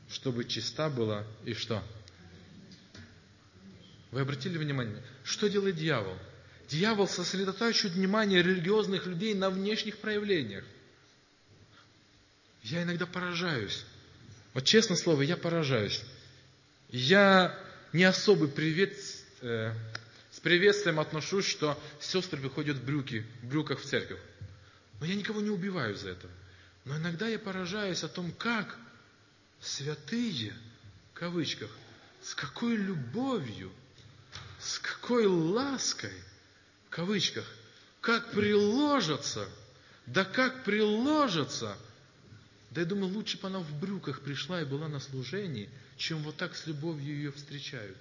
чтобы 0.10 0.46
чиста 0.46 0.90
была 0.90 1.26
и 1.46 1.54
что? 1.56 1.84
Вы 4.12 4.22
обратили 4.22 4.58
внимание, 4.60 5.04
что 5.24 5.50
делает 5.50 5.78
дьявол? 5.78 6.18
Дьявол 6.70 7.08
сосредотачивает 7.08 7.96
внимание 7.96 8.44
религиозных 8.44 9.06
людей 9.06 9.34
на 9.34 9.50
внешних 9.50 10.00
проявлениях. 10.00 10.66
Я 12.64 12.84
иногда 12.84 13.06
поражаюсь. 13.06 13.86
Вот 14.54 14.66
честное 14.66 14.98
слово, 14.98 15.22
я 15.22 15.38
поражаюсь. 15.38 16.04
Я 16.90 17.58
не 17.94 18.04
особый 18.04 18.50
привет, 18.50 18.98
э, 19.42 19.72
с 20.32 20.40
приветствием 20.42 21.00
отношусь, 21.00 21.46
что 21.46 21.82
сестры 22.02 22.42
выходят 22.42 22.78
в 22.78 22.86
брюки, 22.86 23.26
в 23.44 23.48
брюках 23.48 23.80
в 23.80 23.86
церковь. 23.86 24.20
Но 25.00 25.06
я 25.06 25.16
никого 25.16 25.40
не 25.40 25.50
убиваю 25.50 25.96
за 25.96 26.10
это. 26.10 26.28
Но 26.84 26.98
иногда 26.98 27.28
я 27.28 27.40
поражаюсь 27.40 28.04
о 28.04 28.10
том, 28.10 28.32
как 28.34 28.78
святые, 29.62 30.54
в 31.12 31.20
кавычках, 31.20 31.70
с 32.22 32.36
какой 32.36 32.76
любовью, 32.76 33.72
с 34.60 34.80
какой 34.80 35.28
лаской– 35.28 36.12
кавычках, 36.98 37.46
как 38.02 38.32
приложатся, 38.32 39.48
да 40.08 40.26
как 40.26 40.64
приложатся. 40.64 41.78
Да 42.72 42.82
я 42.82 42.88
думаю, 42.88 43.14
лучше 43.14 43.38
бы 43.38 43.48
она 43.48 43.60
в 43.60 43.72
брюках 43.80 44.22
пришла 44.22 44.62
и 44.62 44.66
была 44.66 44.88
на 44.88 45.00
служении, 45.00 45.70
чем 45.98 46.24
вот 46.24 46.38
так 46.38 46.56
с 46.56 46.66
любовью 46.66 47.16
ее 47.16 47.32
встречают. 47.32 47.98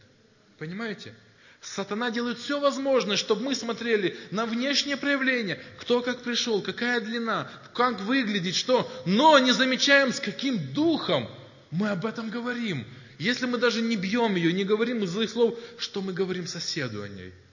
Понимаете? 0.59 1.15
Сатана 1.61 2.11
делает 2.11 2.39
все 2.39 2.59
возможное, 2.59 3.19
чтобы 3.19 3.43
мы 3.43 3.55
смотрели 3.55 4.17
на 4.31 4.47
внешнее 4.47 4.97
проявление, 4.97 5.63
кто 5.79 6.01
как 6.01 6.23
пришел, 6.23 6.63
какая 6.63 7.03
длина, 7.03 7.51
как 7.75 8.01
выглядит, 8.01 8.55
что, 8.55 8.91
но 9.05 9.39
не 9.39 9.53
замечаем, 9.53 10.11
с 10.11 10.21
каким 10.21 10.73
духом 10.73 11.29
мы 11.71 11.91
об 11.91 12.07
этом 12.07 12.31
говорим. 12.31 12.87
Если 13.19 13.45
мы 13.45 13.59
даже 13.59 13.83
не 13.83 13.97
бьем 13.97 14.37
ее, 14.37 14.55
не 14.55 14.65
говорим 14.65 15.07
злых 15.07 15.29
слов, 15.29 15.59
что 15.77 16.01
мы 16.01 16.15
говорим 16.15 16.47
соседу 16.47 17.03
о 17.03 17.09
ней– 17.09 17.35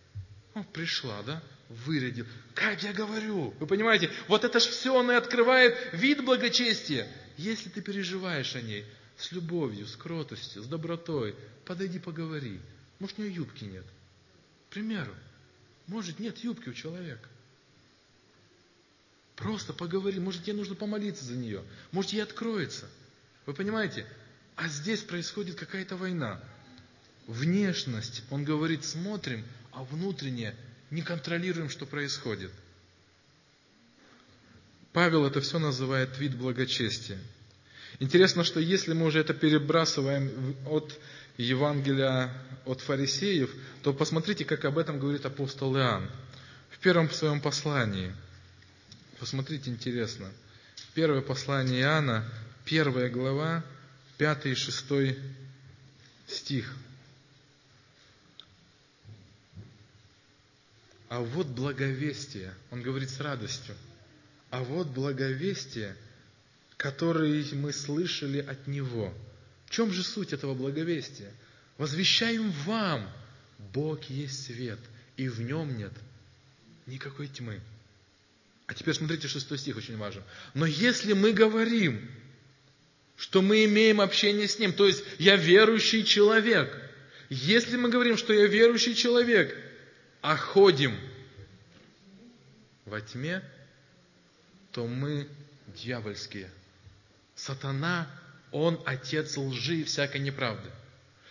о, 0.53 0.63
пришла, 0.63 1.21
да? 1.23 1.41
Вырядил. 1.69 2.25
Как 2.53 2.83
я 2.83 2.93
говорю? 2.93 3.53
Вы 3.59 3.67
понимаете, 3.67 4.11
вот 4.27 4.43
это 4.43 4.59
ж 4.59 4.63
все 4.63 4.93
он 4.93 5.09
и 5.11 5.15
открывает 5.15 5.75
вид 5.93 6.23
благочестия. 6.23 7.07
Если 7.37 7.69
ты 7.69 7.81
переживаешь 7.81 8.55
о 8.55 8.61
ней 8.61 8.85
с 9.17 9.31
любовью, 9.31 9.87
с 9.87 9.95
кротостью, 9.95 10.61
с 10.61 10.67
добротой, 10.67 11.35
подойди 11.65 11.97
поговори. 11.97 12.59
Может, 12.99 13.17
у 13.17 13.23
нее 13.23 13.33
юбки 13.33 13.63
нет. 13.63 13.85
К 14.69 14.73
примеру. 14.73 15.13
Может, 15.87 16.19
нет 16.19 16.37
юбки 16.39 16.69
у 16.69 16.73
человека. 16.73 17.27
Просто 19.35 19.73
поговори. 19.73 20.19
Может, 20.19 20.43
тебе 20.43 20.53
нужно 20.53 20.75
помолиться 20.75 21.25
за 21.25 21.35
нее. 21.35 21.63
Может, 21.91 22.13
ей 22.13 22.21
откроется. 22.21 22.87
Вы 23.47 23.53
понимаете? 23.53 24.05
А 24.55 24.67
здесь 24.67 25.01
происходит 25.01 25.55
какая-то 25.55 25.97
война. 25.97 26.39
Внешность, 27.25 28.23
он 28.29 28.43
говорит, 28.43 28.83
смотрим, 28.85 29.43
а 29.73 29.83
внутренне 29.83 30.55
не 30.91 31.01
контролируем, 31.01 31.69
что 31.69 31.85
происходит. 31.85 32.51
Павел 34.93 35.25
это 35.25 35.41
все 35.41 35.57
называет 35.57 36.17
вид 36.19 36.35
благочестия. 36.35 37.19
Интересно, 37.99 38.43
что 38.43 38.59
если 38.59 38.93
мы 38.93 39.07
уже 39.07 39.19
это 39.19 39.33
перебрасываем 39.33 40.55
от 40.67 40.99
Евангелия 41.37 42.31
от 42.65 42.81
фарисеев, 42.81 43.49
то 43.81 43.93
посмотрите, 43.93 44.45
как 44.45 44.65
об 44.65 44.77
этом 44.77 44.99
говорит 44.99 45.25
апостол 45.25 45.75
Иоанн. 45.75 46.09
В 46.69 46.79
первом 46.79 47.09
своем 47.09 47.41
послании. 47.41 48.13
Посмотрите, 49.19 49.69
интересно. 49.69 50.29
Первое 50.93 51.21
послание 51.21 51.81
Иоанна, 51.81 52.29
первая 52.65 53.09
глава, 53.09 53.63
пятый 54.17 54.51
и 54.51 54.55
шестой 54.55 55.17
стих. 56.27 56.73
А 61.13 61.19
вот 61.19 61.45
благовестие, 61.45 62.55
он 62.71 62.81
говорит 62.81 63.07
с 63.11 63.19
радостью, 63.19 63.75
а 64.49 64.63
вот 64.63 64.87
благовестие, 64.87 65.95
которое 66.75 67.45
мы 67.53 67.71
слышали 67.71 68.39
от 68.39 68.65
Него. 68.65 69.13
В 69.67 69.69
чем 69.69 69.93
же 69.93 70.03
суть 70.03 70.33
этого 70.33 70.55
благовестия? 70.55 71.31
Возвещаем 71.77 72.49
вам, 72.65 73.07
Бог 73.75 74.03
есть 74.05 74.45
свет, 74.45 74.79
и 75.15 75.29
в 75.29 75.39
нем 75.41 75.77
нет 75.77 75.91
никакой 76.87 77.27
тьмы. 77.27 77.61
А 78.65 78.73
теперь 78.73 78.95
смотрите, 78.95 79.27
шестой 79.27 79.59
стих 79.59 79.77
очень 79.77 79.97
важен. 79.97 80.23
Но 80.55 80.65
если 80.65 81.13
мы 81.13 81.31
говорим, 81.31 82.09
что 83.17 83.43
мы 83.43 83.65
имеем 83.65 84.01
общение 84.01 84.47
с 84.47 84.57
Ним, 84.57 84.73
то 84.73 84.87
есть 84.87 85.03
я 85.19 85.35
верующий 85.35 86.05
человек, 86.05 86.75
если 87.29 87.77
мы 87.77 87.89
говорим, 87.89 88.17
что 88.17 88.33
я 88.33 88.47
верующий 88.47 88.95
человек, 88.95 89.55
а 90.23 90.37
ходим 90.37 90.97
во 92.85 93.01
тьме, 93.01 93.43
то 94.71 94.87
мы 94.87 95.27
дьявольские. 95.75 96.49
Сатана, 97.35 98.07
он 98.51 98.81
отец 98.85 99.35
лжи 99.35 99.81
и 99.81 99.83
всякой 99.83 100.21
неправды. 100.21 100.69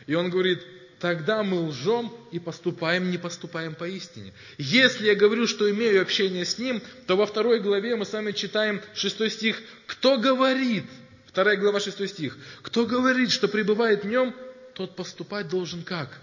И 0.06 0.14
он 0.14 0.28
говорит, 0.28 0.62
тогда 1.00 1.42
мы 1.42 1.68
лжем 1.68 2.12
и 2.32 2.38
поступаем, 2.38 3.10
не 3.10 3.16
поступаем 3.16 3.74
поистине. 3.74 4.34
Если 4.58 5.06
я 5.06 5.14
говорю, 5.14 5.46
что 5.46 5.70
имею 5.70 6.02
общение 6.02 6.44
с 6.44 6.58
Ним, 6.58 6.82
то 7.06 7.16
во 7.16 7.24
второй 7.24 7.60
главе 7.60 7.96
мы 7.96 8.04
с 8.04 8.12
вами 8.12 8.32
читаем 8.32 8.82
шестой 8.94 9.30
стих. 9.30 9.62
Кто 9.86 10.18
говорит, 10.18 10.84
вторая 11.26 11.56
глава 11.56 11.80
шестой 11.80 12.08
стих, 12.08 12.36
кто 12.60 12.84
говорит, 12.84 13.30
что 13.30 13.48
пребывает 13.48 14.04
в 14.04 14.06
Нем, 14.06 14.36
тот 14.74 14.96
поступать 14.96 15.48
должен 15.48 15.82
как? 15.82 16.20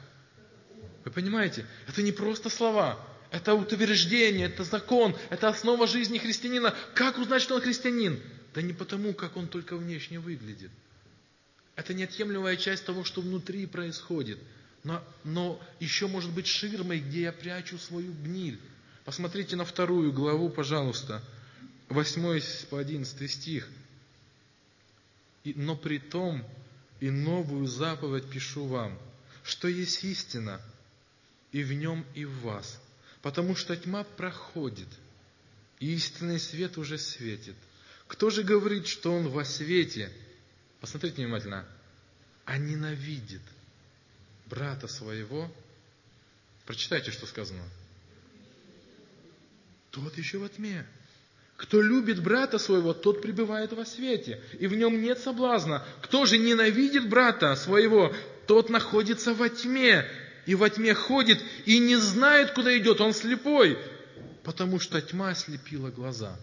Вы 1.05 1.11
понимаете? 1.11 1.65
Это 1.87 2.01
не 2.01 2.11
просто 2.11 2.49
слова. 2.49 2.99
Это 3.31 3.53
утверждение, 3.53 4.47
это 4.47 4.63
закон, 4.63 5.15
это 5.29 5.49
основа 5.49 5.85
жизни 5.85 6.17
христианина. 6.17 6.75
Как 6.95 7.17
узнать, 7.19 7.41
что 7.43 7.55
он 7.55 7.61
христианин? 7.61 8.19
Да 8.55 8.61
не 8.61 8.73
потому, 8.73 9.13
как 9.13 9.37
он 9.37 9.47
только 9.47 9.77
внешне 9.77 10.19
выглядит. 10.19 10.71
Это 11.75 11.93
неотъемлемая 11.93 12.57
часть 12.57 12.85
того, 12.85 13.03
что 13.03 13.21
внутри 13.21 13.67
происходит. 13.67 14.39
Но, 14.83 15.03
но 15.23 15.61
еще 15.79 16.07
может 16.07 16.31
быть 16.31 16.47
ширмой, 16.47 16.99
где 16.99 17.21
я 17.21 17.31
прячу 17.31 17.77
свою 17.77 18.11
гниль. 18.13 18.59
Посмотрите 19.05 19.55
на 19.55 19.65
вторую 19.65 20.11
главу, 20.11 20.49
пожалуйста. 20.49 21.21
8 21.89 22.41
по 22.69 22.79
11 22.79 23.31
стих. 23.31 23.69
И, 25.43 25.53
но 25.55 25.75
при 25.75 25.99
том 25.99 26.43
и 26.99 27.09
новую 27.11 27.67
заповедь 27.67 28.29
пишу 28.29 28.65
вам, 28.65 28.97
что 29.43 29.67
есть 29.67 30.03
истина– 30.03 30.59
и 31.51 31.63
в 31.63 31.73
нем, 31.73 32.05
и 32.15 32.25
в 32.25 32.41
вас. 32.41 32.79
Потому 33.21 33.55
что 33.55 33.75
тьма 33.75 34.03
проходит, 34.03 34.87
и 35.79 35.93
истинный 35.93 36.39
свет 36.39 36.77
уже 36.77 36.97
светит. 36.97 37.55
Кто 38.07 38.29
же 38.29 38.43
говорит, 38.43 38.87
что 38.87 39.13
он 39.13 39.29
во 39.29 39.45
свете? 39.45 40.11
Посмотрите 40.79 41.17
внимательно. 41.17 41.65
А 42.45 42.57
ненавидит 42.57 43.41
брата 44.47 44.87
своего. 44.87 45.51
Прочитайте, 46.65 47.11
что 47.11 47.25
сказано. 47.25 47.63
тот 49.91 50.17
еще 50.17 50.37
во 50.37 50.49
тьме. 50.49 50.85
Кто 51.59 51.81
любит 51.81 52.23
брата 52.23 52.57
своего, 52.57 52.93
тот 52.93 53.21
пребывает 53.21 53.73
во 53.73 53.85
свете, 53.85 54.41
и 54.59 54.67
в 54.67 54.75
нем 54.75 55.01
нет 55.01 55.19
соблазна. 55.19 55.85
Кто 56.01 56.25
же 56.25 56.37
ненавидит 56.37 57.09
брата 57.09 57.53
своего, 57.55 58.15
тот 58.47 58.69
находится 58.69 59.33
во 59.33 59.49
тьме, 59.49 60.09
и 60.45 60.55
во 60.55 60.69
тьме 60.69 60.93
ходит, 60.93 61.41
и 61.65 61.79
не 61.79 61.97
знает, 61.97 62.51
куда 62.51 62.77
идет, 62.77 63.01
он 63.01 63.13
слепой, 63.13 63.77
потому 64.43 64.79
что 64.79 65.01
тьма 65.01 65.29
ослепила 65.29 65.89
глаза. 65.89 66.35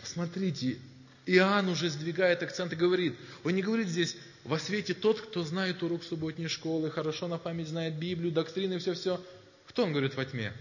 Посмотрите, 0.00 0.78
Иоанн 1.26 1.68
уже 1.68 1.88
сдвигает 1.88 2.42
акцент 2.42 2.72
и 2.72 2.76
говорит, 2.76 3.14
он 3.44 3.54
не 3.54 3.62
говорит 3.62 3.88
здесь, 3.88 4.16
во 4.44 4.58
свете 4.58 4.94
тот, 4.94 5.20
кто 5.20 5.44
знает 5.44 5.82
урок 5.82 6.02
субботней 6.02 6.48
школы, 6.48 6.90
хорошо 6.90 7.28
на 7.28 7.38
память 7.38 7.68
знает 7.68 7.94
Библию, 7.94 8.32
доктрины, 8.32 8.78
все-все. 8.78 9.24
Кто 9.68 9.84
он 9.84 9.92
говорит 9.92 10.16
во 10.16 10.24
тьме? 10.24 10.52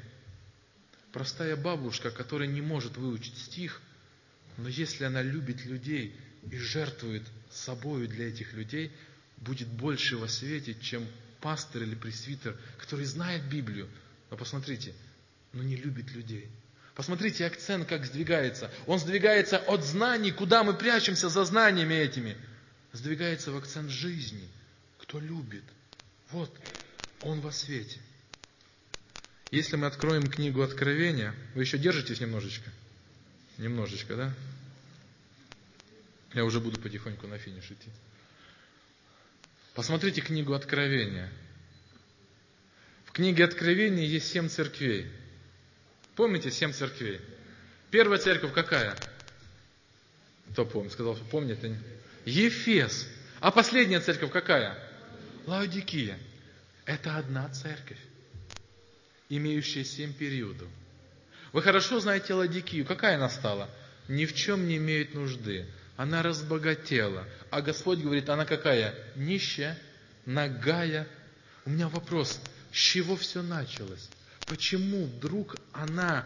Простая 1.11 1.55
бабушка, 1.55 2.11
которая 2.11 2.47
не 2.47 2.61
может 2.61 2.95
выучить 2.97 3.37
стих, 3.37 3.81
но 4.57 4.69
если 4.69 5.03
она 5.03 5.21
любит 5.21 5.65
людей 5.65 6.15
и 6.49 6.57
жертвует 6.57 7.23
собою 7.49 8.07
для 8.07 8.27
этих 8.29 8.53
людей, 8.53 8.91
будет 9.37 9.67
больше 9.67 10.17
во 10.17 10.27
свете, 10.27 10.75
чем 10.79 11.05
пастор 11.41 11.83
или 11.83 11.95
пресвитер, 11.95 12.55
который 12.77 13.05
знает 13.05 13.43
Библию, 13.43 13.89
но 14.29 14.37
посмотрите, 14.37 14.93
но 15.53 15.63
не 15.63 15.75
любит 15.75 16.11
людей. 16.11 16.47
Посмотрите, 16.95 17.45
акцент 17.45 17.87
как 17.87 18.05
сдвигается. 18.05 18.71
Он 18.85 18.99
сдвигается 18.99 19.57
от 19.57 19.83
знаний, 19.83 20.31
куда 20.31 20.63
мы 20.63 20.73
прячемся 20.73 21.29
за 21.29 21.45
знаниями 21.45 21.93
этими. 21.93 22.37
Сдвигается 22.93 23.51
в 23.51 23.57
акцент 23.57 23.89
жизни. 23.89 24.47
Кто 24.99 25.19
любит? 25.19 25.63
Вот, 26.31 26.53
он 27.21 27.41
во 27.41 27.51
свете. 27.51 27.99
Если 29.51 29.75
мы 29.75 29.87
откроем 29.87 30.27
книгу 30.27 30.61
Откровения, 30.61 31.33
вы 31.55 31.63
еще 31.63 31.77
держитесь 31.77 32.21
немножечко? 32.21 32.69
Немножечко, 33.57 34.15
да? 34.15 34.33
Я 36.33 36.45
уже 36.45 36.61
буду 36.61 36.79
потихоньку 36.79 37.27
на 37.27 37.37
финиш 37.37 37.65
идти. 37.65 37.89
Посмотрите 39.73 40.21
книгу 40.21 40.53
Откровения. 40.53 41.29
В 43.05 43.11
книге 43.13 43.45
Откровения 43.45 44.05
есть 44.05 44.31
семь 44.31 44.49
церквей. 44.49 45.07
Помните 46.15 46.51
семь 46.51 46.73
церквей? 46.73 47.21
Первая 47.89 48.19
церковь 48.19 48.53
какая? 48.53 48.95
Кто 50.51 50.65
помнит? 50.65 50.91
Сказал, 50.91 51.15
что 51.15 51.25
помнит. 51.25 51.59
Ефес. 52.25 53.07
А 53.39 53.51
последняя 53.51 54.01
церковь 54.01 54.31
какая? 54.31 54.77
Лаодикия. 55.45 56.17
Это 56.85 57.17
одна 57.17 57.47
церковь, 57.49 57.99
имеющая 59.29 59.85
семь 59.85 60.13
периодов. 60.13 60.67
Вы 61.53 61.61
хорошо 61.61 61.99
знаете 61.99 62.33
Ладикию. 62.33 62.85
Какая 62.85 63.15
она 63.15 63.29
стала? 63.29 63.69
Ни 64.07 64.25
в 64.25 64.33
чем 64.33 64.67
не 64.67 64.77
имеет 64.77 65.13
нужды. 65.13 65.65
Она 65.97 66.21
разбогатела. 66.23 67.25
А 67.49 67.61
Господь 67.61 67.99
говорит, 67.99 68.29
она 68.29 68.45
какая? 68.45 68.95
Нищая, 69.15 69.77
нагая. 70.25 71.07
У 71.65 71.69
меня 71.69 71.89
вопрос, 71.89 72.39
с 72.71 72.77
чего 72.77 73.15
все 73.15 73.41
началось? 73.41 74.09
Почему 74.47 75.05
вдруг 75.05 75.55
она 75.73 76.25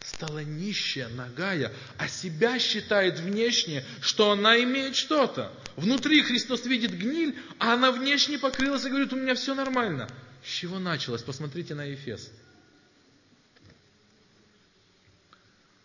стала 0.00 0.40
нищая, 0.40 1.08
нагая, 1.08 1.72
а 1.98 2.08
себя 2.08 2.58
считает 2.58 3.18
внешне, 3.18 3.84
что 4.00 4.30
она 4.30 4.62
имеет 4.62 4.96
что-то? 4.96 5.52
Внутри 5.76 6.22
Христос 6.22 6.64
видит 6.64 6.92
гниль, 6.92 7.36
а 7.58 7.74
она 7.74 7.90
внешне 7.92 8.38
покрылась 8.38 8.84
и 8.84 8.88
говорит, 8.88 9.12
у 9.12 9.16
меня 9.16 9.34
все 9.34 9.54
нормально. 9.54 10.08
С 10.44 10.48
чего 10.48 10.78
началось? 10.78 11.22
Посмотрите 11.22 11.74
на 11.74 11.84
Ефес. 11.84 12.30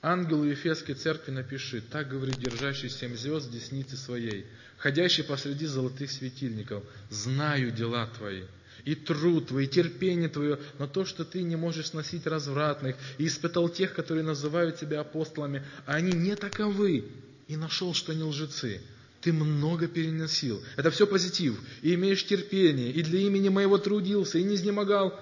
Ангелу 0.01 0.45
Ефесской 0.45 0.95
церкви 0.95 1.31
напиши, 1.31 1.81
так 1.81 2.09
говорит 2.09 2.39
держащий 2.39 2.89
семь 2.89 3.15
звезд 3.15 3.47
в 3.47 3.51
деснице 3.51 3.97
своей, 3.97 4.47
ходящий 4.77 5.23
посреди 5.23 5.67
золотых 5.67 6.09
светильников, 6.09 6.83
знаю 7.11 7.71
дела 7.71 8.07
твои, 8.17 8.43
и 8.83 8.95
труд 8.95 9.49
твой, 9.49 9.65
и 9.65 9.67
терпение 9.67 10.27
твое, 10.27 10.57
но 10.79 10.87
то, 10.87 11.05
что 11.05 11.23
ты 11.23 11.43
не 11.43 11.55
можешь 11.55 11.89
сносить 11.89 12.25
развратных, 12.25 12.95
и 13.19 13.27
испытал 13.27 13.69
тех, 13.69 13.93
которые 13.93 14.23
называют 14.23 14.79
тебя 14.79 15.01
апостолами, 15.01 15.63
а 15.85 15.93
они 15.93 16.13
не 16.13 16.35
таковы, 16.35 17.05
и 17.47 17.55
нашел, 17.55 17.93
что 17.93 18.11
они 18.11 18.23
лжецы. 18.23 18.81
Ты 19.21 19.33
много 19.33 19.87
переносил. 19.87 20.63
Это 20.77 20.89
все 20.89 21.05
позитив. 21.05 21.59
И 21.83 21.93
имеешь 21.93 22.25
терпение, 22.25 22.91
и 22.91 23.03
для 23.03 23.19
имени 23.19 23.49
моего 23.49 23.77
трудился, 23.77 24.39
и 24.39 24.43
не 24.43 24.55
изнемогал. 24.55 25.19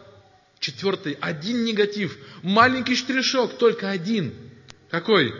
Четвертый, 0.59 1.17
один 1.19 1.65
негатив. 1.65 2.17
Маленький 2.43 2.95
штришок, 2.95 3.57
только 3.57 3.89
один. 3.89 4.33
Какой? 4.89 5.33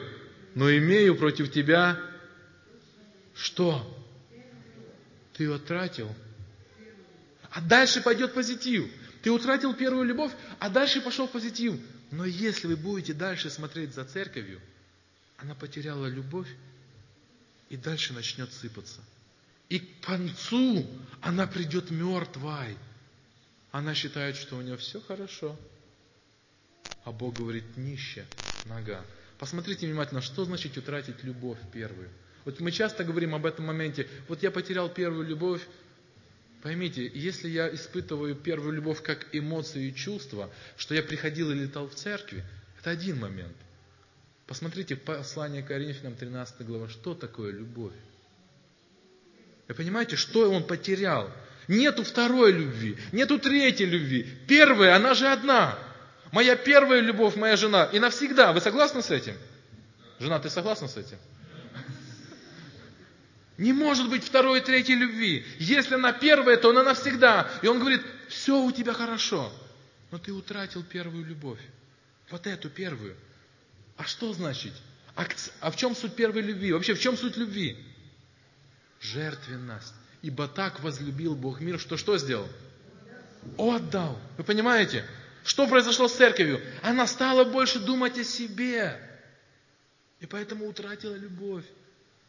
Но 0.55 0.69
имею 0.71 1.15
против 1.15 1.51
тебя 1.51 1.99
что? 3.33 3.85
Ты 5.33 5.43
его 5.43 5.57
тратил 5.57 6.13
а 7.51 7.61
дальше 7.61 8.01
пойдет 8.01 8.33
позитив. 8.33 8.89
Ты 9.21 9.31
утратил 9.31 9.73
первую 9.73 10.05
любовь, 10.05 10.31
а 10.59 10.69
дальше 10.69 11.01
пошел 11.01 11.27
позитив. 11.27 11.79
Но 12.11 12.25
если 12.25 12.67
вы 12.67 12.75
будете 12.75 13.13
дальше 13.13 13.49
смотреть 13.49 13.93
за 13.93 14.05
церковью, 14.05 14.61
она 15.37 15.55
потеряла 15.55 16.05
любовь, 16.07 16.47
и 17.69 17.77
дальше 17.77 18.13
начнет 18.13 18.51
сыпаться. 18.51 19.01
И 19.67 19.79
к 19.79 20.01
концу 20.01 20.87
она 21.21 21.45
придет 21.45 21.91
мертвой. 21.91 22.77
Она 23.71 23.93
считает, 23.93 24.35
что 24.35 24.57
у 24.57 24.61
нее 24.61 24.77
все 24.77 24.99
хорошо. 24.99 25.55
А 27.03 27.11
Бог 27.11 27.35
говорит, 27.35 27.77
нища 27.77 28.25
нога. 28.65 29.05
Посмотрите 29.39 29.87
внимательно, 29.87 30.21
что 30.21 30.45
значит 30.45 30.77
утратить 30.77 31.23
любовь 31.23 31.57
первую. 31.73 32.09
Вот 32.45 32.59
мы 32.59 32.71
часто 32.71 33.03
говорим 33.03 33.33
об 33.33 33.45
этом 33.45 33.65
моменте. 33.65 34.07
Вот 34.27 34.43
я 34.43 34.51
потерял 34.51 34.89
первую 34.89 35.25
любовь, 35.25 35.61
Поймите, 36.61 37.09
если 37.13 37.47
я 37.47 37.73
испытываю 37.73 38.35
первую 38.35 38.73
любовь 38.73 39.01
как 39.01 39.27
эмоции 39.31 39.87
и 39.87 39.95
чувства, 39.95 40.49
что 40.75 40.93
я 40.93 41.01
приходил 41.01 41.51
и 41.51 41.55
летал 41.55 41.87
в 41.87 41.95
церкви, 41.95 42.43
это 42.77 42.89
один 42.89 43.17
момент. 43.17 43.55
Посмотрите 44.45 44.97
послание 44.97 45.63
Коринфянам 45.63 46.15
13 46.15 46.65
глава, 46.65 46.89
что 46.89 47.13
такое 47.13 47.53
любовь? 47.53 47.93
Вы 49.69 49.73
понимаете, 49.73 50.17
что 50.17 50.51
он 50.51 50.65
потерял? 50.65 51.31
Нету 51.69 52.03
второй 52.03 52.51
любви, 52.51 52.97
нету 53.13 53.39
третьей 53.39 53.85
любви. 53.85 54.27
Первая, 54.47 54.95
она 54.95 55.13
же 55.13 55.27
одна. 55.27 55.79
Моя 56.31 56.55
первая 56.55 57.01
любовь, 57.01 57.35
моя 57.35 57.55
жена, 57.55 57.85
и 57.85 57.99
навсегда. 57.99 58.53
Вы 58.53 58.61
согласны 58.61 59.01
с 59.01 59.09
этим? 59.09 59.35
Жена, 60.19 60.39
ты 60.39 60.49
согласна 60.49 60.87
с 60.87 60.97
этим? 60.97 61.17
Не 63.57 63.73
может 63.73 64.09
быть 64.09 64.23
второй 64.23 64.59
и 64.59 64.63
третьей 64.63 64.95
любви. 64.95 65.45
Если 65.57 65.95
она 65.95 66.13
первая, 66.13 66.55
то 66.55 66.69
она 66.69 66.83
навсегда. 66.83 67.49
И 67.61 67.67
он 67.67 67.79
говорит, 67.79 68.01
все 68.29 68.61
у 68.61 68.71
тебя 68.71 68.93
хорошо. 68.93 69.51
Но 70.11 70.17
ты 70.17 70.31
утратил 70.31 70.83
первую 70.83 71.25
любовь. 71.25 71.59
Вот 72.29 72.47
эту 72.47 72.69
первую. 72.69 73.15
А 73.97 74.05
что 74.05 74.31
значит? 74.33 74.73
А, 75.15 75.25
а 75.59 75.71
в 75.71 75.75
чем 75.75 75.95
суть 75.95 76.15
первой 76.15 76.41
любви? 76.41 76.71
Вообще, 76.71 76.93
в 76.93 76.99
чем 77.01 77.17
суть 77.17 77.35
любви? 77.35 77.77
Жертвенность. 79.01 79.93
Ибо 80.21 80.47
так 80.47 80.79
возлюбил 80.81 81.35
Бог 81.35 81.59
мир, 81.59 81.79
что 81.79 81.97
что 81.97 82.17
сделал? 82.17 82.47
Отдал. 83.57 84.19
Вы 84.37 84.43
понимаете? 84.43 85.05
Что 85.43 85.67
произошло 85.67 86.07
с 86.07 86.13
церковью? 86.13 86.61
Она 86.81 87.07
стала 87.07 87.43
больше 87.43 87.79
думать 87.79 88.17
о 88.17 88.23
себе. 88.23 88.99
И 90.19 90.25
поэтому 90.25 90.67
утратила 90.67 91.15
любовь. 91.15 91.65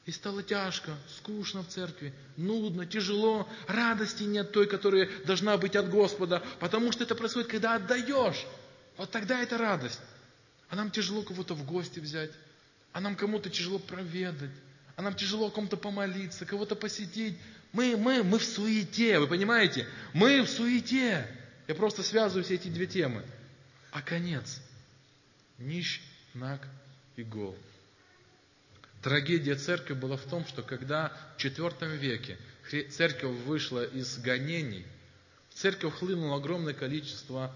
И 0.07 0.13
стало 0.13 0.43
тяжко, 0.43 0.97
скучно 1.19 1.63
в 1.63 1.69
церкви, 1.69 2.13
нудно, 2.37 2.87
тяжело, 2.87 3.49
радости 3.69 4.23
нет 4.23 4.51
той, 4.51 4.67
которая 4.67 5.09
должна 5.27 5.57
быть 5.59 5.77
от 5.77 5.91
Господа, 5.91 6.43
потому 6.59 6.91
что 6.91 7.05
это 7.05 7.15
происходит, 7.15 7.49
когда 7.49 7.75
отдаешь. 7.75 8.47
Вот 8.97 9.11
тогда 9.11 9.41
это 9.41 9.59
радость. 9.59 10.01
А 10.69 10.77
нам 10.77 10.91
тяжело 10.91 11.23
кого-то 11.23 11.55
в 11.55 11.67
гости 11.67 12.01
взять, 12.01 12.31
а 12.93 13.01
нам 13.01 13.15
кому-то 13.15 13.51
тяжело 13.51 13.79
проведать, 13.79 14.51
а 14.97 15.03
нам 15.03 15.15
тяжело 15.15 15.51
кому-то 15.51 15.77
помолиться, 15.77 16.47
кого-то 16.47 16.77
посетить. 16.77 17.39
Мы, 17.73 17.97
мы, 17.97 18.23
мы 18.23 18.39
в 18.39 18.45
суете, 18.45 19.19
вы 19.19 19.27
понимаете? 19.27 19.87
Мы 20.13 20.43
в 20.43 20.49
суете. 20.49 21.27
Я 21.71 21.77
просто 21.77 22.03
связываю 22.03 22.43
все 22.43 22.57
эти 22.57 22.67
две 22.67 22.89
темы. 22.89 23.25
А 23.93 24.03
конец. 24.03 24.61
Нищ, 25.57 26.01
наг 26.35 26.67
и 27.15 27.23
гол. 27.23 27.57
Трагедия 29.03 29.55
церкви 29.55 29.95
была 29.95 30.17
в 30.17 30.25
том, 30.25 30.45
что 30.49 30.65
когда 30.65 31.17
в 31.39 31.41
IV 31.41 31.97
веке 31.97 32.39
церковь 32.91 33.37
вышла 33.45 33.85
из 33.85 34.19
гонений, 34.19 34.85
в 35.51 35.55
церковь 35.55 35.95
хлынуло 35.95 36.39
огромное 36.39 36.75
количество 36.75 37.55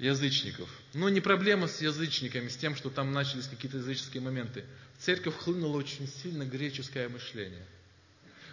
язычников. 0.00 0.68
Но 0.92 1.08
не 1.08 1.20
проблема 1.20 1.68
с 1.68 1.80
язычниками, 1.82 2.48
с 2.48 2.56
тем, 2.56 2.74
что 2.74 2.90
там 2.90 3.12
начались 3.12 3.46
какие-то 3.46 3.78
языческие 3.78 4.24
моменты. 4.24 4.64
В 4.98 5.04
церковь 5.04 5.36
хлынуло 5.36 5.76
очень 5.76 6.08
сильно 6.08 6.44
греческое 6.44 7.08
мышление. 7.08 7.64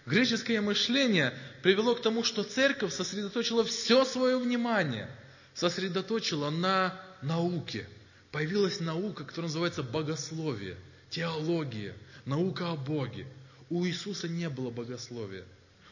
Греческое 0.09 0.61
мышление 0.61 1.33
привело 1.61 1.95
к 1.95 2.01
тому, 2.01 2.23
что 2.23 2.43
церковь 2.43 2.93
сосредоточила 2.93 3.63
все 3.63 4.03
свое 4.03 4.37
внимание, 4.37 5.09
сосредоточила 5.53 6.49
на 6.49 6.99
науке– 7.21 7.87
Появилась 8.31 8.79
наука, 8.79 9.23
которая 9.23 9.49
называется 9.49 9.81
богословие, 9.81 10.75
теология, 11.09 11.95
наука 12.25 12.71
о 12.71 12.75
Боге. 12.75 13.25
У 13.69 13.85
Иисуса 13.85 14.27
не 14.27 14.49
было 14.49 14.69
богословия. 14.69 15.45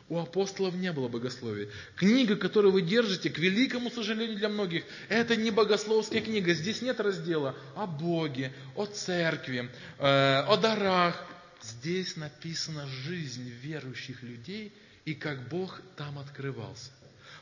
У 0.10 0.20
апостолов 0.20 0.76
не 0.76 0.92
было 0.94 1.08
богословия. 1.10 1.68
Книга, 1.96 2.36
которую 2.38 2.72
вы 2.72 2.82
держите, 2.82 3.30
к 3.30 3.40
великому 3.40 3.90
сожалению 3.90 4.38
для 4.38 4.50
многих, 4.50 4.84
это 5.10 5.36
не 5.36 5.52
богословская 5.52 6.22
книга. 6.22 6.54
Здесь 6.54 6.82
нет 6.82 7.00
раздела 7.00 7.56
о 7.76 7.88
Боге, 7.88 8.54
о 8.76 8.86
церкви, 8.86 9.70
э, 9.98 10.40
о 10.48 10.58
дарах. 10.58 11.26
Здесь 11.62 12.16
написана 12.16 12.88
жизнь 12.88 13.50
верующих 13.50 14.24
людей 14.24 14.74
и 15.06 15.14
как 15.14 15.48
Бог 15.50 15.82
там 15.96 16.20
открывался. 16.20 16.92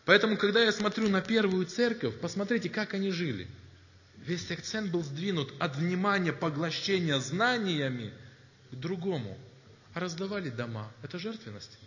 Поэтому, 0.06 0.38
когда 0.38 0.64
я 0.64 0.72
смотрю 0.72 1.10
на 1.10 1.22
первую 1.22 1.66
церковь, 1.66 2.20
посмотрите, 2.20 2.70
как 2.70 2.94
они 2.94 3.12
жили. 3.12 3.48
Весь 4.18 4.50
акцент 4.52 4.92
был 4.92 5.04
сдвинут 5.04 5.54
от 5.60 5.76
внимания 5.76 6.34
поглощения 6.34 7.20
знаниями 7.20 8.14
к 8.72 8.76
другому. 8.76 9.38
А 9.94 10.00
раздавали 10.00 10.50
дома. 10.50 10.92
Это 11.02 11.20
жертвенность. 11.20 11.78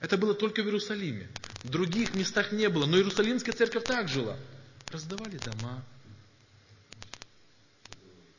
Это 0.00 0.16
было 0.16 0.34
только 0.34 0.62
в 0.62 0.66
Иерусалиме. 0.66 1.28
В 1.62 1.68
других 1.68 2.14
местах 2.14 2.52
не 2.52 2.68
было. 2.68 2.86
Но 2.86 2.96
Иерусалимская 2.96 3.54
церковь 3.54 3.84
так 3.84 4.08
жила. 4.08 4.36
Раздавали 4.90 5.38
дома. 5.38 5.84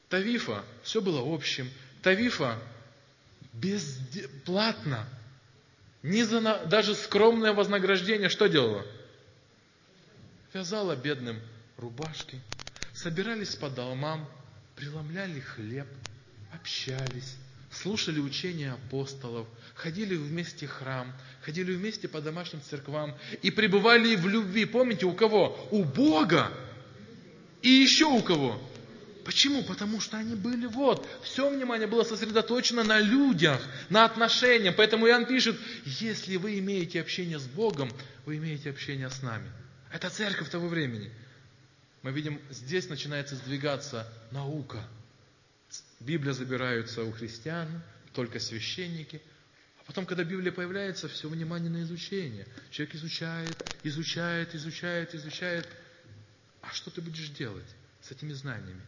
Тавифа, 0.10 0.66
все 0.84 1.02
было 1.02 1.22
общим. 1.34 1.70
Тавифа 2.02 2.58
бесплатно. 3.54 5.08
Не 6.04 6.24
за, 6.24 6.66
даже 6.66 6.96
скромное 6.96 7.54
вознаграждение 7.54 8.30
что 8.30 8.48
делала? 8.48 8.86
Вязала 10.54 10.96
бедным 10.96 11.40
рубашки, 11.78 12.42
собирались 12.94 13.56
по 13.56 13.70
домам, 13.70 14.28
преломляли 14.76 15.40
хлеб, 15.40 15.88
общались, 16.54 17.38
слушали 17.72 18.20
учения 18.20 18.74
апостолов, 18.74 19.48
ходили 19.76 20.16
вместе 20.16 20.66
в 20.66 20.72
храм, 20.72 21.14
ходили 21.42 21.74
вместе 21.74 22.08
по 22.08 22.20
домашним 22.20 22.62
церквам 22.62 23.16
и 23.44 23.52
пребывали 23.52 24.16
в 24.16 24.28
любви. 24.28 24.66
Помните, 24.66 25.06
у 25.06 25.14
кого? 25.14 25.68
У 25.72 25.84
Бога. 25.84 26.52
И 27.62 27.70
еще 27.70 28.06
у 28.06 28.24
кого? 28.24 28.60
Почему? 29.24 29.64
Потому 29.64 30.00
что 30.00 30.18
они 30.18 30.36
были 30.36 30.66
вот. 30.66 31.08
Все 31.24 31.50
внимание 31.50 31.88
было 31.88 32.04
сосредоточено 32.04 32.84
на 32.84 33.00
людях, 33.00 33.62
на 33.90 34.06
отношениях. 34.06 34.76
Поэтому 34.76 35.08
Иоанн 35.08 35.26
пишет, 35.26 35.58
если 35.86 36.38
вы 36.38 36.60
имеете 36.60 37.02
общение 37.02 37.40
с 37.40 37.46
Богом, 37.46 37.92
вы 38.26 38.38
имеете 38.38 38.70
общение 38.70 39.10
с 39.10 39.22
нами. 39.22 39.50
Это 39.92 40.10
церковь 40.10 40.50
того 40.50 40.68
времени. 40.68 41.12
Мы 42.02 42.12
видим, 42.12 42.42
здесь 42.50 42.90
начинается 42.90 43.36
сдвигаться 43.36 44.08
наука. 44.32 44.84
Библия 46.00 46.34
забираются 46.34 47.04
у 47.04 47.12
христиан, 47.12 47.82
только 48.14 48.40
священники. 48.40 49.22
А 49.80 49.84
потом, 49.86 50.06
когда 50.06 50.24
Библия 50.24 50.52
появляется, 50.52 51.08
все 51.08 51.30
внимание 51.30 51.70
на 51.70 51.84
изучение. 51.84 52.48
Человек 52.72 52.96
изучает, 52.96 53.76
изучает, 53.84 54.56
изучает, 54.56 55.14
изучает. 55.14 55.68
А 56.62 56.72
что 56.72 56.90
ты 56.90 57.02
будешь 57.02 57.30
делать 57.30 57.68
с 58.02 58.12
этими 58.12 58.34
знаниями? 58.34 58.82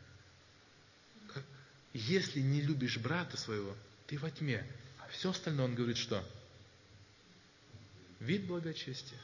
Если 1.94 2.40
не 2.40 2.62
любишь 2.62 2.98
брата 2.98 3.38
своего, 3.38 3.76
ты 4.08 4.18
во 4.18 4.32
тьме. 4.32 4.66
А 5.00 5.08
все 5.10 5.30
остальное 5.30 5.66
он 5.66 5.76
говорит 5.76 5.98
что? 5.98 6.24
Вид 8.20 8.46
благочестия. 8.46 9.20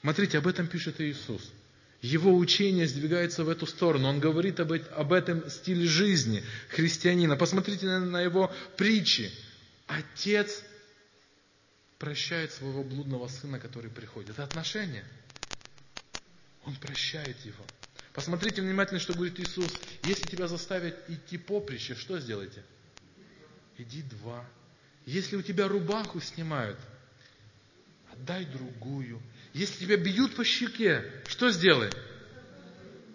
Смотрите, 0.00 0.38
об 0.38 0.46
этом 0.46 0.68
пишет 0.68 1.00
Иисус. 1.00 1.52
Его 2.00 2.34
учение 2.34 2.86
сдвигается 2.86 3.44
в 3.44 3.48
эту 3.48 3.66
сторону. 3.66 4.08
Он 4.08 4.20
говорит 4.20 4.60
об, 4.60 4.72
об 4.72 5.12
этом 5.12 5.50
стиле 5.50 5.86
жизни 5.86 6.42
христианина. 6.68 7.36
Посмотрите 7.36 7.86
на, 7.86 8.00
на 8.00 8.20
его 8.22 8.52
притчи. 8.76 9.30
Отец 9.86 10.62
прощает 11.98 12.52
своего 12.52 12.82
блудного 12.82 13.28
сына, 13.28 13.58
который 13.58 13.90
приходит. 13.90 14.30
Это 14.30 14.44
отношение. 14.44 15.04
Он 16.64 16.74
прощает 16.76 17.36
его. 17.44 17.64
Посмотрите 18.12 18.60
внимательно, 18.60 18.98
что 18.98 19.14
говорит 19.14 19.38
Иисус. 19.38 19.72
Если 20.04 20.24
тебя 20.24 20.48
заставят 20.48 20.96
идти 21.08 21.38
поприще, 21.38 21.94
что 21.94 22.18
сделайте? 22.18 22.62
Иди 23.78 24.02
два. 24.02 24.44
Если 25.06 25.36
у 25.36 25.42
тебя 25.42 25.68
рубаху 25.68 26.20
снимают, 26.20 26.78
отдай 28.12 28.44
другую. 28.44 29.22
Если 29.54 29.84
тебя 29.84 29.96
бьют 29.96 30.34
по 30.34 30.44
щеке, 30.44 31.04
что 31.28 31.50
сделай? 31.50 31.90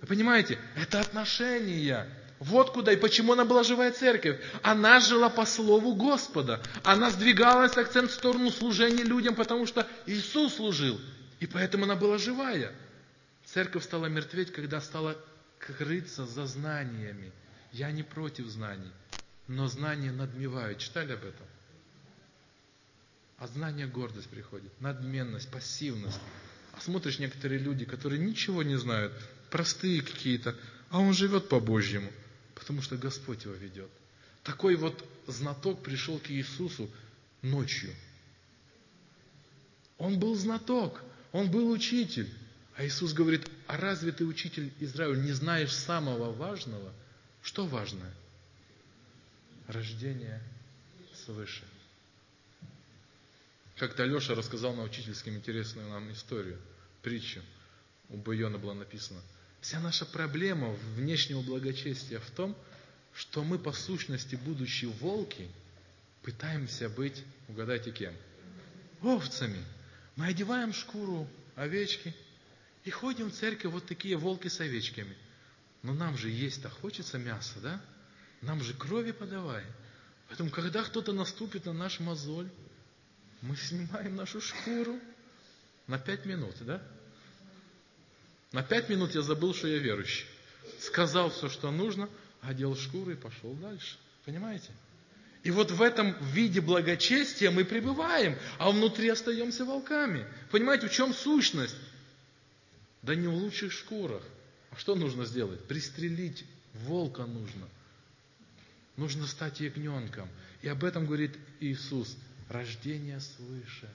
Вы 0.01 0.07
понимаете? 0.07 0.57
Это 0.75 1.01
отношения. 1.01 2.09
Вот 2.39 2.71
куда 2.71 2.91
и 2.91 2.97
почему 2.97 3.33
она 3.33 3.45
была 3.45 3.63
живая 3.63 3.91
церковь. 3.91 4.39
Она 4.61 4.99
жила 4.99 5.29
по 5.29 5.45
слову 5.45 5.95
Господа. 5.95 6.61
Она 6.83 7.09
сдвигалась 7.09 7.77
акцент 7.77 8.11
в 8.11 8.13
сторону 8.13 8.51
служения 8.51 9.03
людям, 9.03 9.35
потому 9.35 9.65
что 9.65 9.87
Иисус 10.05 10.55
служил. 10.55 10.99
И 11.39 11.47
поэтому 11.47 11.85
она 11.85 11.95
была 11.95 12.17
живая. 12.17 12.71
Церковь 13.45 13.83
стала 13.83 14.07
мертветь, 14.07 14.51
когда 14.51 14.81
стала 14.81 15.17
крыться 15.59 16.25
за 16.25 16.45
знаниями. 16.45 17.31
Я 17.71 17.91
не 17.91 18.03
против 18.03 18.47
знаний, 18.47 18.91
но 19.47 19.67
знания 19.67 20.11
надмевают. 20.11 20.79
Читали 20.79 21.13
об 21.13 21.23
этом? 21.23 21.45
А 23.37 23.47
знание 23.47 23.87
гордость 23.87 24.29
приходит, 24.29 24.71
надменность, 24.79 25.49
пассивность. 25.51 26.19
А 26.73 26.81
смотришь 26.81 27.19
некоторые 27.19 27.59
люди, 27.59 27.85
которые 27.85 28.19
ничего 28.19 28.63
не 28.63 28.77
знают, 28.77 29.13
простые 29.49 30.01
какие-то, 30.01 30.55
а 30.89 30.99
он 30.99 31.13
живет 31.13 31.49
по-божьему, 31.49 32.11
потому 32.53 32.81
что 32.81 32.97
Господь 32.97 33.43
его 33.45 33.53
ведет. 33.53 33.89
Такой 34.43 34.75
вот 34.75 35.03
знаток 35.27 35.81
пришел 35.83 36.19
к 36.19 36.29
Иисусу 36.29 36.89
ночью. 37.41 37.93
Он 39.97 40.19
был 40.19 40.35
знаток, 40.35 41.01
он 41.31 41.49
был 41.49 41.69
учитель. 41.69 42.29
А 42.77 42.85
Иисус 42.85 43.13
говорит, 43.13 43.49
а 43.67 43.77
разве 43.77 44.11
ты, 44.11 44.25
учитель 44.25 44.71
Израиль, 44.81 45.23
не 45.23 45.31
знаешь 45.31 45.71
самого 45.71 46.33
важного? 46.33 46.91
Что 47.41 47.65
важное? 47.65 48.13
Рождение 49.67 50.41
свыше. 51.25 51.63
Как-то 53.77 54.03
Алеша 54.03 54.35
рассказал 54.35 54.75
на 54.75 54.83
учительском 54.83 55.35
интересную 55.35 55.89
нам 55.89 56.11
историю, 56.11 56.59
притчу. 57.01 57.41
У 58.09 58.17
Байона 58.17 58.57
было 58.57 58.73
написано. 58.73 59.21
Вся 59.61 59.79
наша 59.79 60.05
проблема 60.05 60.71
внешнего 60.95 61.41
благочестия 61.41 62.19
в 62.19 62.29
том, 62.31 62.55
что 63.13 63.43
мы 63.43 63.57
по 63.57 63.71
сущности, 63.71 64.35
будучи 64.35 64.85
волки, 64.85 65.49
пытаемся 66.23 66.89
быть, 66.89 67.23
угадайте 67.47 67.91
кем? 67.91 68.13
Овцами. 69.01 69.63
Мы 70.17 70.27
одеваем 70.27 70.73
шкуру 70.73 71.25
овечки– 71.55 72.13
и 72.85 72.91
ходим 72.91 73.31
в 73.31 73.33
церковь 73.33 73.71
вот 73.71 73.85
такие 73.87 74.15
волки 74.15 74.47
с 74.47 74.59
овечками. 74.61 75.17
Но 75.81 75.93
нам 75.93 76.17
же 76.17 76.29
есть-то 76.29 76.69
хочется 76.69 77.17
мяса, 77.17 77.59
да? 77.59 77.81
Нам 78.41 78.63
же 78.63 78.73
крови 78.73 79.11
подавай. 79.11 79.63
Поэтому, 80.27 80.51
когда 80.51 80.83
кто-то 80.83 81.11
наступит 81.11 81.65
на 81.65 81.73
наш 81.73 81.99
мозоль, 81.99 82.49
мы 83.41 83.55
снимаем 83.55 84.15
нашу 84.15 84.39
шкуру 84.39 84.99
на 85.87 85.97
пять 85.97 86.25
минут, 86.25 86.55
да? 86.61 86.81
На 88.51 88.63
пять 88.63 88.87
минут 88.87 89.15
я 89.15 89.21
забыл, 89.21 89.53
что 89.53 89.67
я 89.67 89.79
верующий. 89.79 90.25
Сказал 90.79 91.31
все, 91.31 91.49
что 91.49 91.71
нужно, 91.71 92.07
одел 92.41 92.75
шкуру 92.75 93.11
и 93.11 93.15
пошел 93.15 93.53
дальше. 93.53 93.97
Понимаете? 94.25 94.71
И 95.43 95.51
вот 95.51 95.71
в 95.71 95.81
этом 95.81 96.15
виде 96.31 96.61
благочестия 96.61 97.51
мы 97.51 97.65
пребываем, 97.65 98.37
а 98.57 98.71
внутри 98.71 99.09
остаемся 99.09 99.65
волками. 99.65 100.25
Понимаете, 100.51 100.87
в 100.87 100.91
чем 100.91 101.13
сущность? 101.13 101.75
Да 103.05 103.13
не 103.13 103.27
в 103.27 103.33
лучших 103.33 103.71
шкурах. 103.71 104.23
А 104.71 104.75
что 104.77 104.95
нужно 104.95 105.25
сделать? 105.25 105.63
Пристрелить 105.67 106.43
волка 106.73 107.25
нужно. 107.25 107.67
Нужно 108.97 109.27
стать 109.27 109.59
ягненком. 109.59 110.27
И 110.63 110.67
об 110.67 110.83
этом 110.83 111.05
говорит 111.05 111.37
Иисус. 111.59 112.17
Рождение 112.49 113.19
свыше. 113.19 113.89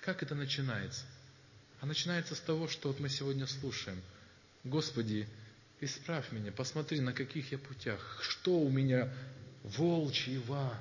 Как 0.00 0.22
это 0.22 0.34
начинается? 0.34 1.04
А 1.80 1.86
начинается 1.86 2.34
с 2.34 2.40
того, 2.40 2.68
что 2.68 2.88
вот 2.88 3.00
мы 3.00 3.08
сегодня 3.08 3.46
слушаем. 3.46 4.00
Господи, 4.64 5.28
исправь 5.80 6.30
меня, 6.32 6.52
посмотри, 6.52 7.00
на 7.00 7.12
каких 7.12 7.50
я 7.52 7.58
путях, 7.58 8.20
что 8.22 8.58
у 8.58 8.70
меня 8.70 9.12
волчьего, 9.62 10.74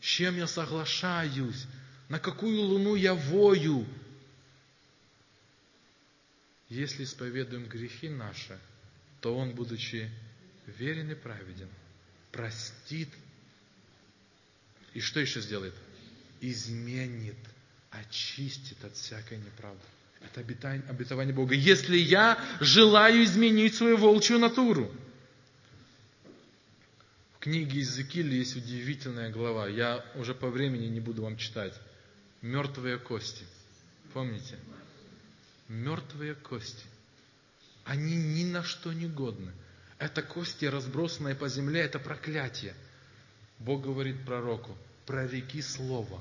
с 0.00 0.04
чем 0.04 0.36
я 0.36 0.46
соглашаюсь, 0.46 1.66
на 2.08 2.18
какую 2.18 2.60
луну 2.60 2.94
я 2.94 3.14
вою, 3.14 3.84
если 6.74 7.04
исповедуем 7.04 7.66
грехи 7.66 8.08
наши, 8.08 8.58
то 9.20 9.36
Он, 9.36 9.54
будучи 9.54 10.10
верен 10.78 11.10
и 11.10 11.14
праведен, 11.14 11.68
простит. 12.32 13.08
И 14.92 15.00
что 15.00 15.20
еще 15.20 15.40
сделает? 15.40 15.74
Изменит, 16.40 17.36
очистит 17.90 18.84
от 18.84 18.94
всякой 18.96 19.38
неправды. 19.38 19.82
Это 20.20 20.40
обетование 20.40 21.34
Бога. 21.34 21.54
Если 21.54 21.96
я 21.96 22.42
желаю 22.60 23.24
изменить 23.24 23.74
свою 23.74 23.96
волчью 23.96 24.38
натуру, 24.38 24.90
книге 27.40 27.78
Иезекииля 27.78 28.34
есть 28.36 28.56
удивительная 28.56 29.30
глава. 29.30 29.68
Я 29.68 30.04
уже 30.14 30.34
по 30.34 30.48
времени 30.48 30.86
не 30.86 31.00
буду 31.00 31.22
вам 31.22 31.36
читать. 31.36 31.74
Мертвые 32.40 32.98
кости. 32.98 33.44
Помните? 34.14 34.56
Мертвые 35.68 36.34
кости. 36.34 36.84
Они 37.84 38.14
ни 38.16 38.44
на 38.44 38.62
что 38.62 38.92
не 38.92 39.06
годны. 39.06 39.52
Это 39.98 40.22
кости, 40.22 40.64
разбросанные 40.64 41.34
по 41.34 41.48
земле, 41.48 41.80
это 41.82 41.98
проклятие. 41.98 42.74
Бог 43.58 43.82
говорит 43.82 44.24
пророку, 44.24 44.76
прореки 45.06 45.62
слово. 45.62 46.20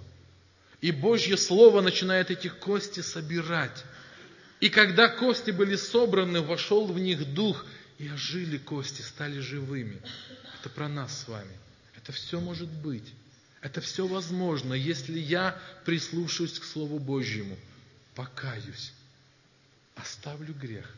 И 0.81 0.91
Божье 0.91 1.37
Слово 1.37 1.79
начинает 1.79 2.29
эти 2.29 2.49
кости 2.49 2.99
собирать. 2.99 3.85
И 4.59 4.69
когда 4.69 5.07
кости 5.07 5.51
были 5.51 5.77
собраны, 5.77 6.41
вошел 6.41 6.87
в 6.87 6.99
них 6.99 7.33
дух, 7.33 7.65
и 7.99 8.09
ожили 8.09 8.57
кости, 8.57 9.01
стали 9.01 9.39
живыми. 9.39 10.01
Это 10.59 10.69
про 10.69 10.89
нас 10.89 11.21
с 11.21 11.27
вами. 11.27 11.57
Это 11.95 12.11
все 12.11 12.39
может 12.39 12.69
быть. 12.69 13.13
Это 13.61 13.79
все 13.79 14.05
возможно, 14.05 14.73
если 14.73 15.17
я 15.17 15.57
прислушаюсь 15.85 16.59
к 16.59 16.65
Слову 16.65 16.99
Божьему, 16.99 17.57
покаюсь, 18.13 18.91
оставлю 19.95 20.53
грех, 20.53 20.89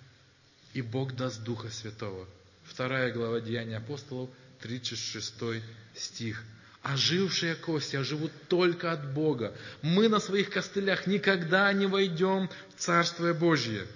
и 0.73 0.81
Бог 0.81 1.15
даст 1.15 1.43
Духа 1.43 1.69
Святого. 1.69 2.27
Вторая 2.63 3.13
глава 3.13 3.41
Деяния 3.41 3.77
апостолов, 3.77 4.29
36 4.61 5.63
стих. 5.95 6.43
Ожившие 6.81 7.55
кости 7.55 7.95
оживут 7.95 8.31
только 8.47 8.91
от 8.91 9.13
Бога. 9.13 9.55
Мы 9.81 10.07
на 10.07 10.19
своих 10.19 10.51
костылях 10.51 11.07
никогда 11.07 11.71
не 11.73 11.87
войдем 11.87 12.47
в 12.75 12.79
Царствие 12.79 13.33
Божье. 13.33 13.87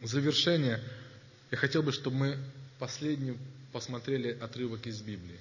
В 0.00 0.06
завершение 0.06 0.80
я 1.50 1.58
хотел 1.58 1.82
бы, 1.82 1.92
чтобы 1.92 2.16
мы 2.16 2.38
последний 2.78 3.36
посмотрели 3.72 4.38
отрывок 4.40 4.86
из 4.86 5.00
Библии. 5.00 5.40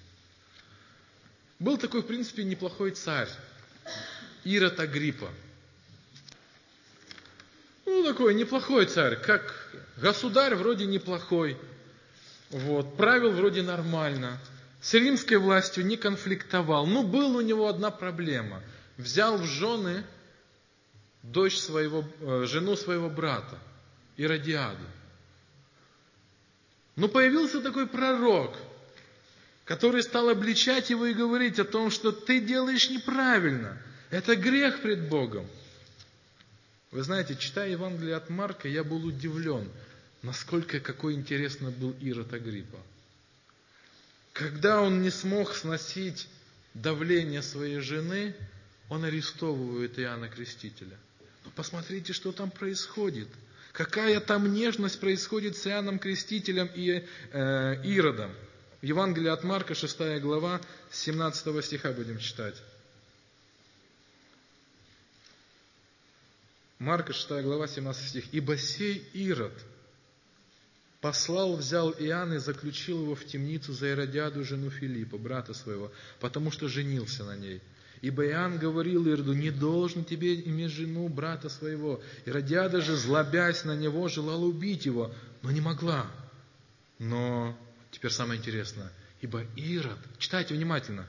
Был 1.59 1.77
такой, 1.77 2.01
в 2.01 2.07
принципе, 2.07 2.43
неплохой 2.43 2.91
царь, 2.91 3.29
Ирод 4.43 4.79
Агриппа. 4.79 5.29
Ну, 8.05 8.11
такой 8.11 8.35
неплохой 8.35 8.85
царь, 8.85 9.15
как 9.15 9.73
государь 9.97 10.53
вроде 10.53 10.85
неплохой, 10.85 11.57
вот, 12.51 12.97
правил 12.97 13.31
вроде 13.31 13.63
нормально, 13.63 14.37
с 14.79 14.93
римской 14.93 15.37
властью 15.37 15.87
не 15.87 15.97
конфликтовал. 15.97 16.85
Но 16.85 17.01
была 17.01 17.37
у 17.37 17.41
него 17.41 17.67
одна 17.67 17.89
проблема. 17.89 18.61
Взял 18.97 19.39
в 19.39 19.45
жены 19.45 20.03
дочь 21.23 21.57
своего, 21.57 22.05
э, 22.21 22.45
жену 22.47 22.75
своего 22.75 23.09
брата, 23.09 23.57
Иродиаду. 24.17 24.85
Но 26.95 27.07
появился 27.07 27.59
такой 27.59 27.87
пророк, 27.87 28.55
который 29.63 30.03
стал 30.03 30.29
обличать 30.29 30.91
его 30.91 31.07
и 31.07 31.15
говорить 31.15 31.57
о 31.57 31.65
том, 31.65 31.89
что 31.89 32.11
ты 32.11 32.39
делаешь 32.39 32.87
неправильно. 32.91 33.81
Это 34.11 34.35
грех 34.35 34.83
пред 34.83 35.09
Богом. 35.09 35.49
Вы 36.95 37.03
знаете, 37.03 37.35
читая 37.35 37.69
Евангелие 37.69 38.15
от 38.15 38.29
Марка, 38.29 38.69
я 38.69 38.81
был 38.81 39.05
удивлен, 39.05 39.69
насколько 40.21 40.79
какой 40.79 41.15
интересный 41.15 41.71
был 41.71 41.93
Ирод 41.99 42.31
Агриппа. 42.31 42.79
Когда 44.31 44.81
он 44.81 45.01
не 45.01 45.09
смог 45.09 45.53
сносить 45.53 46.29
давление 46.73 47.41
своей 47.41 47.79
жены, 47.79 48.33
он 48.87 49.03
арестовывает 49.03 49.99
Иоанна 49.99 50.29
Крестителя. 50.29 50.97
Но 51.43 51.51
посмотрите, 51.53 52.13
что 52.13 52.31
там 52.31 52.49
происходит– 52.49 53.27
Какая 53.73 54.21
там 54.21 54.53
нежность 54.53 55.01
происходит 55.01 55.57
с 55.57 55.67
Иоанном 55.67 55.99
Крестителем 55.99 56.69
и 56.73 57.03
э, 57.33 57.83
Иродом. 57.83 58.31
Евангелие 58.81 59.33
от 59.33 59.43
Марка, 59.43 59.75
6 59.75 60.21
глава, 60.21 60.61
17 60.91 61.65
стиха 61.65 61.91
будем 61.91 62.17
читать. 62.19 62.55
Марка, 66.79 67.13
6 67.13 67.43
глава, 67.43 67.67
17 67.67 68.09
стих. 68.09 68.33
«Ибо 68.33 68.57
сей 68.57 69.07
Ирод 69.13 69.53
послал, 71.01 71.55
взял 71.55 71.91
Иоанн 71.91 72.33
и 72.33 72.37
заключил 72.37 73.03
его 73.03 73.15
в 73.15 73.25
темницу 73.25 73.73
за 73.73 73.91
Иродиаду, 73.91 74.43
жену 74.43 74.69
Филиппа, 74.69 75.17
брата 75.17 75.53
своего, 75.53 75.91
потому 76.19 76.51
что 76.51 76.67
женился 76.67 77.23
на 77.23 77.35
ней». 77.35 77.61
Ибо 78.01 78.25
Иоанн 78.27 78.59
говорил 78.59 79.07
Ирду, 79.07 79.33
не 79.33 79.51
должен 79.51 80.03
тебе 80.03 80.39
иметь 80.41 80.71
жену 80.71 81.07
брата 81.07 81.49
своего. 81.49 82.01
И 82.25 82.29
Радиада 82.29 82.81
же, 82.81 82.95
злобясь 82.95 83.63
на 83.63 83.75
него, 83.75 84.07
желала 84.09 84.45
убить 84.45 84.85
его, 84.85 85.11
но 85.41 85.49
не 85.49 85.61
могла. 85.61 86.05
Но 86.99 87.57
теперь 87.91 88.11
самое 88.11 88.39
интересное. 88.39 88.91
Ибо 89.21 89.43
Ирод, 89.55 89.97
читайте 90.19 90.53
внимательно, 90.53 91.07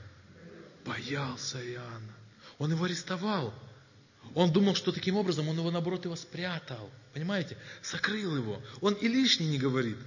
боялся 0.85 1.59
Иоанна. 1.59 2.13
Он 2.57 2.71
его 2.71 2.85
арестовал. 2.85 3.53
Он 4.35 4.51
думал, 4.51 4.75
что 4.75 4.91
таким 4.91 5.17
образом 5.17 5.49
он 5.49 5.57
его, 5.57 5.71
наоборот, 5.71 6.05
его 6.05 6.15
спрятал. 6.15 6.89
Понимаете? 7.13 7.57
Сокрыл 7.81 8.35
его. 8.35 8.61
Он 8.81 8.93
и 8.93 9.07
лишний 9.07 9.47
не 9.47 9.57
говорит. 9.57 9.97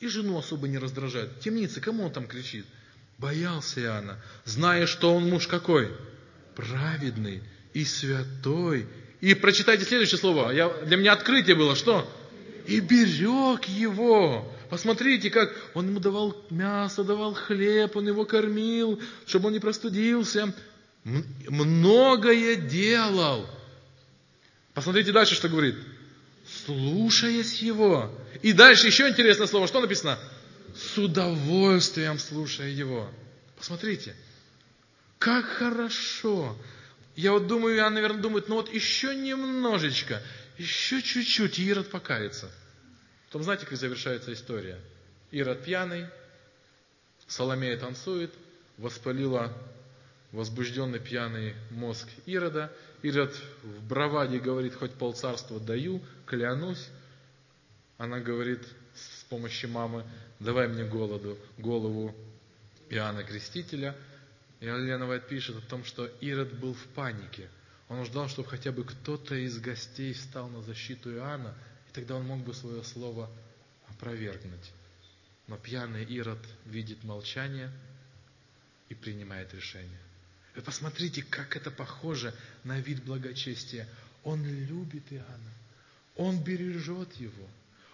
И 0.00 0.08
жену 0.08 0.38
особо 0.38 0.68
не 0.68 0.78
раздражает. 0.78 1.30
В 1.44 1.80
кому 1.80 2.04
он 2.04 2.12
там 2.12 2.26
кричит? 2.26 2.66
Боялся 3.18 3.80
Иоанна, 3.82 4.18
зная, 4.46 4.86
что 4.86 5.14
он 5.14 5.28
муж 5.28 5.46
какой? 5.46 5.94
Праведный 6.56 7.42
и 7.74 7.84
святой. 7.84 8.86
И 9.20 9.34
прочитайте 9.34 9.84
следующее 9.84 10.18
слово. 10.18 10.52
Я, 10.52 10.70
для 10.84 10.96
меня 10.96 11.12
открытие 11.12 11.54
было, 11.54 11.76
что? 11.76 12.10
И 12.66 12.80
берег 12.80 13.66
его. 13.66 14.50
Посмотрите, 14.70 15.30
как 15.30 15.54
он 15.74 15.88
ему 15.88 16.00
давал 16.00 16.36
мясо, 16.48 17.04
давал 17.04 17.34
хлеб, 17.34 17.96
он 17.96 18.06
его 18.06 18.24
кормил, 18.24 19.00
чтобы 19.26 19.48
он 19.48 19.52
не 19.52 19.58
простудился. 19.58 20.54
Многое 21.04 22.56
делал. 22.56 23.48
Посмотрите 24.74 25.12
дальше, 25.12 25.34
что 25.34 25.48
говорит. 25.48 25.76
Слушаясь 26.64 27.62
его. 27.62 28.12
И 28.42 28.52
дальше 28.52 28.86
еще 28.86 29.08
интересное 29.08 29.46
слово. 29.46 29.66
Что 29.66 29.80
написано? 29.80 30.18
с 30.74 30.98
удовольствием 30.98 32.18
слушая 32.18 32.68
его. 32.68 33.10
Посмотрите, 33.56 34.14
как 35.18 35.44
хорошо. 35.44 36.56
Я 37.16 37.32
вот 37.32 37.46
думаю, 37.46 37.76
я, 37.76 37.90
наверное, 37.90 38.22
думает, 38.22 38.48
ну 38.48 38.56
вот 38.56 38.72
еще 38.72 39.14
немножечко, 39.14 40.22
еще 40.56 41.02
чуть-чуть, 41.02 41.58
и 41.58 41.64
Ирод 41.64 41.90
покается. 41.90 42.50
Потом 43.26 43.42
знаете, 43.42 43.66
как 43.66 43.78
завершается 43.78 44.32
история? 44.32 44.78
Ирод 45.30 45.64
пьяный, 45.64 46.06
Соломея 47.26 47.76
танцует, 47.76 48.32
воспалила 48.78 49.52
возбужденный 50.32 51.00
пьяный 51.00 51.54
мозг 51.70 52.08
Ирода. 52.26 52.72
Ирод 53.02 53.34
в 53.62 53.88
браваде 53.88 54.38
говорит, 54.38 54.74
хоть 54.74 54.92
полцарства 54.92 55.58
даю, 55.58 56.02
клянусь. 56.26 56.88
Она 57.98 58.20
говорит 58.20 58.62
с 58.94 59.24
помощью 59.24 59.70
мамы, 59.70 60.04
давай 60.38 60.68
мне 60.68 60.84
голоду, 60.84 61.36
голову 61.58 62.14
Иоанна 62.88 63.24
Крестителя. 63.24 63.96
И 64.60 64.66
Елена 64.66 65.06
Вайт 65.06 65.26
пишет 65.26 65.56
о 65.56 65.68
том, 65.68 65.84
что 65.84 66.06
Ирод 66.20 66.52
был 66.52 66.74
в 66.74 66.84
панике. 66.88 67.48
Он 67.88 68.04
ждал, 68.04 68.28
чтобы 68.28 68.48
хотя 68.48 68.72
бы 68.72 68.84
кто-то 68.84 69.34
из 69.34 69.58
гостей 69.58 70.12
встал 70.12 70.48
на 70.48 70.62
защиту 70.62 71.12
Иоанна, 71.12 71.54
и 71.88 71.92
тогда 71.92 72.16
он 72.16 72.24
мог 72.24 72.44
бы 72.44 72.54
свое 72.54 72.84
слово 72.84 73.28
опровергнуть. 73.88 74.72
Но 75.48 75.56
пьяный 75.56 76.04
Ирод 76.04 76.38
видит 76.66 77.02
молчание 77.02 77.72
и 78.88 78.94
принимает 78.94 79.52
решение. 79.54 79.98
Вы 80.54 80.62
посмотрите, 80.62 81.22
как 81.22 81.56
это 81.56 81.70
похоже 81.70 82.34
на 82.64 82.80
вид 82.80 83.02
благочестия. 83.04 83.88
Он 84.24 84.44
любит 84.44 85.04
Иоанна. 85.10 85.52
Он 86.16 86.42
бережет 86.42 87.12
его. 87.14 87.48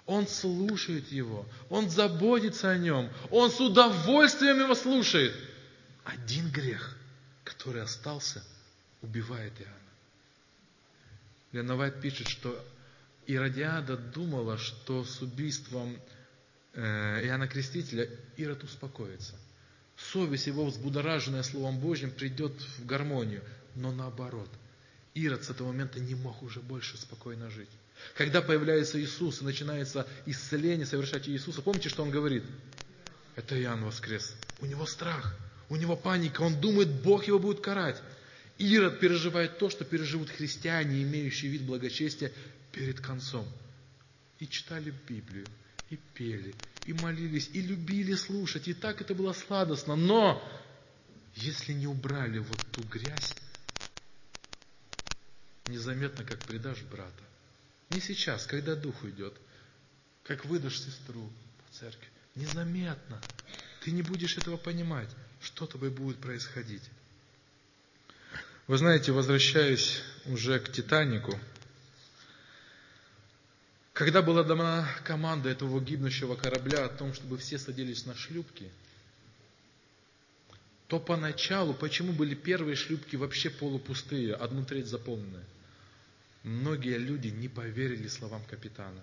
Он 0.06 0.28
слушает 0.28 1.10
его, 1.10 1.44
он 1.68 1.90
заботится 1.90 2.70
о 2.70 2.78
нем, 2.78 3.10
он 3.30 3.50
с 3.50 3.60
удовольствием 3.60 4.60
его 4.60 4.76
слушает. 4.76 5.34
Один 6.04 6.48
грех, 6.50 6.96
который 7.42 7.82
остался, 7.82 8.42
убивает 9.02 9.52
Иоанна. 9.60 9.74
Леновайт 11.50 12.00
пишет, 12.00 12.28
что 12.28 12.64
Иродиада 13.26 13.96
думала, 13.96 14.58
что 14.58 15.02
с 15.02 15.20
убийством 15.22 15.98
э, 16.74 17.26
Иоанна 17.26 17.48
Крестителя 17.48 18.08
Ирод 18.36 18.62
успокоится. 18.62 19.34
Совесть 19.96 20.46
его, 20.46 20.66
взбудораженная 20.66 21.42
Словом 21.42 21.78
Божьим, 21.78 22.10
придет 22.10 22.52
в 22.78 22.86
гармонию. 22.86 23.42
Но 23.74 23.92
наоборот, 23.92 24.50
Ирод 25.14 25.44
с 25.44 25.50
этого 25.50 25.68
момента 25.68 26.00
не 26.00 26.14
мог 26.14 26.42
уже 26.42 26.60
больше 26.60 26.98
спокойно 26.98 27.50
жить. 27.50 27.70
Когда 28.14 28.42
появляется 28.42 29.00
Иисус 29.00 29.40
и 29.40 29.44
начинается 29.44 30.06
исцеление 30.26 30.86
совершать 30.86 31.28
Иисуса, 31.28 31.62
помните, 31.62 31.88
что 31.88 32.02
он 32.02 32.10
говорит? 32.10 32.44
Это 33.36 33.60
Иоанн 33.60 33.84
воскрес. 33.84 34.34
У 34.60 34.66
него 34.66 34.86
страх, 34.86 35.34
у 35.68 35.76
него 35.76 35.96
паника, 35.96 36.42
он 36.42 36.60
думает, 36.60 36.88
Бог 36.88 37.26
его 37.26 37.38
будет 37.38 37.60
карать. 37.60 38.00
Ирод 38.58 39.00
переживает 39.00 39.58
то, 39.58 39.68
что 39.68 39.84
переживут 39.84 40.30
христиане, 40.30 41.02
имеющие 41.02 41.50
вид 41.50 41.62
благочестия 41.62 42.32
перед 42.72 43.00
концом. 43.00 43.46
И 44.38 44.46
читали 44.46 44.92
Библию, 45.08 45.46
и 45.90 45.96
пели, 46.14 46.54
и 46.86 46.92
молились, 46.92 47.50
и 47.52 47.60
любили 47.60 48.14
слушать, 48.14 48.68
и 48.68 48.74
так 48.74 49.00
это 49.00 49.14
было 49.14 49.32
сладостно. 49.32 49.96
Но 49.96 50.42
если 51.34 51.72
не 51.72 51.86
убрали 51.86 52.38
вот 52.38 52.58
ту 52.72 52.82
грязь, 52.84 53.34
незаметно, 55.66 56.24
как 56.24 56.38
предашь 56.40 56.82
брата. 56.82 57.24
Не 57.90 58.00
сейчас, 58.00 58.46
когда 58.46 58.74
дух 58.74 59.02
уйдет, 59.02 59.34
как 60.22 60.44
выдашь 60.44 60.80
сестру 60.80 61.30
по 61.58 61.72
церкви. 61.72 62.08
Незаметно. 62.34 63.20
Ты 63.82 63.90
не 63.90 64.02
будешь 64.02 64.36
этого 64.36 64.56
понимать, 64.56 65.08
что 65.40 65.66
тобой 65.66 65.90
будет 65.90 66.18
происходить. 66.18 66.82
Вы 68.66 68.78
знаете, 68.78 69.12
возвращаясь 69.12 70.02
уже 70.26 70.58
к 70.58 70.72
Титанику, 70.72 71.38
когда 73.96 74.20
была 74.20 74.44
дана 74.44 74.86
команда 75.04 75.48
этого 75.48 75.80
гибнущего 75.80 76.34
корабля 76.34 76.84
о 76.84 76.88
том, 76.90 77.14
чтобы 77.14 77.38
все 77.38 77.58
садились 77.58 78.04
на 78.04 78.14
шлюпки, 78.14 78.70
то 80.86 81.00
поначалу, 81.00 81.72
почему 81.72 82.12
были 82.12 82.34
первые 82.34 82.76
шлюпки 82.76 83.16
вообще 83.16 83.48
полупустые, 83.48 84.34
одну 84.34 84.66
треть 84.66 84.86
заполненные? 84.86 85.46
Многие 86.42 86.98
люди 86.98 87.28
не 87.28 87.48
поверили 87.48 88.06
словам 88.06 88.42
капитана. 88.44 89.00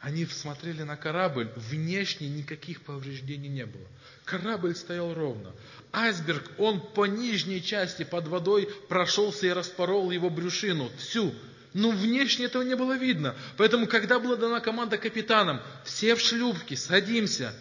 Они 0.00 0.26
смотрели 0.26 0.82
на 0.82 0.96
корабль, 0.96 1.48
внешне 1.54 2.28
никаких 2.28 2.82
повреждений 2.82 3.48
не 3.48 3.66
было. 3.66 3.86
Корабль 4.24 4.74
стоял 4.74 5.14
ровно. 5.14 5.52
Айсберг, 5.92 6.50
он 6.58 6.80
по 6.80 7.06
нижней 7.06 7.62
части 7.62 8.02
под 8.02 8.26
водой 8.26 8.68
прошелся 8.88 9.46
и 9.46 9.50
распорол 9.50 10.10
его 10.10 10.28
брюшину, 10.28 10.90
всю. 10.98 11.32
Но 11.74 11.90
внешне 11.90 12.46
этого 12.46 12.62
не 12.62 12.76
было 12.76 12.96
видно. 12.96 13.34
Поэтому, 13.56 13.88
когда 13.88 14.20
была 14.20 14.36
дана 14.36 14.60
команда 14.60 14.96
капитанам, 14.96 15.60
все 15.84 16.14
в 16.14 16.20
шлюпке, 16.20 16.76
садимся, 16.76 17.52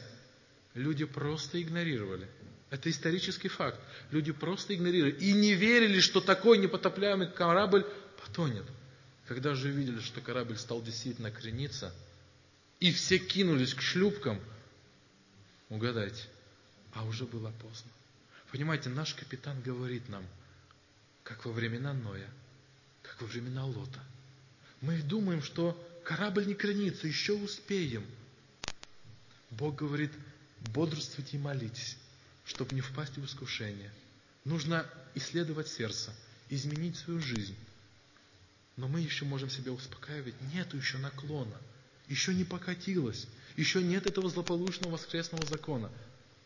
люди 0.76 1.04
просто 1.04 1.62
игнорировали. 1.62 2.28
Это 2.70 2.90
исторический 2.92 3.50
факт. 3.50 3.80
Люди 4.12 4.32
просто 4.32 4.76
игнорировали 4.76 5.16
и 5.16 5.34
не 5.34 5.56
верили, 5.56 6.00
что 6.00 6.22
такой 6.22 6.60
непотопляемый 6.60 7.28
корабль 7.28 7.86
потонет. 8.24 8.66
Когда 9.28 9.56
же 9.56 9.70
увидели, 9.70 10.00
что 10.00 10.22
корабль 10.22 10.58
стал 10.58 10.82
действительно 10.82 11.32
крениться, 11.32 11.94
и 12.80 12.92
все 12.92 13.18
кинулись 13.18 13.74
к 13.74 13.82
шлюпкам, 13.82 14.40
угадайте, 15.70 16.24
а 16.94 17.04
уже 17.06 17.26
было 17.26 17.52
поздно. 17.62 17.90
Понимаете, 18.52 18.90
наш 18.90 19.16
капитан 19.16 19.60
говорит 19.62 20.08
нам, 20.10 20.24
как 21.24 21.46
во 21.46 21.52
времена 21.52 21.94
Ноя, 21.94 22.30
как 23.14 23.22
во 23.22 23.28
времена 23.28 23.64
Лота. 23.66 24.04
Мы 24.82 25.00
думаем, 25.04 25.44
что 25.44 25.80
корабль 26.04 26.48
не 26.48 26.56
кренится, 26.56 27.08
еще 27.08 27.34
успеем. 27.34 28.06
Бог 29.52 29.76
говорит, 29.76 30.12
бодрствуйте 30.74 31.38
и 31.38 31.40
молитесь, 31.40 31.98
чтобы 32.44 32.74
не 32.74 32.82
впасть 32.82 33.18
в 33.18 33.26
искушение. 33.26 33.92
Нужно 34.46 34.90
исследовать 35.14 35.68
сердце, 35.68 36.12
изменить 36.50 36.98
свою 36.98 37.20
жизнь. 37.20 37.56
Но 38.78 38.88
мы 38.88 39.02
еще 39.02 39.26
можем 39.26 39.52
себя 39.52 39.72
успокаивать. 39.72 40.34
Нету 40.52 40.76
еще 40.78 40.98
наклона. 40.98 41.56
Еще 42.08 42.34
не 42.34 42.44
покатилось. 42.44 43.28
Еще 43.56 43.84
нет 43.84 44.08
этого 44.08 44.28
злополучного 44.28 44.94
воскресного 44.94 45.46
закона. 45.46 45.92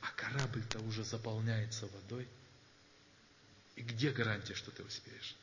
А 0.01 0.11
корабль-то 0.17 0.79
уже 0.79 1.05
заполняется 1.05 1.87
водой. 1.87 2.27
И 3.77 3.81
где 3.81 4.11
гарантия, 4.11 4.53
что 4.53 4.71
ты 4.71 4.83
успеешь? 4.83 5.37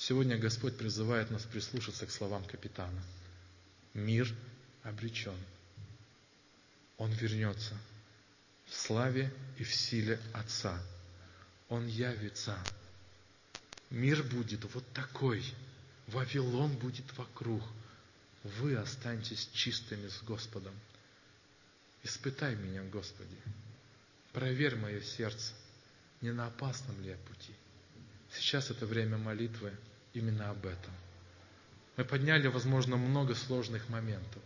Сегодня 0.00 0.38
Господь 0.38 0.78
призывает 0.78 1.30
нас 1.30 1.42
прислушаться 1.42 2.06
к 2.06 2.10
словам 2.10 2.42
капитана. 2.46 3.02
Мир 3.92 4.34
обречен. 4.82 5.36
Он 6.96 7.12
вернется 7.12 7.76
в 8.64 8.74
славе 8.74 9.30
и 9.58 9.62
в 9.62 9.74
силе 9.74 10.18
Отца. 10.32 10.82
Он 11.68 11.86
явится 11.86 12.58
Мир 13.90 14.22
будет 14.22 14.64
вот 14.72 14.90
такой. 14.94 15.44
Вавилон 16.06 16.74
будет 16.78 17.04
вокруг. 17.18 17.62
Вы 18.42 18.76
останетесь 18.76 19.50
чистыми 19.52 20.08
с 20.08 20.22
Господом. 20.22 20.72
Испытай 22.04 22.56
меня, 22.56 22.82
Господи. 22.84 23.36
Проверь 24.32 24.76
мое 24.76 25.02
сердце, 25.02 25.52
не 26.22 26.32
на 26.32 26.46
опасном 26.46 26.98
ли 27.02 27.10
я 27.10 27.16
пути. 27.16 27.52
Сейчас 28.32 28.70
это 28.70 28.86
время 28.86 29.18
молитвы 29.18 29.76
именно 30.14 30.50
об 30.50 30.66
этом. 30.66 30.92
Мы 31.96 32.04
подняли, 32.04 32.48
возможно, 32.48 32.96
много 32.96 33.34
сложных 33.34 33.88
моментов. 33.88 34.42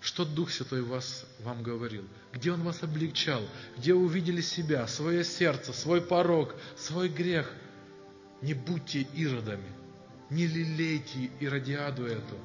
Что 0.00 0.24
Дух 0.24 0.50
Святой 0.50 0.82
вас, 0.82 1.26
вам 1.40 1.62
говорил? 1.62 2.04
Где 2.32 2.52
Он 2.52 2.62
вас 2.62 2.82
облегчал? 2.82 3.42
Где 3.76 3.94
увидели 3.94 4.40
себя, 4.40 4.86
свое 4.86 5.24
сердце, 5.24 5.72
свой 5.72 6.00
порог, 6.00 6.54
свой 6.76 7.08
грех– 7.08 7.52
не 8.42 8.54
будьте 8.54 9.00
иродами, 9.14 9.68
не 10.30 10.46
лелейте 10.46 11.30
иродиаду 11.40 12.06
эту, 12.06 12.36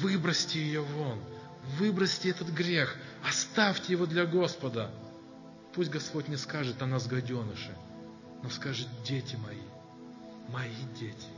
выбросьте 0.00 0.60
ее 0.60 0.82
вон, 0.82 1.20
выбросьте 1.78 2.30
этот 2.30 2.48
грех, 2.48 2.96
оставьте 3.26 3.92
его 3.92 4.06
для 4.06 4.26
Господа. 4.26 4.90
Пусть 5.72 5.90
Господь 5.90 6.28
не 6.28 6.36
скажет 6.36 6.82
о 6.82 6.86
нас 6.86 7.06
гаденыши, 7.06 7.74
но 8.42 8.50
скажет, 8.50 8.88
дети 9.06 9.36
мои, 9.36 9.62
мои 10.48 10.74
дети. 10.98 11.28